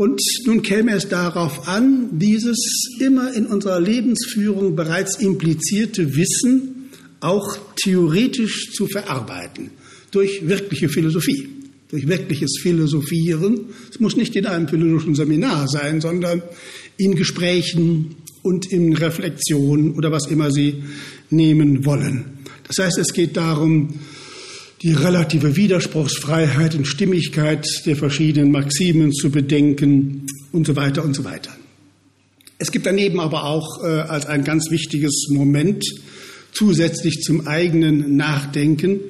Und 0.00 0.18
nun 0.46 0.62
käme 0.62 0.92
es 0.92 1.10
darauf 1.10 1.68
an, 1.68 2.08
dieses 2.12 2.56
immer 3.00 3.34
in 3.34 3.44
unserer 3.44 3.78
Lebensführung 3.78 4.74
bereits 4.74 5.20
implizierte 5.20 6.16
Wissen 6.16 6.88
auch 7.20 7.58
theoretisch 7.76 8.70
zu 8.72 8.86
verarbeiten 8.86 9.72
durch 10.10 10.48
wirkliche 10.48 10.88
Philosophie, 10.88 11.50
durch 11.90 12.08
wirkliches 12.08 12.60
Philosophieren. 12.62 13.66
Es 13.90 14.00
muss 14.00 14.16
nicht 14.16 14.34
in 14.36 14.46
einem 14.46 14.68
philosophischen 14.68 15.16
Seminar 15.16 15.68
sein, 15.68 16.00
sondern 16.00 16.40
in 16.96 17.14
Gesprächen 17.14 18.16
und 18.40 18.72
in 18.72 18.94
Reflexionen 18.94 19.92
oder 19.98 20.10
was 20.10 20.28
immer 20.30 20.50
Sie 20.50 20.82
nehmen 21.28 21.84
wollen. 21.84 22.38
Das 22.66 22.78
heißt, 22.86 22.96
es 22.96 23.12
geht 23.12 23.36
darum, 23.36 24.00
die 24.82 24.92
relative 24.92 25.56
Widerspruchsfreiheit 25.56 26.74
und 26.74 26.86
Stimmigkeit 26.86 27.66
der 27.84 27.96
verschiedenen 27.96 28.50
Maximen 28.50 29.12
zu 29.12 29.30
bedenken 29.30 30.26
und 30.52 30.66
so 30.66 30.74
weiter 30.74 31.04
und 31.04 31.14
so 31.14 31.24
weiter. 31.24 31.50
Es 32.58 32.72
gibt 32.72 32.86
daneben 32.86 33.20
aber 33.20 33.44
auch 33.44 33.82
äh, 33.82 33.86
als 33.86 34.26
ein 34.26 34.44
ganz 34.44 34.70
wichtiges 34.70 35.28
Moment 35.30 35.84
zusätzlich 36.52 37.20
zum 37.22 37.46
eigenen 37.46 38.16
Nachdenken 38.16 39.00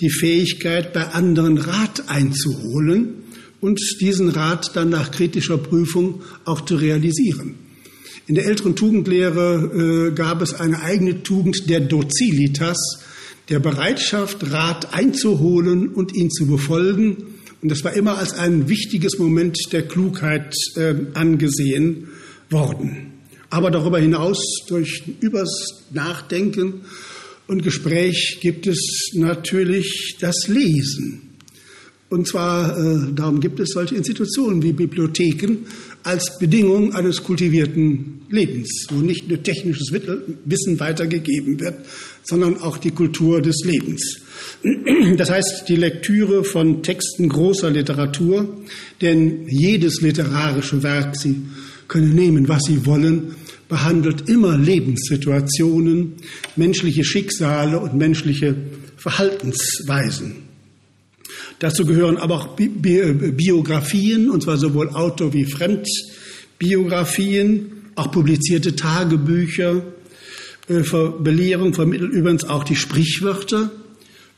die 0.00 0.10
Fähigkeit, 0.10 0.92
bei 0.92 1.06
anderen 1.08 1.58
Rat 1.58 2.08
einzuholen 2.08 3.14
und 3.60 3.80
diesen 4.00 4.28
Rat 4.28 4.70
dann 4.74 4.90
nach 4.90 5.10
kritischer 5.10 5.58
Prüfung 5.58 6.22
auch 6.44 6.60
zu 6.62 6.76
realisieren. 6.76 7.54
In 8.26 8.34
der 8.34 8.46
älteren 8.46 8.76
Tugendlehre 8.76 10.10
äh, 10.10 10.14
gab 10.14 10.42
es 10.42 10.54
eine 10.54 10.82
eigene 10.82 11.22
Tugend 11.22 11.68
der 11.68 11.80
Docilitas, 11.80 13.00
der 13.48 13.60
Bereitschaft, 13.60 14.50
Rat 14.52 14.94
einzuholen 14.94 15.88
und 15.88 16.14
ihn 16.14 16.30
zu 16.30 16.46
befolgen. 16.46 17.16
Und 17.60 17.70
das 17.70 17.82
war 17.84 17.94
immer 17.94 18.18
als 18.18 18.34
ein 18.34 18.68
wichtiges 18.68 19.18
Moment 19.18 19.56
der 19.72 19.82
Klugheit 19.82 20.54
äh, 20.76 20.94
angesehen 21.14 22.08
worden. 22.50 23.12
Aber 23.50 23.70
darüber 23.70 23.98
hinaus, 23.98 24.38
durch 24.68 25.02
übers 25.20 25.84
Nachdenken 25.90 26.82
und 27.46 27.62
Gespräch 27.62 28.38
gibt 28.42 28.66
es 28.66 29.10
natürlich 29.14 30.16
das 30.20 30.48
Lesen. 30.48 31.22
Und 32.10 32.26
zwar, 32.26 32.78
äh, 32.78 33.12
darum 33.14 33.40
gibt 33.40 33.60
es 33.60 33.70
solche 33.70 33.94
Institutionen 33.94 34.62
wie 34.62 34.72
Bibliotheken 34.72 35.66
als 36.08 36.38
Bedingung 36.38 36.94
eines 36.94 37.22
kultivierten 37.22 38.22
Lebens, 38.30 38.86
wo 38.88 38.96
nicht 38.96 39.28
nur 39.28 39.42
technisches 39.42 39.92
Wissen 39.92 40.80
weitergegeben 40.80 41.60
wird, 41.60 41.74
sondern 42.24 42.56
auch 42.62 42.78
die 42.78 42.92
Kultur 42.92 43.42
des 43.42 43.62
Lebens. 43.64 44.22
Das 45.18 45.30
heißt, 45.30 45.68
die 45.68 45.76
Lektüre 45.76 46.44
von 46.44 46.82
Texten 46.82 47.28
großer 47.28 47.70
Literatur, 47.70 48.56
denn 49.02 49.46
jedes 49.48 50.00
literarische 50.00 50.82
Werk, 50.82 51.14
Sie 51.14 51.42
können 51.88 52.14
nehmen, 52.14 52.48
was 52.48 52.62
Sie 52.66 52.86
wollen, 52.86 53.34
behandelt 53.68 54.30
immer 54.30 54.56
Lebenssituationen, 54.56 56.14
menschliche 56.56 57.04
Schicksale 57.04 57.78
und 57.78 57.94
menschliche 57.94 58.56
Verhaltensweisen. 58.96 60.47
Dazu 61.58 61.84
gehören 61.84 62.16
aber 62.18 62.36
auch 62.36 62.56
Bi 62.56 62.68
Biografien, 62.68 64.30
und 64.30 64.42
zwar 64.42 64.56
sowohl 64.58 64.90
Auto- 64.90 65.32
wie 65.32 65.44
Fremdbiografien, 65.44 67.72
auch 67.96 68.12
publizierte 68.12 68.76
Tagebücher, 68.76 69.82
äh, 70.68 70.84
Belehrung 71.20 71.74
vermittelt 71.74 72.12
übrigens 72.12 72.44
auch 72.44 72.62
die 72.62 72.76
Sprichwörter 72.76 73.72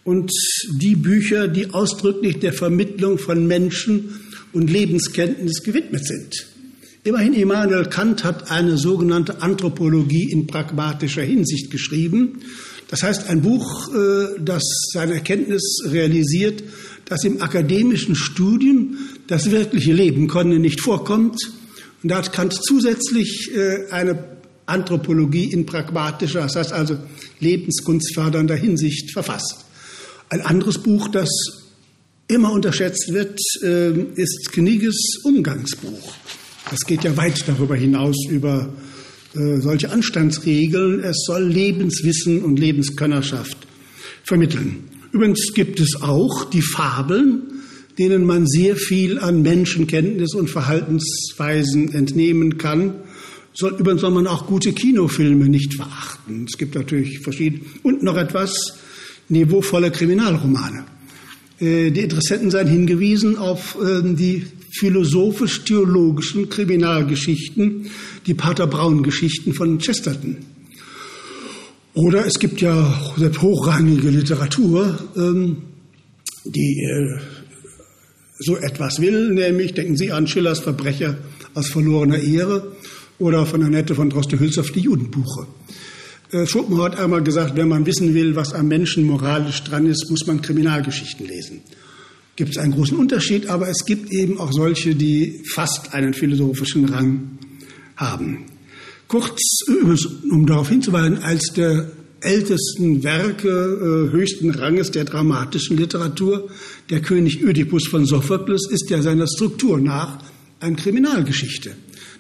und 0.05 0.33
die 0.73 0.97
Bücher, 0.97 1.49
die 1.49 1.75
ausdrücklich 1.75 2.39
der 2.39 2.55
Vermittlung 2.55 3.19
von 3.19 3.47
Menschen 3.47 4.21
und 4.53 4.71
Lebenskenntnis 4.71 5.63
gewidmet 5.63 6.07
sind. 6.07 6.47
Immerhin 7.03 7.35
Immanuel 7.35 7.87
Kant 7.87 8.25
hat 8.25 8.51
eine 8.51 8.77
sogenannte 8.77 9.43
Anthropologie 9.43 10.31
in 10.31 10.47
pragmatischer 10.47 11.23
Hinsicht 11.23 11.71
geschrieben. 11.71 12.41
Das 12.89 13.03
heißt, 13.03 13.29
ein 13.29 13.43
Buch, 13.43 13.89
äh, 13.95 14.41
das 14.41 14.63
seine 14.93 15.15
Erkenntnis 15.15 15.83
realisiert, 15.87 16.63
dass 17.11 17.25
im 17.25 17.43
akademischen 17.43 18.15
Studium 18.15 18.97
das 19.27 19.51
wirkliche 19.51 19.93
Leben 19.93 20.29
konnte 20.29 20.61
nicht 20.61 20.81
vorkommt. 20.81 21.37
Und 22.03 22.09
da 22.09 22.19
hat 22.19 22.33
Kant 22.33 22.55
zusätzlich 22.55 23.51
äh, 23.53 23.91
eine 23.91 24.39
Anthropologie 24.67 25.53
in 25.53 25.67
pragmatischer, 25.67 26.43
das 26.43 26.55
heißt 26.55 26.73
also 26.73 26.97
lebenskunstfördernder 27.41 28.55
Hinsicht 28.55 29.13
verfasst. 29.13 29.65
Ein 30.29 30.43
anderes 30.43 30.79
Buch, 30.79 31.09
das 31.09 31.29
immer 32.29 32.53
unterschätzt 32.53 33.13
wird, 33.13 33.41
äh, 33.65 33.91
ist 34.15 34.53
Kniges 34.53 35.19
Umgangsbuch. 35.25 36.15
Das 36.71 36.87
geht 36.87 37.03
ja 37.03 37.17
weit 37.17 37.43
darüber 37.49 37.75
hinaus 37.75 38.17
über 38.29 38.73
äh, 39.35 39.57
solche 39.61 39.91
Anstandsregeln. 39.91 41.01
Es 41.01 41.25
soll 41.27 41.43
Lebenswissen 41.43 42.45
und 42.45 42.61
Lebenskönnerschaft 42.61 43.57
vermitteln. 44.23 44.90
Übrigens 45.13 45.53
gibt 45.55 45.81
es 45.81 46.03
auch 46.03 46.45
die 46.45 46.63
Fabeln, 46.63 47.43
denen 47.99 48.25
man 48.25 48.47
sehr 48.47 48.77
viel 48.77 49.19
an 49.19 49.43
Menschenkenntnis 49.43 50.35
und 50.35 50.49
Verhaltensweisen 50.49 51.93
entnehmen 51.93 52.59
kann. 52.59 52.95
Soll, 53.53 53.77
übrigens 53.79 54.03
soll 54.03 54.13
man 54.13 54.27
auch 54.27 54.47
gute 54.47 54.73
Kinofilme 54.73 55.49
nicht 55.49 55.75
verachten. 55.75 56.47
Es 56.49 56.57
gibt 56.57 56.77
natürlich 56.77 57.19
verschiedene. 57.21 57.65
Und 57.83 58.03
noch 58.03 58.17
etwas, 58.17 58.79
niveauvolle 59.29 59.91
Kriminalromane. 59.91 60.85
Äh, 61.59 61.91
die 61.91 62.01
Interessenten 62.01 62.51
seien 62.51 62.69
hingewiesen 62.69 63.37
auf 63.37 63.77
ähm, 63.83 64.17
die 64.17 64.47
philosophisch-theologischen 64.79 66.49
Kriminalgeschichten, 66.49 67.91
die 68.27 68.35
Pater 68.35 68.67
Braun-Geschichten 68.67 69.53
von 69.53 69.79
Chesterton. 69.79 70.37
Oder 72.01 72.25
es 72.25 72.39
gibt 72.39 72.63
ja 72.63 72.99
hochrangige 73.43 74.09
Literatur, 74.09 74.99
ähm, 75.17 75.59
die 76.47 76.83
äh, 76.83 77.19
so 78.39 78.57
etwas 78.57 79.01
will, 79.03 79.35
nämlich 79.35 79.75
denken 79.75 79.99
Sie 79.99 80.11
an 80.11 80.27
Schillers 80.27 80.61
Verbrecher 80.61 81.19
aus 81.53 81.69
verlorener 81.69 82.19
Ehre 82.19 82.75
oder 83.19 83.45
von 83.45 83.63
Annette 83.63 83.95
von 83.95 84.09
Droste-Hülshoff 84.09 84.71
die 84.71 84.81
Judenbuche. 84.81 85.47
Äh, 86.33 86.47
Schopenhauer 86.47 86.87
hat 86.87 86.99
einmal 86.99 87.23
gesagt, 87.23 87.55
wenn 87.57 87.69
man 87.69 87.85
wissen 87.85 88.15
will, 88.15 88.35
was 88.35 88.55
am 88.55 88.69
Menschen 88.69 89.05
moralisch 89.05 89.63
dran 89.65 89.85
ist, 89.85 90.09
muss 90.09 90.27
man 90.27 90.41
Kriminalgeschichten 90.41 91.27
lesen. 91.27 91.61
Gibt 92.35 92.53
es 92.53 92.57
einen 92.57 92.73
großen 92.73 92.97
Unterschied, 92.97 93.51
aber 93.51 93.69
es 93.69 93.85
gibt 93.85 94.11
eben 94.11 94.41
auch 94.41 94.53
solche, 94.53 94.95
die 94.95 95.43
fast 95.45 95.93
einen 95.93 96.15
philosophischen 96.15 96.87
Rang 96.87 97.39
haben. 97.97 98.47
Kurz, 99.11 99.41
um 100.31 100.47
darauf 100.47 100.69
hinzuweisen, 100.69 101.19
als 101.19 101.53
der 101.57 101.91
ältesten 102.21 103.03
Werke 103.03 103.49
äh, 103.49 104.13
höchsten 104.13 104.51
Ranges 104.51 104.93
der 104.93 105.05
dramatischen 105.05 105.77
Literatur, 105.77 106.49
der 106.91 107.03
König 107.03 107.43
Ödipus 107.43 107.89
von 107.89 108.07
Sophokles, 108.07 108.69
ist 108.71 108.89
ja 108.89 109.03
seiner 109.03 109.27
Struktur 109.27 109.81
nach 109.81 110.23
eine 110.61 110.77
Kriminalgeschichte. 110.77 111.73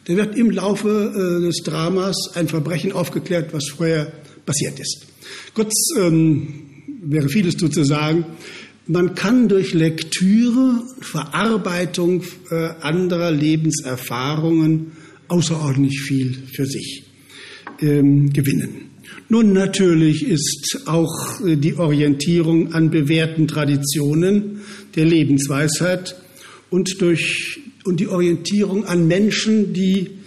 Da 0.06 0.16
wird 0.16 0.34
im 0.36 0.50
Laufe 0.50 0.88
äh, 1.14 1.46
des 1.46 1.58
Dramas 1.58 2.16
ein 2.34 2.48
Verbrechen 2.48 2.90
aufgeklärt, 2.90 3.52
was 3.52 3.68
vorher 3.68 4.12
passiert 4.44 4.80
ist. 4.80 5.06
Kurz 5.54 5.72
ähm, 5.96 6.48
wäre 7.04 7.28
vieles 7.28 7.56
zu 7.56 7.84
sagen. 7.84 8.24
Man 8.88 9.14
kann 9.14 9.46
durch 9.46 9.74
Lektüre, 9.74 10.82
Verarbeitung 11.00 12.24
äh, 12.50 12.70
anderer 12.80 13.30
Lebenserfahrungen 13.30 14.90
außerordentlich 15.30 16.00
viel 16.00 16.36
für 16.52 16.66
sich 16.66 17.04
ähm, 17.80 18.32
gewinnen. 18.32 18.90
Nun, 19.28 19.52
natürlich 19.52 20.26
ist 20.26 20.80
auch 20.86 21.40
äh, 21.46 21.56
die 21.56 21.76
Orientierung 21.76 22.72
an 22.72 22.90
bewährten 22.90 23.46
Traditionen 23.46 24.62
der 24.96 25.04
Lebensweisheit 25.04 26.16
und 26.68 27.00
durch 27.00 27.60
und 27.84 28.00
die 28.00 28.08
Orientierung 28.08 28.84
an 28.84 29.06
Menschen, 29.06 29.72
die 29.72 30.18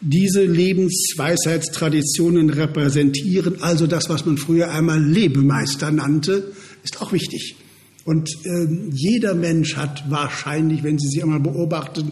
diese 0.00 0.44
Lebensweisheitstraditionen 0.44 2.50
repräsentieren, 2.50 3.62
also 3.62 3.86
das, 3.86 4.10
was 4.10 4.26
man 4.26 4.36
früher 4.36 4.70
einmal 4.70 5.02
Lebemeister 5.02 5.90
nannte, 5.90 6.52
ist 6.84 7.00
auch 7.00 7.12
wichtig. 7.12 7.56
Und 8.04 8.28
äh, 8.44 8.66
jeder 8.92 9.34
Mensch 9.34 9.76
hat 9.76 10.04
wahrscheinlich, 10.10 10.82
wenn 10.82 10.98
Sie 10.98 11.08
sich 11.08 11.22
einmal 11.22 11.40
beobachten, 11.40 12.10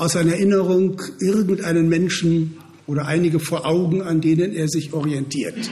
aus 0.00 0.12
seiner 0.12 0.32
Erinnerung 0.32 1.02
irgendeinen 1.20 1.90
Menschen 1.90 2.56
oder 2.86 3.06
einige 3.06 3.38
vor 3.38 3.66
Augen, 3.66 4.00
an 4.00 4.22
denen 4.22 4.54
er 4.54 4.66
sich 4.66 4.94
orientiert. 4.94 5.70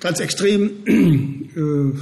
Ganz 0.00 0.18
extrem 0.20 0.70
äh, 0.86 1.98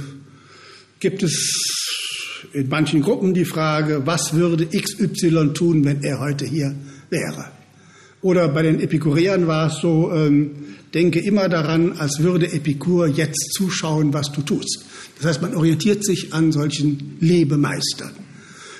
gibt 1.01 1.21
es 1.21 2.15
in 2.53 2.69
manchen 2.69 3.01
Gruppen 3.01 3.33
die 3.33 3.43
Frage, 3.43 4.03
was 4.05 4.33
würde 4.35 4.67
XY 4.67 5.51
tun, 5.53 5.83
wenn 5.83 6.01
er 6.01 6.21
heute 6.21 6.45
hier 6.45 6.73
wäre? 7.09 7.51
Oder 8.21 8.47
bei 8.47 8.61
den 8.61 8.79
Epikureern 8.79 9.45
war 9.47 9.67
es 9.67 9.81
so, 9.81 10.13
ähm, 10.13 10.51
denke 10.93 11.19
immer 11.19 11.49
daran, 11.49 11.91
als 11.97 12.23
würde 12.23 12.53
Epikur 12.53 13.07
jetzt 13.07 13.51
zuschauen, 13.53 14.13
was 14.13 14.31
du 14.31 14.43
tust. 14.43 14.85
Das 15.17 15.25
heißt, 15.25 15.41
man 15.41 15.55
orientiert 15.55 16.05
sich 16.05 16.33
an 16.33 16.53
solchen 16.53 17.17
Lebemeistern. 17.19 18.28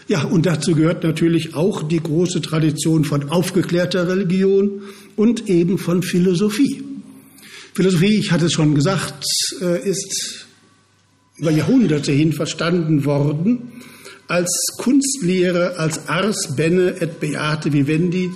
Ja, 0.09 0.23
und 0.23 0.47
dazu 0.47 0.73
gehört 0.73 1.03
natürlich 1.03 1.53
auch 1.53 1.83
die 1.83 2.01
große 2.01 2.41
Tradition 2.41 3.05
von 3.05 3.29
aufgeklärter 3.29 4.07
Religion 4.07 4.81
und 5.15 5.47
eben 5.47 5.77
von 5.77 6.01
Philosophie. 6.01 6.83
Philosophie, 7.75 8.17
ich 8.17 8.31
hatte 8.31 8.47
es 8.47 8.53
schon 8.53 8.73
gesagt, 8.73 9.23
äh, 9.61 9.87
ist 9.87 10.47
über 11.37 11.51
Jahrhunderte 11.51 12.11
hin 12.11 12.33
verstanden 12.33 13.05
worden 13.05 13.71
als 14.27 14.49
Kunstlehre, 14.79 15.77
als 15.77 16.07
Ars 16.07 16.55
bene 16.55 16.99
et 16.99 17.19
beate 17.19 17.71
vivendi, 17.71 18.31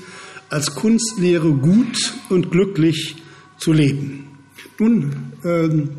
als 0.50 0.76
Kunstlehre 0.76 1.54
gut 1.54 2.14
und 2.30 2.52
glücklich 2.52 3.16
zu 3.58 3.74
leben. 3.74 4.28
Nun, 4.78 5.34
ähm, 5.44 5.90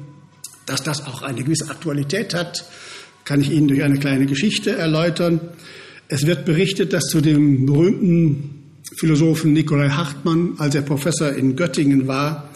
dass 0.67 0.85
das 0.85 1.05
auch 1.05 1.23
eine 1.23 1.43
gewisse 1.43 1.69
Aktualität 1.69 2.33
hat, 2.33 2.65
kann 3.25 3.41
ich 3.41 3.51
Ihnen 3.51 3.69
durch 3.69 3.83
eine 3.83 3.99
kleine 3.99 4.27
Geschichte 4.27 4.73
erläutern. 4.73 5.41
Es 6.09 6.27
wird 6.27 6.45
berichtet, 6.45 6.93
dass 6.93 7.07
zu 7.07 7.21
dem 7.21 7.67
berühmten 7.67 8.51
Philosophen 8.97 9.53
Nikolai 9.53 9.89
Hartmann, 9.89 10.55
als 10.59 10.75
er 10.75 10.83
Professor 10.83 11.33
in 11.33 11.57
Göttingen 11.57 12.07
war, 12.07 12.51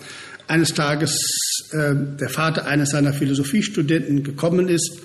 eines 0.47 0.75
Tages 0.75 1.69
äh, 1.73 1.95
der 2.21 2.29
Vater 2.29 2.67
eines 2.67 2.91
seiner 2.91 3.13
Philosophiestudenten 3.13 4.23
gekommen 4.23 4.69
ist, 4.69 5.01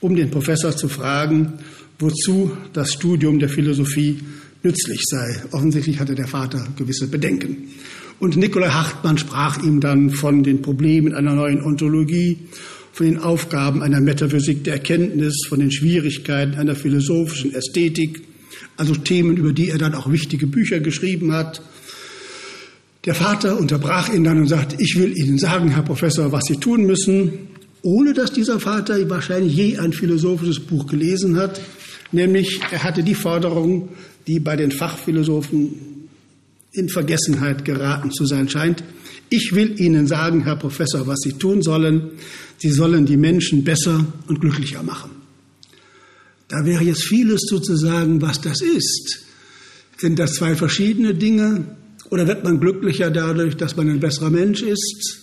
um 0.00 0.14
den 0.14 0.30
Professor 0.30 0.76
zu 0.76 0.88
fragen, 0.88 1.54
wozu 1.98 2.56
das 2.72 2.92
Studium 2.92 3.38
der 3.38 3.48
Philosophie 3.48 4.20
nützlich 4.62 5.00
sei. 5.04 5.42
Offensichtlich 5.52 6.00
hatte 6.00 6.14
der 6.14 6.26
Vater 6.26 6.66
gewisse 6.76 7.08
Bedenken. 7.08 7.68
Und 8.18 8.36
Nikolai 8.36 8.68
Hartmann 8.68 9.18
sprach 9.18 9.62
ihm 9.62 9.80
dann 9.80 10.10
von 10.10 10.42
den 10.42 10.62
Problemen 10.62 11.14
einer 11.14 11.34
neuen 11.34 11.62
Ontologie, 11.62 12.38
von 12.94 13.06
den 13.06 13.18
Aufgaben 13.18 13.82
einer 13.82 14.00
Metaphysik 14.00 14.62
der 14.62 14.74
Erkenntnis, 14.74 15.46
von 15.48 15.58
den 15.58 15.72
Schwierigkeiten 15.72 16.54
einer 16.54 16.76
philosophischen 16.76 17.52
Ästhetik, 17.52 18.22
also 18.76 18.94
Themen, 18.94 19.36
über 19.36 19.52
die 19.52 19.70
er 19.70 19.78
dann 19.78 19.96
auch 19.96 20.12
wichtige 20.12 20.46
Bücher 20.46 20.78
geschrieben 20.78 21.32
hat. 21.32 21.60
Der 23.04 23.16
Vater 23.16 23.58
unterbrach 23.58 24.14
ihn 24.14 24.22
dann 24.22 24.38
und 24.38 24.46
sagte, 24.46 24.76
ich 24.78 24.96
will 24.96 25.12
Ihnen 25.18 25.38
sagen, 25.38 25.70
Herr 25.70 25.82
Professor, 25.82 26.30
was 26.30 26.44
Sie 26.46 26.58
tun 26.58 26.86
müssen, 26.86 27.32
ohne 27.82 28.14
dass 28.14 28.32
dieser 28.32 28.60
Vater 28.60 29.10
wahrscheinlich 29.10 29.56
je 29.56 29.78
ein 29.78 29.92
philosophisches 29.92 30.60
Buch 30.60 30.86
gelesen 30.86 31.36
hat, 31.36 31.60
nämlich 32.12 32.60
er 32.70 32.84
hatte 32.84 33.02
die 33.02 33.16
Forderung, 33.16 33.88
die 34.28 34.38
bei 34.38 34.54
den 34.54 34.70
Fachphilosophen 34.70 36.03
in 36.74 36.88
Vergessenheit 36.88 37.64
geraten 37.64 38.10
zu 38.10 38.26
sein 38.26 38.48
scheint. 38.48 38.82
Ich 39.30 39.54
will 39.54 39.80
Ihnen 39.80 40.06
sagen, 40.06 40.44
Herr 40.44 40.56
Professor, 40.56 41.06
was 41.06 41.20
Sie 41.20 41.32
tun 41.32 41.62
sollen. 41.62 42.10
Sie 42.58 42.70
sollen 42.70 43.06
die 43.06 43.16
Menschen 43.16 43.64
besser 43.64 44.06
und 44.26 44.40
glücklicher 44.40 44.82
machen. 44.82 45.10
Da 46.48 46.64
wäre 46.64 46.84
jetzt 46.84 47.04
vieles 47.04 47.40
zu 47.42 47.58
sagen, 47.76 48.20
was 48.20 48.40
das 48.40 48.60
ist. 48.60 49.24
Sind 49.96 50.18
das 50.18 50.34
zwei 50.34 50.56
verschiedene 50.56 51.14
Dinge? 51.14 51.76
Oder 52.10 52.26
wird 52.26 52.44
man 52.44 52.60
glücklicher 52.60 53.10
dadurch, 53.10 53.56
dass 53.56 53.76
man 53.76 53.88
ein 53.88 54.00
besserer 54.00 54.30
Mensch 54.30 54.62
ist? 54.62 55.20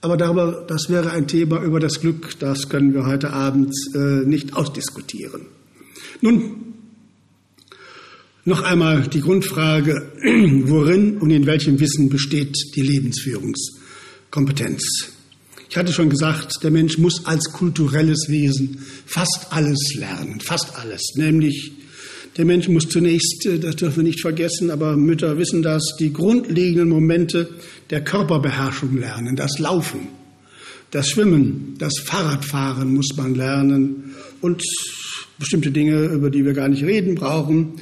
Aber 0.00 0.16
darüber, 0.16 0.64
das 0.68 0.90
wäre 0.90 1.10
ein 1.10 1.26
Thema 1.26 1.62
über 1.62 1.80
das 1.80 2.00
Glück, 2.00 2.38
das 2.38 2.68
können 2.68 2.94
wir 2.94 3.06
heute 3.06 3.32
Abend 3.32 3.74
äh, 3.94 4.24
nicht 4.24 4.54
ausdiskutieren. 4.54 5.46
Nun, 6.20 6.67
noch 8.48 8.62
einmal 8.62 9.06
die 9.06 9.20
Grundfrage, 9.20 10.10
worin 10.64 11.18
und 11.18 11.30
in 11.30 11.46
welchem 11.46 11.78
Wissen 11.78 12.08
besteht 12.08 12.56
die 12.74 12.80
Lebensführungskompetenz? 12.80 15.12
Ich 15.70 15.76
hatte 15.76 15.92
schon 15.92 16.08
gesagt, 16.08 16.62
der 16.62 16.70
Mensch 16.70 16.96
muss 16.96 17.26
als 17.26 17.52
kulturelles 17.52 18.28
Wesen 18.28 18.78
fast 19.04 19.52
alles 19.52 19.94
lernen, 19.94 20.40
fast 20.40 20.74
alles. 20.76 21.12
Nämlich, 21.14 21.72
der 22.38 22.46
Mensch 22.46 22.68
muss 22.68 22.88
zunächst, 22.88 23.44
äh, 23.46 23.58
das 23.58 23.76
dürfen 23.76 23.98
wir 23.98 24.04
nicht 24.04 24.22
vergessen, 24.22 24.70
aber 24.70 24.96
Mütter 24.96 25.36
wissen 25.36 25.62
das, 25.62 25.82
die 26.00 26.10
grundlegenden 26.12 26.88
Momente 26.88 27.50
der 27.90 28.02
Körperbeherrschung 28.02 28.96
lernen, 28.96 29.36
das 29.36 29.58
Laufen, 29.58 30.08
das 30.90 31.10
Schwimmen, 31.10 31.74
das 31.78 31.98
Fahrradfahren 31.98 32.94
muss 32.94 33.14
man 33.16 33.34
lernen 33.34 34.14
und 34.40 34.62
bestimmte 35.38 35.70
Dinge, 35.70 36.06
über 36.06 36.30
die 36.30 36.46
wir 36.46 36.54
gar 36.54 36.68
nicht 36.68 36.82
reden 36.82 37.14
brauchen. 37.14 37.74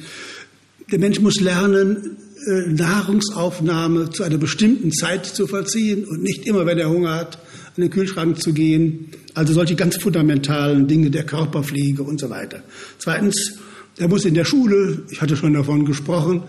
Der 0.89 0.99
Mensch 0.99 1.19
muss 1.19 1.41
lernen, 1.41 2.17
äh, 2.47 2.69
Nahrungsaufnahme 2.71 4.09
zu 4.09 4.23
einer 4.23 4.37
bestimmten 4.37 4.93
Zeit 4.93 5.25
zu 5.25 5.45
vollziehen 5.45 6.05
und 6.05 6.23
nicht 6.23 6.45
immer, 6.45 6.65
wenn 6.65 6.77
er 6.77 6.89
Hunger 6.89 7.13
hat, 7.13 7.39
an 7.75 7.81
den 7.81 7.89
Kühlschrank 7.89 8.41
zu 8.41 8.53
gehen. 8.53 9.09
Also 9.33 9.53
solche 9.53 9.75
ganz 9.75 9.97
fundamentalen 9.97 10.87
Dinge 10.87 11.11
der 11.11 11.23
Körperpflege 11.23 12.03
und 12.03 12.21
so 12.21 12.29
weiter. 12.29 12.63
Zweitens, 12.99 13.57
er 13.97 14.07
muss 14.07 14.23
in 14.23 14.33
der 14.33 14.45
Schule, 14.45 15.03
ich 15.09 15.21
hatte 15.21 15.35
schon 15.35 15.53
davon 15.53 15.83
gesprochen, 15.83 16.43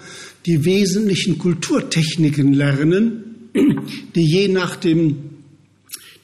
die 0.46 0.64
wesentlichen 0.64 1.38
Kulturtechniken 1.38 2.52
lernen, 2.52 3.50
die 4.14 4.24
je 4.24 4.46
nach 4.46 4.76
dem 4.76 5.16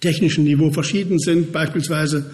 technischen 0.01 0.45
Niveau 0.45 0.71
verschieden 0.71 1.19
sind. 1.19 1.51
Beispielsweise 1.51 2.31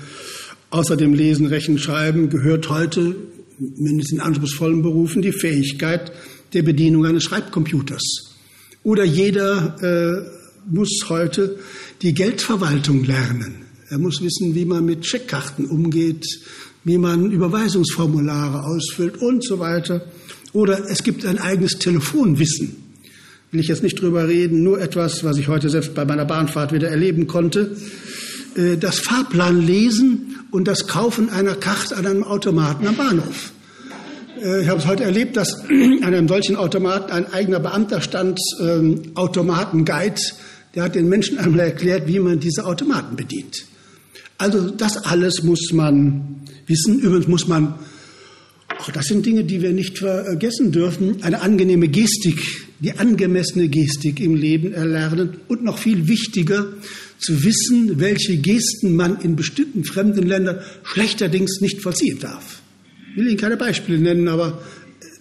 außer 0.69 0.97
dem 0.97 1.15
Lesen, 1.15 1.47
Rechen, 1.47 1.79
Schreiben 1.79 2.29
gehört 2.29 2.69
heute 2.69 3.17
mindestens 3.61 4.19
in 4.19 4.21
anspruchsvollen 4.21 4.83
Berufen, 4.83 5.23
die 5.23 5.33
Fähigkeit 5.33 6.13
der 6.53 6.63
Bedienung 6.63 7.07
eines 7.07 7.25
Schreibcomputers. 7.25 8.37
Oder 8.83 9.05
jeder 9.05 9.77
äh, 9.83 10.71
muss 10.71 11.05
heute 11.09 11.59
die 12.03 12.15
Geldverwaltung 12.15 13.05
lernen. 13.05 13.67
Er 13.89 13.99
muss 13.99 14.23
wissen, 14.23 14.55
wie 14.55 14.65
man 14.65 14.85
mit 14.85 15.05
Scheckkarten 15.05 15.67
umgeht, 15.67 16.25
wie 16.85 16.97
man 16.97 17.31
Überweisungsformulare 17.31 18.65
ausfüllt 18.65 19.19
und 19.19 19.45
so 19.45 19.59
weiter. 19.59 20.07
Oder 20.53 20.89
es 20.89 21.03
gibt 21.03 21.27
ein 21.27 21.39
eigenes 21.39 21.79
Telefonwissen. 21.79 22.77
Will 23.51 23.61
ich 23.61 23.69
jetzt 23.69 23.83
nicht 23.83 24.01
drüber 24.01 24.29
reden, 24.29 24.63
nur 24.63 24.81
etwas, 24.81 25.25
was 25.25 25.37
ich 25.37 25.49
heute 25.49 25.69
selbst 25.69 25.95
bei 25.95 26.05
meiner 26.05 26.25
Bahnfahrt 26.25 26.73
wieder 26.73 26.89
erleben 26.89 27.27
konnte. 27.27 27.77
Äh, 28.57 28.77
das 28.77 28.99
Fahrplan 28.99 29.65
lesen 29.65 30.37
und 30.51 30.67
das 30.67 30.87
Kaufen 30.87 31.31
einer 31.31 31.55
Karte 31.55 31.97
an 31.97 32.07
einem 32.07 32.25
Automaten 32.25 32.87
am 32.87 32.97
Bahnhof. 32.97 33.53
Äh, 34.43 34.63
ich 34.63 34.69
habe 34.69 34.81
es 34.81 34.87
heute 34.87 35.05
erlebt, 35.05 35.37
dass 35.37 35.55
an 35.69 36.03
einem 36.03 36.29
solchen 36.29 36.57
Automaten 36.57 37.13
ein 37.13 37.33
eigener 37.33 37.61
Beamter 37.61 38.01
stand, 38.01 38.39
ähm, 38.61 39.03
Automatenguide, 39.15 40.21
der 40.75 40.85
hat 40.85 40.95
den 40.95 41.09
Menschen 41.09 41.39
einmal 41.39 41.61
erklärt, 41.61 42.07
wie 42.07 42.19
man 42.19 42.41
diese 42.41 42.65
Automaten 42.65 43.17
bedient. 43.17 43.65
Also 44.39 44.71
das 44.71 44.97
alles 44.97 45.43
muss 45.43 45.73
man 45.73 46.43
wissen. 46.67 47.01
Übrigens 47.01 47.27
muss 47.27 47.49
man, 47.49 47.75
auch 48.79 48.91
das 48.91 49.07
sind 49.07 49.27
Dinge, 49.27 49.45
die 49.45 49.61
wir 49.61 49.73
nicht 49.73 49.99
vergessen 49.99 50.73
dürfen, 50.73 51.23
eine 51.23 51.43
angenehme 51.43 51.89
Gestik, 51.89 52.41
die 52.79 52.93
angemessene 52.93 53.69
Gestik 53.69 54.21
im 54.21 54.37
Leben 54.37 54.73
erlernen 54.73 55.39
und 55.49 55.65
noch 55.65 55.77
viel 55.77 56.09
wichtiger, 56.09 56.69
zu 57.21 57.45
wissen, 57.45 58.01
welche 58.01 58.37
Gesten 58.39 58.97
man 58.97 59.21
in 59.21 59.37
bestimmten 59.37 59.85
fremden 59.85 60.27
Ländern 60.27 60.61
schlechterdings 60.83 61.61
nicht 61.61 61.83
vollziehen 61.83 62.19
darf. 62.19 62.61
Ich 63.11 63.17
will 63.17 63.29
Ihnen 63.29 63.37
keine 63.37 63.57
Beispiele 63.57 63.99
nennen, 63.99 64.29
aber 64.29 64.63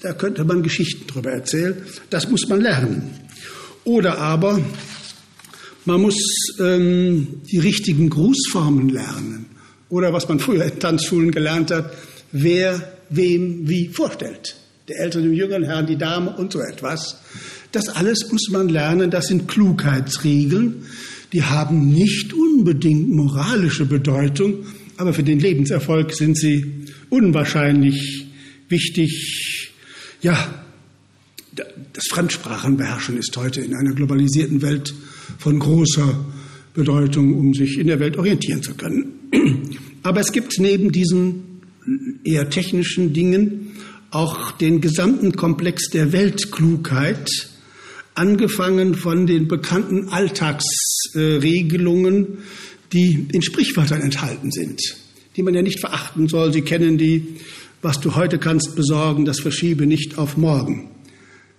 da 0.02 0.14
könnte 0.14 0.46
man 0.46 0.64
Geschichten 0.64 1.06
drüber 1.08 1.32
erzählen. 1.32 1.76
Das 2.10 2.30
muss 2.30 2.48
man 2.48 2.62
lernen. 2.62 3.10
Oder 3.84 4.18
aber 4.20 4.62
man 5.86 6.02
muss 6.02 6.16
ähm, 6.60 7.42
die 7.52 7.60
richtigen 7.60 8.10
Grußformen 8.10 8.90
lernen. 8.90 9.48
Oder 9.90 10.14
was 10.14 10.30
man 10.30 10.40
früher 10.40 10.66
in 10.66 10.80
Tanzschulen 10.80 11.32
gelernt 11.32 11.72
hat, 11.72 11.94
wer 12.32 12.94
wem 13.10 13.68
wie 13.68 13.88
vorstellt. 13.88 14.56
Der 14.88 15.00
ältere 15.00 15.24
dem 15.24 15.34
jüngeren 15.34 15.64
Herrn, 15.64 15.88
die 15.88 15.98
Dame 15.98 16.36
und 16.38 16.54
so 16.54 16.60
etwas. 16.60 17.18
Das 17.72 17.90
alles 17.90 18.32
muss 18.32 18.50
man 18.50 18.70
lernen. 18.70 19.12
Das 19.12 19.28
sind 19.28 19.48
Klugheitsregeln, 19.48 20.86
die 21.34 21.44
haben 21.44 21.90
nicht 21.90 22.34
unbedingt 22.34 23.10
moralische 23.10 23.86
Bedeutung, 23.86 24.66
aber 24.98 25.14
für 25.14 25.24
den 25.24 25.40
Lebenserfolg 25.40 26.14
sind 26.14 26.38
sie 26.38 26.86
unwahrscheinlich 27.10 28.28
wichtig. 28.68 29.72
Ja, 30.22 30.66
das 31.56 32.04
Fremdsprachenbeherrschen 32.10 33.18
ist 33.18 33.36
heute 33.38 33.62
in 33.62 33.76
einer 33.76 33.94
globalisierten 33.94 34.62
Welt 34.62 34.94
von 35.38 35.60
großer 35.60 36.26
Bedeutung, 36.74 37.38
um 37.38 37.54
sich 37.54 37.78
in 37.78 37.88
der 37.88 38.00
Welt 38.00 38.18
orientieren 38.18 38.64
zu 38.64 38.74
können. 38.74 39.14
Aber 40.04 40.22
es 40.22 40.32
gibt 40.32 40.60
neben 40.60 40.92
diesen 40.92 41.62
eher 42.24 42.50
technischen 42.50 43.14
Dingen 43.14 43.72
auch 44.12 44.52
den 44.52 44.82
gesamten 44.82 45.36
Komplex 45.36 45.90
der 45.90 46.12
Weltklugheit, 46.12 47.30
angefangen 48.16 48.96
von 48.96 49.28
den 49.28 49.48
bekannten 49.48 50.10
Alltagsregelungen 51.14 52.40
die 52.92 53.28
in 53.32 53.42
Sprichwörtern 53.42 54.02
enthalten 54.02 54.52
sind, 54.52 54.82
die 55.36 55.44
man 55.44 55.54
ja 55.54 55.62
nicht 55.62 55.80
verachten 55.80 56.28
soll. 56.28 56.52
Sie 56.54 56.62
kennen 56.62 56.98
die, 56.98 57.36
was 57.82 58.00
du 58.00 58.16
heute 58.16 58.40
kannst 58.40 58.76
besorgen, 58.76 59.26
das 59.26 59.40
verschiebe 59.40 59.86
nicht 59.86 60.18
auf 60.18 60.38
morgen. 60.38 60.90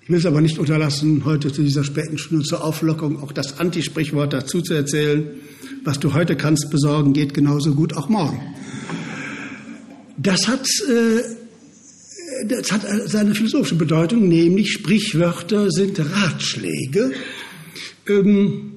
Ich 0.02 0.08
will 0.08 0.18
es 0.18 0.26
aber 0.26 0.40
nicht 0.40 0.58
unterlassen, 0.58 1.24
heute 1.24 1.52
zu 1.52 1.62
dieser 1.62 1.84
späten 1.84 2.18
Stunde 2.18 2.44
zur 2.44 2.64
Auflockerung 2.64 3.22
auch 3.22 3.32
das 3.32 3.60
Antisprichwort 3.60 4.32
dazu 4.32 4.60
zu 4.60 4.74
erzählen. 4.74 5.24
Was 5.84 6.00
du 6.00 6.14
heute 6.14 6.36
kannst 6.36 6.68
besorgen, 6.70 7.12
geht 7.12 7.32
genauso 7.32 7.74
gut 7.74 7.96
auch 7.96 8.08
morgen. 8.08 8.40
Das 10.16 10.48
hat, 10.48 10.66
äh, 10.88 12.46
das 12.48 12.72
hat 12.72 12.84
seine 13.06 13.34
philosophische 13.34 13.76
Bedeutung, 13.76 14.28
nämlich 14.28 14.72
Sprichwörter 14.72 15.70
sind 15.70 15.98
Ratschläge, 16.00 17.12
ähm, 18.08 18.69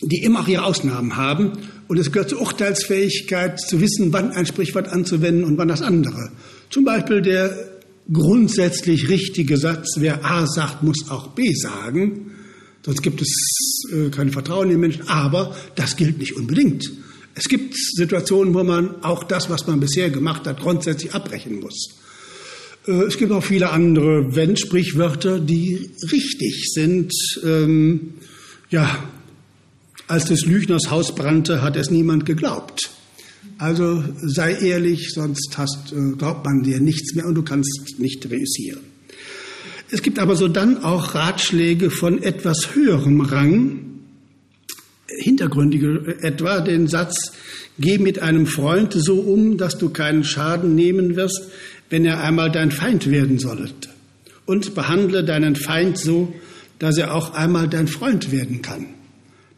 die 0.00 0.22
immer 0.22 0.40
auch 0.40 0.48
ihre 0.48 0.64
Ausnahmen 0.64 1.16
haben. 1.16 1.52
Und 1.88 1.98
es 1.98 2.12
gehört 2.12 2.30
zur 2.30 2.40
Urteilsfähigkeit, 2.40 3.60
zu 3.60 3.80
wissen, 3.80 4.12
wann 4.12 4.30
ein 4.30 4.46
Sprichwort 4.46 4.88
anzuwenden 4.88 5.44
und 5.44 5.58
wann 5.58 5.68
das 5.68 5.82
andere. 5.82 6.30
Zum 6.70 6.84
Beispiel 6.84 7.22
der 7.22 7.56
grundsätzlich 8.12 9.08
richtige 9.08 9.56
Satz, 9.56 9.96
wer 9.98 10.24
A 10.24 10.46
sagt, 10.46 10.82
muss 10.82 11.10
auch 11.10 11.28
B 11.28 11.52
sagen. 11.52 12.32
Sonst 12.84 13.02
gibt 13.02 13.20
es 13.20 13.82
äh, 13.92 14.10
kein 14.10 14.30
Vertrauen 14.30 14.64
in 14.64 14.74
den 14.74 14.80
Menschen. 14.80 15.08
Aber 15.08 15.54
das 15.74 15.96
gilt 15.96 16.18
nicht 16.18 16.36
unbedingt. 16.36 16.90
Es 17.34 17.48
gibt 17.48 17.76
Situationen, 17.76 18.54
wo 18.54 18.64
man 18.64 19.02
auch 19.02 19.24
das, 19.24 19.50
was 19.50 19.66
man 19.66 19.80
bisher 19.80 20.10
gemacht 20.10 20.46
hat, 20.46 20.60
grundsätzlich 20.60 21.14
abbrechen 21.14 21.60
muss. 21.60 21.98
Äh, 22.86 23.04
es 23.04 23.18
gibt 23.18 23.32
auch 23.32 23.44
viele 23.44 23.70
andere 23.70 24.34
Wenn-Sprichwörter, 24.34 25.38
die 25.38 25.90
richtig 26.10 26.70
sind. 26.72 27.12
Ähm, 27.44 28.14
ja, 28.70 29.04
als 30.08 30.24
des 30.24 30.46
Lügners 30.46 30.90
Haus 30.90 31.14
brannte, 31.14 31.62
hat 31.62 31.76
es 31.76 31.90
niemand 31.90 32.26
geglaubt. 32.26 32.90
Also 33.58 34.02
sei 34.22 34.54
ehrlich, 34.54 35.12
sonst 35.12 35.56
hast, 35.56 35.92
äh, 35.92 36.16
glaubt 36.16 36.44
man 36.44 36.62
dir 36.62 36.80
nichts 36.80 37.14
mehr 37.14 37.26
und 37.26 37.34
du 37.34 37.42
kannst 37.42 37.96
nicht 37.98 38.28
reüssieren. 38.30 38.80
Es 39.90 40.02
gibt 40.02 40.18
aber 40.18 40.36
so 40.36 40.48
dann 40.48 40.84
auch 40.84 41.14
Ratschläge 41.14 41.90
von 41.90 42.22
etwas 42.22 42.74
höherem 42.74 43.20
Rang, 43.20 43.80
hintergründige 45.06 46.18
etwa 46.20 46.60
den 46.60 46.86
Satz, 46.88 47.32
geh 47.78 47.98
mit 47.98 48.18
einem 48.18 48.46
Freund 48.46 48.92
so 48.92 49.20
um, 49.20 49.56
dass 49.56 49.78
du 49.78 49.88
keinen 49.88 50.24
Schaden 50.24 50.74
nehmen 50.74 51.16
wirst, 51.16 51.48
wenn 51.90 52.04
er 52.04 52.22
einmal 52.22 52.50
dein 52.50 52.70
Feind 52.70 53.10
werden 53.10 53.38
sollte. 53.38 53.88
Und 54.44 54.74
behandle 54.74 55.24
deinen 55.24 55.56
Feind 55.56 55.98
so, 55.98 56.34
dass 56.78 56.96
er 56.96 57.14
auch 57.14 57.34
einmal 57.34 57.68
dein 57.68 57.88
Freund 57.88 58.30
werden 58.30 58.62
kann. 58.62 58.86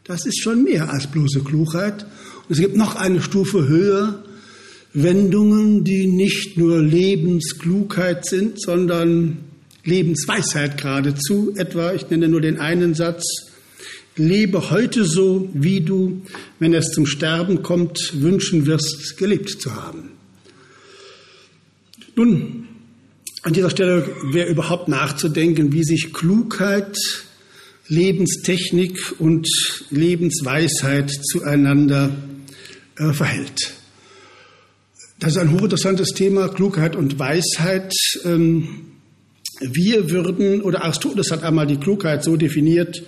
Das 0.03 0.25
ist 0.25 0.41
schon 0.41 0.63
mehr 0.63 0.89
als 0.91 1.07
bloße 1.07 1.41
Klugheit. 1.41 2.03
Und 2.47 2.51
es 2.51 2.59
gibt 2.59 2.75
noch 2.75 2.95
eine 2.95 3.21
Stufe 3.21 3.67
höher, 3.67 4.23
Wendungen, 4.93 5.83
die 5.83 6.07
nicht 6.07 6.57
nur 6.57 6.81
Lebensklugheit 6.81 8.25
sind, 8.25 8.61
sondern 8.61 9.37
Lebensweisheit 9.83 10.77
geradezu. 10.81 11.53
Etwa, 11.55 11.93
ich 11.93 12.09
nenne 12.09 12.27
nur 12.27 12.41
den 12.41 12.59
einen 12.59 12.93
Satz, 12.93 13.23
lebe 14.15 14.69
heute 14.71 15.05
so, 15.05 15.49
wie 15.53 15.81
du, 15.81 16.23
wenn 16.59 16.73
es 16.73 16.89
zum 16.91 17.05
Sterben 17.05 17.63
kommt, 17.63 18.21
wünschen 18.21 18.65
wirst, 18.65 19.17
gelebt 19.17 19.61
zu 19.61 19.75
haben. 19.75 20.09
Nun, 22.15 22.67
an 23.43 23.53
dieser 23.53 23.69
Stelle 23.69 24.07
wäre 24.31 24.49
überhaupt 24.49 24.87
nachzudenken, 24.87 25.71
wie 25.71 25.83
sich 25.83 26.13
Klugheit 26.13 26.97
Lebenstechnik 27.91 29.19
und 29.19 29.49
Lebensweisheit 29.89 31.11
zueinander 31.11 32.15
äh, 32.97 33.11
verhält. 33.11 33.73
Das 35.19 35.33
ist 35.33 35.37
ein 35.37 35.51
hochinteressantes 35.51 36.11
Thema, 36.11 36.47
Klugheit 36.47 36.95
und 36.95 37.19
Weisheit. 37.19 37.93
Ähm, 38.23 38.93
wir 39.59 40.09
würden, 40.09 40.61
oder 40.61 40.85
Aristoteles 40.85 41.31
hat 41.31 41.43
einmal 41.43 41.67
die 41.67 41.75
Klugheit 41.75 42.23
so 42.23 42.37
definiert, 42.37 43.03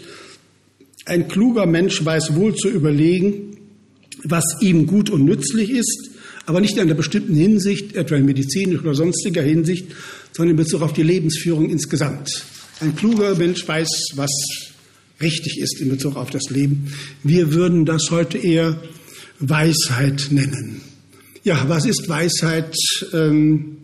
ein 1.05 1.29
kluger 1.29 1.65
Mensch 1.65 2.03
weiß 2.03 2.35
wohl 2.35 2.53
zu 2.53 2.67
überlegen, 2.67 3.55
was 4.25 4.43
ihm 4.59 4.85
gut 4.85 5.09
und 5.09 5.23
nützlich 5.23 5.69
ist, 5.69 6.09
aber 6.45 6.59
nicht 6.59 6.73
in 6.73 6.81
einer 6.81 6.93
bestimmten 6.93 7.35
Hinsicht, 7.35 7.95
etwa 7.95 8.17
in 8.17 8.25
medizinischer 8.25 8.81
oder 8.81 8.95
sonstiger 8.95 9.43
Hinsicht, 9.43 9.87
sondern 10.33 10.57
in 10.57 10.57
Bezug 10.57 10.81
auf 10.81 10.91
die 10.91 11.03
Lebensführung 11.03 11.69
insgesamt. 11.69 12.43
Ein 12.81 12.97
kluger 12.97 13.35
Mensch 13.35 13.65
weiß, 13.65 14.11
was 14.15 14.72
richtig 15.21 15.59
ist 15.59 15.79
in 15.79 15.89
Bezug 15.89 16.15
auf 16.15 16.29
das 16.29 16.49
Leben. 16.49 16.93
Wir 17.23 17.53
würden 17.53 17.85
das 17.85 18.11
heute 18.11 18.37
eher 18.37 18.81
Weisheit 19.39 20.27
nennen. 20.31 20.81
Ja, 21.43 21.65
was 21.67 21.85
ist 21.85 22.07
Weisheit 22.07 22.75
ähm, 23.13 23.77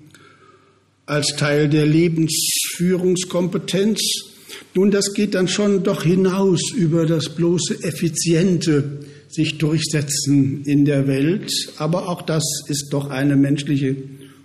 als 1.06 1.36
Teil 1.36 1.68
der 1.70 1.86
Lebensführungskompetenz? 1.86 4.00
Nun, 4.76 4.92
das 4.92 5.14
geht 5.14 5.36
dann 5.36 5.48
schon 5.48 5.84
doch 5.84 6.04
hinaus 6.04 6.72
über 6.72 7.06
das 7.06 7.36
bloße 7.36 7.84
effiziente 7.84 9.00
sich 9.28 9.58
durchsetzen 9.58 10.64
in 10.66 10.86
der 10.86 11.08
Welt. 11.08 11.52
Aber 11.78 12.08
auch 12.08 12.22
das 12.22 12.44
ist 12.68 12.90
doch 12.92 13.10
eine 13.10 13.36
menschliche 13.36 13.96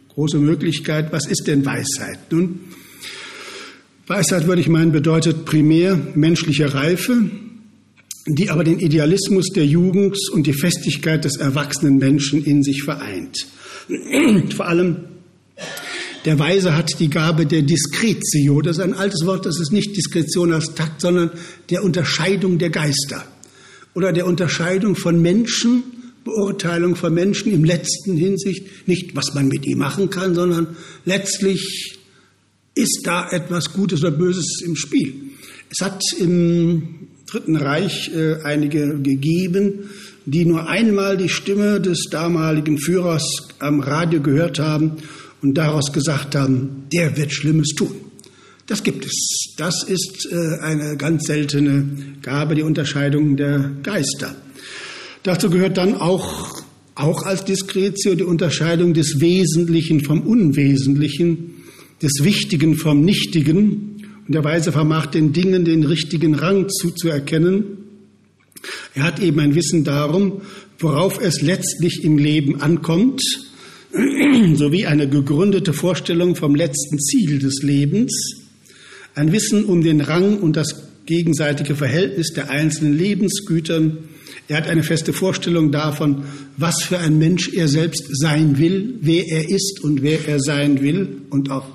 große 0.08 0.38
Möglichkeit. 0.38 1.12
Was 1.12 1.26
ist 1.26 1.46
denn 1.46 1.64
Weisheit? 1.64 2.18
Nun, 2.30 2.60
Weisheit, 4.06 4.46
würde 4.46 4.60
ich 4.60 4.68
meinen, 4.68 4.92
bedeutet 4.92 5.46
primär 5.46 5.98
menschliche 6.14 6.74
Reife, 6.74 7.22
die 8.26 8.50
aber 8.50 8.62
den 8.62 8.78
Idealismus 8.78 9.46
der 9.54 9.64
Jugend 9.64 10.16
und 10.32 10.46
die 10.46 10.52
Festigkeit 10.52 11.24
des 11.24 11.36
erwachsenen 11.36 11.96
Menschen 11.96 12.44
in 12.44 12.62
sich 12.62 12.82
vereint. 12.82 13.36
Vor 14.54 14.66
allem 14.66 14.96
der 16.26 16.38
Weise 16.38 16.76
hat 16.76 17.00
die 17.00 17.08
Gabe 17.08 17.46
der 17.46 17.62
Discretio. 17.62 18.60
Das 18.60 18.78
ist 18.78 18.82
ein 18.82 18.94
altes 18.94 19.24
Wort, 19.24 19.46
das 19.46 19.58
ist 19.58 19.72
nicht 19.72 19.96
Diskretion 19.96 20.52
als 20.52 20.74
Takt, 20.74 21.00
sondern 21.00 21.30
der 21.70 21.82
Unterscheidung 21.82 22.58
der 22.58 22.70
Geister 22.70 23.24
oder 23.94 24.12
der 24.12 24.26
Unterscheidung 24.26 24.96
von 24.96 25.20
Menschen, 25.20 25.82
Beurteilung 26.24 26.96
von 26.96 27.12
Menschen 27.12 27.52
im 27.52 27.64
letzten 27.64 28.16
Hinsicht, 28.16 28.86
nicht 28.86 29.16
was 29.16 29.34
man 29.34 29.48
mit 29.48 29.66
ihm 29.66 29.78
machen 29.78 30.10
kann, 30.10 30.34
sondern 30.34 30.76
letztlich 31.04 31.98
ist 32.74 33.02
da 33.04 33.28
etwas 33.30 33.72
Gutes 33.72 34.00
oder 34.00 34.10
Böses 34.10 34.60
im 34.64 34.76
Spiel? 34.76 35.14
Es 35.70 35.84
hat 35.84 36.02
im 36.18 37.08
Dritten 37.26 37.56
Reich 37.56 38.10
äh, 38.14 38.42
einige 38.42 39.00
gegeben, 39.00 39.90
die 40.26 40.44
nur 40.44 40.68
einmal 40.68 41.16
die 41.16 41.28
Stimme 41.28 41.80
des 41.80 42.04
damaligen 42.10 42.78
Führers 42.78 43.48
am 43.58 43.80
Radio 43.80 44.20
gehört 44.20 44.58
haben 44.58 44.92
und 45.42 45.54
daraus 45.54 45.92
gesagt 45.92 46.34
haben, 46.34 46.84
der 46.92 47.16
wird 47.16 47.32
Schlimmes 47.32 47.68
tun. 47.76 47.94
Das 48.66 48.82
gibt 48.82 49.04
es. 49.04 49.54
Das 49.58 49.82
ist 49.82 50.26
äh, 50.30 50.60
eine 50.62 50.96
ganz 50.96 51.24
seltene 51.26 52.16
Gabe, 52.22 52.54
die 52.54 52.62
Unterscheidung 52.62 53.36
der 53.36 53.72
Geister. 53.82 54.34
Dazu 55.22 55.50
gehört 55.50 55.76
dann 55.76 55.94
auch, 55.94 56.62
auch 56.94 57.22
als 57.24 57.44
Diskretio 57.44 58.14
die 58.14 58.24
Unterscheidung 58.24 58.94
des 58.94 59.20
Wesentlichen 59.20 60.02
vom 60.04 60.22
Unwesentlichen 60.22 61.63
des 62.02 62.22
Wichtigen 62.22 62.76
vom 62.76 63.02
Nichtigen 63.02 64.02
und 64.26 64.34
der 64.34 64.44
Weise 64.44 64.72
vermag 64.72 65.06
den 65.06 65.32
Dingen 65.32 65.64
den 65.64 65.84
richtigen 65.84 66.34
Rang 66.34 66.68
zuzuerkennen. 66.68 67.78
Er 68.94 69.04
hat 69.04 69.20
eben 69.20 69.40
ein 69.40 69.54
Wissen 69.54 69.84
darum, 69.84 70.40
worauf 70.78 71.20
es 71.20 71.42
letztlich 71.42 72.04
im 72.04 72.18
Leben 72.18 72.60
ankommt, 72.60 73.22
sowie 74.54 74.86
eine 74.86 75.08
gegründete 75.08 75.72
Vorstellung 75.72 76.36
vom 76.36 76.54
letzten 76.54 76.98
Ziel 76.98 77.38
des 77.38 77.62
Lebens, 77.62 78.42
ein 79.14 79.32
Wissen 79.32 79.64
um 79.64 79.82
den 79.82 80.00
Rang 80.00 80.38
und 80.38 80.56
das 80.56 80.88
gegenseitige 81.06 81.76
Verhältnis 81.76 82.32
der 82.32 82.50
einzelnen 82.50 82.96
Lebensgütern. 82.96 83.98
Er 84.48 84.58
hat 84.58 84.68
eine 84.68 84.82
feste 84.82 85.12
Vorstellung 85.12 85.72
davon, 85.72 86.24
was 86.56 86.82
für 86.82 86.98
ein 86.98 87.18
Mensch 87.18 87.48
er 87.52 87.68
selbst 87.68 88.04
sein 88.10 88.58
will, 88.58 88.98
wer 89.00 89.26
er 89.26 89.48
ist 89.48 89.80
und 89.82 90.02
wer 90.02 90.28
er 90.28 90.38
sein 90.40 90.82
will 90.82 91.22
und 91.30 91.50
auch 91.50 91.66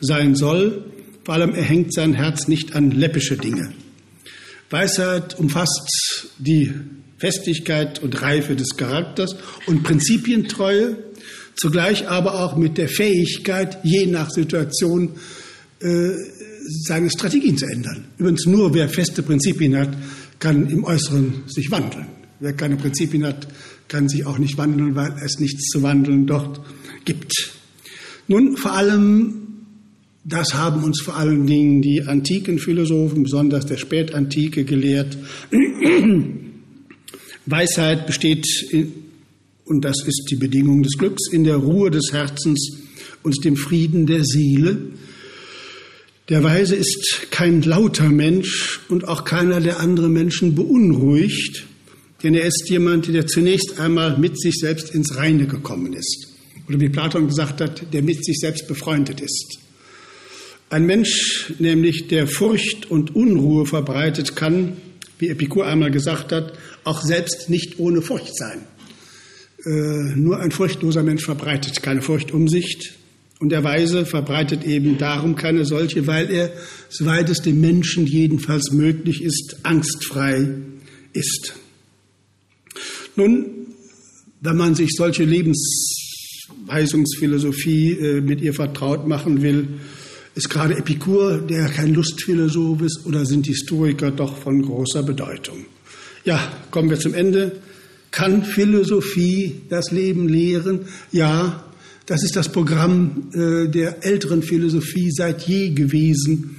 sein 0.00 0.34
soll. 0.34 0.84
Vor 1.24 1.34
allem 1.34 1.54
er 1.54 1.62
hängt 1.62 1.94
sein 1.94 2.14
Herz 2.14 2.48
nicht 2.48 2.74
an 2.74 2.90
läppische 2.90 3.36
Dinge. 3.36 3.72
Weisheit 4.70 5.38
umfasst 5.38 6.28
die 6.38 6.72
Festigkeit 7.18 8.02
und 8.02 8.20
Reife 8.20 8.56
des 8.56 8.76
Charakters 8.76 9.36
und 9.66 9.84
Prinzipientreue, 9.84 10.98
zugleich 11.54 12.08
aber 12.08 12.42
auch 12.42 12.56
mit 12.56 12.76
der 12.76 12.88
Fähigkeit, 12.88 13.78
je 13.84 14.06
nach 14.06 14.30
Situation 14.30 15.12
äh, 15.80 16.10
seine 16.86 17.10
Strategien 17.10 17.56
zu 17.56 17.66
ändern. 17.66 18.06
Übrigens 18.18 18.46
nur 18.46 18.74
wer 18.74 18.88
feste 18.88 19.22
Prinzipien 19.22 19.76
hat, 19.76 19.90
kann 20.38 20.68
im 20.68 20.84
Äußeren 20.84 21.44
sich 21.46 21.70
wandeln. 21.70 22.15
Wer 22.40 22.52
keine 22.52 22.76
Prinzipien 22.76 23.24
hat, 23.24 23.48
kann 23.88 24.08
sich 24.08 24.26
auch 24.26 24.38
nicht 24.38 24.58
wandeln, 24.58 24.94
weil 24.94 25.14
es 25.24 25.38
nichts 25.38 25.68
zu 25.68 25.82
wandeln 25.82 26.26
dort 26.26 26.60
gibt. 27.04 27.32
Nun, 28.28 28.56
vor 28.56 28.72
allem 28.72 29.46
das 30.28 30.54
haben 30.54 30.82
uns 30.82 31.00
vor 31.00 31.16
allen 31.16 31.46
Dingen 31.46 31.82
die 31.82 32.02
antiken 32.02 32.58
Philosophen, 32.58 33.22
besonders 33.22 33.64
der 33.64 33.76
Spätantike, 33.76 34.64
gelehrt. 34.64 35.16
Weisheit 37.46 38.08
besteht, 38.08 38.44
in, 38.72 38.92
und 39.64 39.84
das 39.84 40.04
ist 40.04 40.26
die 40.28 40.36
Bedingung 40.36 40.82
des 40.82 40.98
Glücks, 40.98 41.30
in 41.30 41.44
der 41.44 41.56
Ruhe 41.56 41.92
des 41.92 42.12
Herzens 42.12 42.76
und 43.22 43.44
dem 43.44 43.54
Frieden 43.56 44.06
der 44.06 44.24
Seele. 44.24 44.78
Der 46.28 46.42
Weise 46.42 46.74
ist 46.74 47.30
kein 47.30 47.62
lauter 47.62 48.08
Mensch 48.08 48.80
und 48.88 49.06
auch 49.06 49.22
keiner, 49.22 49.60
der 49.60 49.78
andere 49.78 50.08
Menschen 50.08 50.56
beunruhigt, 50.56 51.66
denn 52.22 52.34
er 52.34 52.44
ist 52.44 52.68
jemand, 52.68 53.08
der 53.08 53.26
zunächst 53.26 53.78
einmal 53.78 54.18
mit 54.18 54.40
sich 54.40 54.54
selbst 54.54 54.94
ins 54.94 55.16
Reine 55.16 55.46
gekommen 55.46 55.92
ist. 55.92 56.28
Oder 56.68 56.80
wie 56.80 56.88
Platon 56.88 57.28
gesagt 57.28 57.60
hat, 57.60 57.92
der 57.92 58.02
mit 58.02 58.24
sich 58.24 58.38
selbst 58.38 58.66
befreundet 58.66 59.20
ist. 59.20 59.58
Ein 60.68 60.86
Mensch, 60.86 61.52
nämlich 61.58 62.08
der 62.08 62.26
Furcht 62.26 62.90
und 62.90 63.14
Unruhe 63.14 63.66
verbreitet, 63.66 64.34
kann, 64.34 64.72
wie 65.18 65.28
Epikur 65.28 65.66
einmal 65.66 65.92
gesagt 65.92 66.32
hat, 66.32 66.54
auch 66.82 67.02
selbst 67.02 67.48
nicht 67.48 67.78
ohne 67.78 68.02
Furcht 68.02 68.36
sein. 68.36 68.64
Äh, 69.64 70.16
nur 70.16 70.40
ein 70.40 70.50
furchtloser 70.50 71.02
Mensch 71.02 71.24
verbreitet 71.24 71.82
keine 71.82 72.02
Furcht 72.02 72.32
um 72.32 72.48
sich. 72.48 72.94
Und 73.38 73.50
der 73.50 73.62
Weise 73.62 74.06
verbreitet 74.06 74.64
eben 74.64 74.98
darum 74.98 75.36
keine 75.36 75.64
solche, 75.64 76.06
weil 76.06 76.30
er, 76.30 76.50
soweit 76.88 77.28
es 77.28 77.42
dem 77.42 77.60
Menschen 77.60 78.06
jedenfalls 78.06 78.72
möglich 78.72 79.22
ist, 79.22 79.58
angstfrei 79.62 80.48
ist. 81.12 81.54
Nun, 83.16 83.66
wenn 84.40 84.56
man 84.56 84.74
sich 84.74 84.96
solche 84.96 85.24
Lebensweisungsphilosophie 85.24 87.92
äh, 87.92 88.20
mit 88.20 88.40
ihr 88.42 88.54
vertraut 88.54 89.08
machen 89.08 89.42
will, 89.42 89.68
ist 90.34 90.50
gerade 90.50 90.76
Epikur, 90.76 91.38
der 91.38 91.68
kein 91.68 91.94
Lustphilosoph 91.94 92.82
ist, 92.82 93.06
oder 93.06 93.24
sind 93.24 93.46
die 93.46 93.52
Historiker 93.52 94.10
doch 94.10 94.36
von 94.36 94.60
großer 94.60 95.02
Bedeutung? 95.02 95.64
Ja, 96.24 96.52
kommen 96.70 96.90
wir 96.90 97.00
zum 97.00 97.14
Ende. 97.14 97.52
Kann 98.10 98.44
Philosophie 98.44 99.62
das 99.70 99.92
Leben 99.92 100.28
lehren? 100.28 100.80
Ja, 101.10 101.64
das 102.04 102.22
ist 102.22 102.36
das 102.36 102.52
Programm 102.52 103.30
äh, 103.32 103.68
der 103.68 104.04
älteren 104.04 104.42
Philosophie 104.42 105.10
seit 105.10 105.48
je 105.48 105.70
gewesen. 105.70 106.55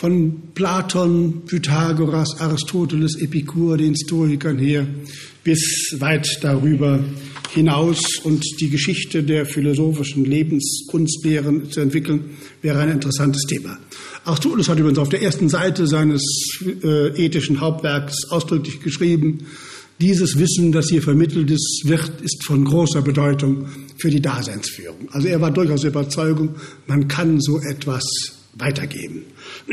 Von 0.00 0.54
Platon, 0.54 1.42
Pythagoras, 1.44 2.40
Aristoteles, 2.40 3.20
Epikur, 3.20 3.76
den 3.76 3.90
Historikern 3.90 4.56
her, 4.56 4.86
bis 5.44 5.94
weit 5.98 6.26
darüber 6.40 7.04
hinaus 7.52 8.00
und 8.24 8.42
die 8.62 8.70
Geschichte 8.70 9.22
der 9.22 9.44
philosophischen 9.44 10.24
Lebenskunstlehren 10.24 11.70
zu 11.70 11.80
entwickeln, 11.80 12.30
wäre 12.62 12.78
ein 12.78 12.92
interessantes 12.92 13.42
Thema. 13.42 13.78
Aristoteles 14.24 14.70
hat 14.70 14.78
übrigens 14.78 14.98
auf 14.98 15.10
der 15.10 15.20
ersten 15.20 15.50
Seite 15.50 15.86
seines 15.86 16.22
äh, 16.82 17.22
ethischen 17.22 17.60
Hauptwerks 17.60 18.30
ausdrücklich 18.30 18.80
geschrieben, 18.80 19.40
dieses 20.00 20.38
Wissen, 20.38 20.72
das 20.72 20.88
hier 20.88 21.02
vermittelt 21.02 21.50
ist, 21.50 21.82
wird, 21.84 22.22
ist 22.22 22.42
von 22.46 22.64
großer 22.64 23.02
Bedeutung 23.02 23.66
für 23.98 24.08
die 24.08 24.22
Daseinsführung. 24.22 25.10
Also 25.10 25.28
er 25.28 25.42
war 25.42 25.50
durchaus 25.50 25.84
Überzeugung, 25.84 26.54
man 26.86 27.06
kann 27.06 27.38
so 27.38 27.60
etwas 27.60 28.39
weitergeben. 28.54 29.22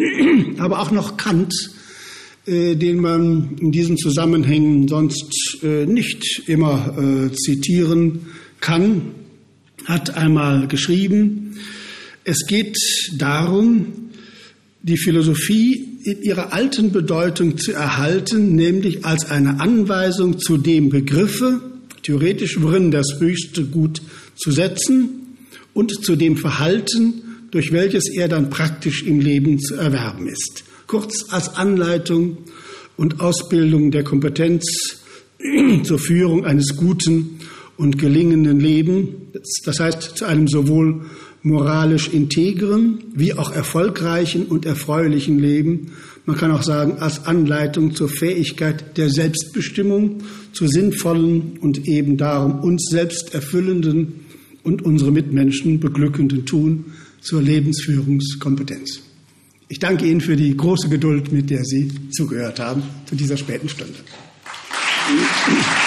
Aber 0.58 0.80
auch 0.80 0.92
noch 0.92 1.18
Kant 1.18 1.54
äh, 2.48 2.76
den 2.76 3.02
man 3.02 3.58
in 3.60 3.74
diesen 3.74 3.98
Zusammenhängen 3.98 4.88
sonst 4.88 5.58
äh, 5.64 5.86
nicht 5.86 6.44
immer 6.48 6.96
äh, 6.98 7.34
zitieren 7.34 8.28
kann, 8.62 9.12
hat 9.84 10.16
einmal 10.16 10.68
geschrieben, 10.70 11.58
es 12.24 12.46
geht 12.48 12.78
darum, 13.18 14.12
die 14.82 14.98
Philosophie 14.98 16.00
in 16.06 16.22
ihrer 16.22 16.54
alten 16.54 16.94
Bedeutung 16.94 17.58
zu 17.58 17.74
erhalten, 17.74 18.56
nämlich 18.56 19.04
als 19.04 19.30
eine 19.30 19.60
Anweisung 19.60 20.40
zu 20.40 20.56
dem 20.58 20.90
Begriffe, 20.90 21.60
theoretisch 22.04 22.62
worin 22.62 22.92
das 22.92 23.20
höchste 23.20 23.66
Gut 23.66 24.02
zu 24.38 24.52
setzen 24.52 25.38
und 25.74 25.92
zu 26.06 26.16
dem 26.16 26.38
Verhalten, 26.38 27.27
durch 27.52 27.72
welches 27.72 28.10
er 28.14 28.28
dann 28.28 28.50
praktisch 28.50 29.04
im 29.04 29.20
Leben 29.20 29.60
zu 29.60 29.76
erwerben 29.76 30.28
ist 30.28 30.64
kurz 30.88 31.26
als 31.32 31.56
Anleitung 31.56 32.38
und 32.96 33.20
Ausbildung 33.20 33.92
der 33.92 34.04
Kompetenz 34.04 35.02
zur 35.84 36.00
Führung 36.00 36.46
eines 36.46 36.76
guten 36.78 37.40
und 37.76 38.00
gelingenden 38.00 38.60
Lebens, 38.60 39.62
das 39.64 39.80
heißt 39.80 40.18
zu 40.18 40.26
einem 40.26 40.48
sowohl 40.48 41.02
moralisch 41.44 42.08
integren 42.08 43.04
wie 43.14 43.34
auch 43.34 43.52
erfolgreichen 43.52 44.48
und 44.48 44.66
erfreulichen 44.66 45.38
Leben. 45.38 45.92
Man 46.26 46.36
kann 46.36 46.52
auch 46.52 46.64
sagen, 46.64 46.98
als 47.00 47.26
Anleitung 47.26 47.94
zur 47.94 48.10
Fähigkeit 48.10 48.98
der 48.98 49.10
Selbstbestimmung, 49.10 50.24
zu 50.54 50.68
sinnvollen 50.68 51.60
und 51.62 51.88
eben 51.88 52.18
darum 52.18 52.60
uns 52.62 52.88
selbst 52.90 53.36
erfüllenden 53.36 54.26
und 54.64 54.82
unsere 54.82 55.12
Mitmenschen 55.12 55.80
beglückenden 55.80 56.46
Tun 56.46 56.86
zur 57.28 57.42
Lebensführungskompetenz. 57.42 59.02
Ich 59.68 59.80
danke 59.80 60.06
Ihnen 60.06 60.22
für 60.22 60.38
die 60.38 60.56
große 60.56 60.88
Geduld, 60.88 61.34
mit 61.34 61.50
der 61.50 61.66
Sie 61.66 61.92
zugehört 62.12 62.60
haben 62.60 62.84
zu 63.06 63.16
dieser 63.16 63.36
späten 63.36 63.68
Stunde. 63.68 63.96
Applaus 65.08 65.87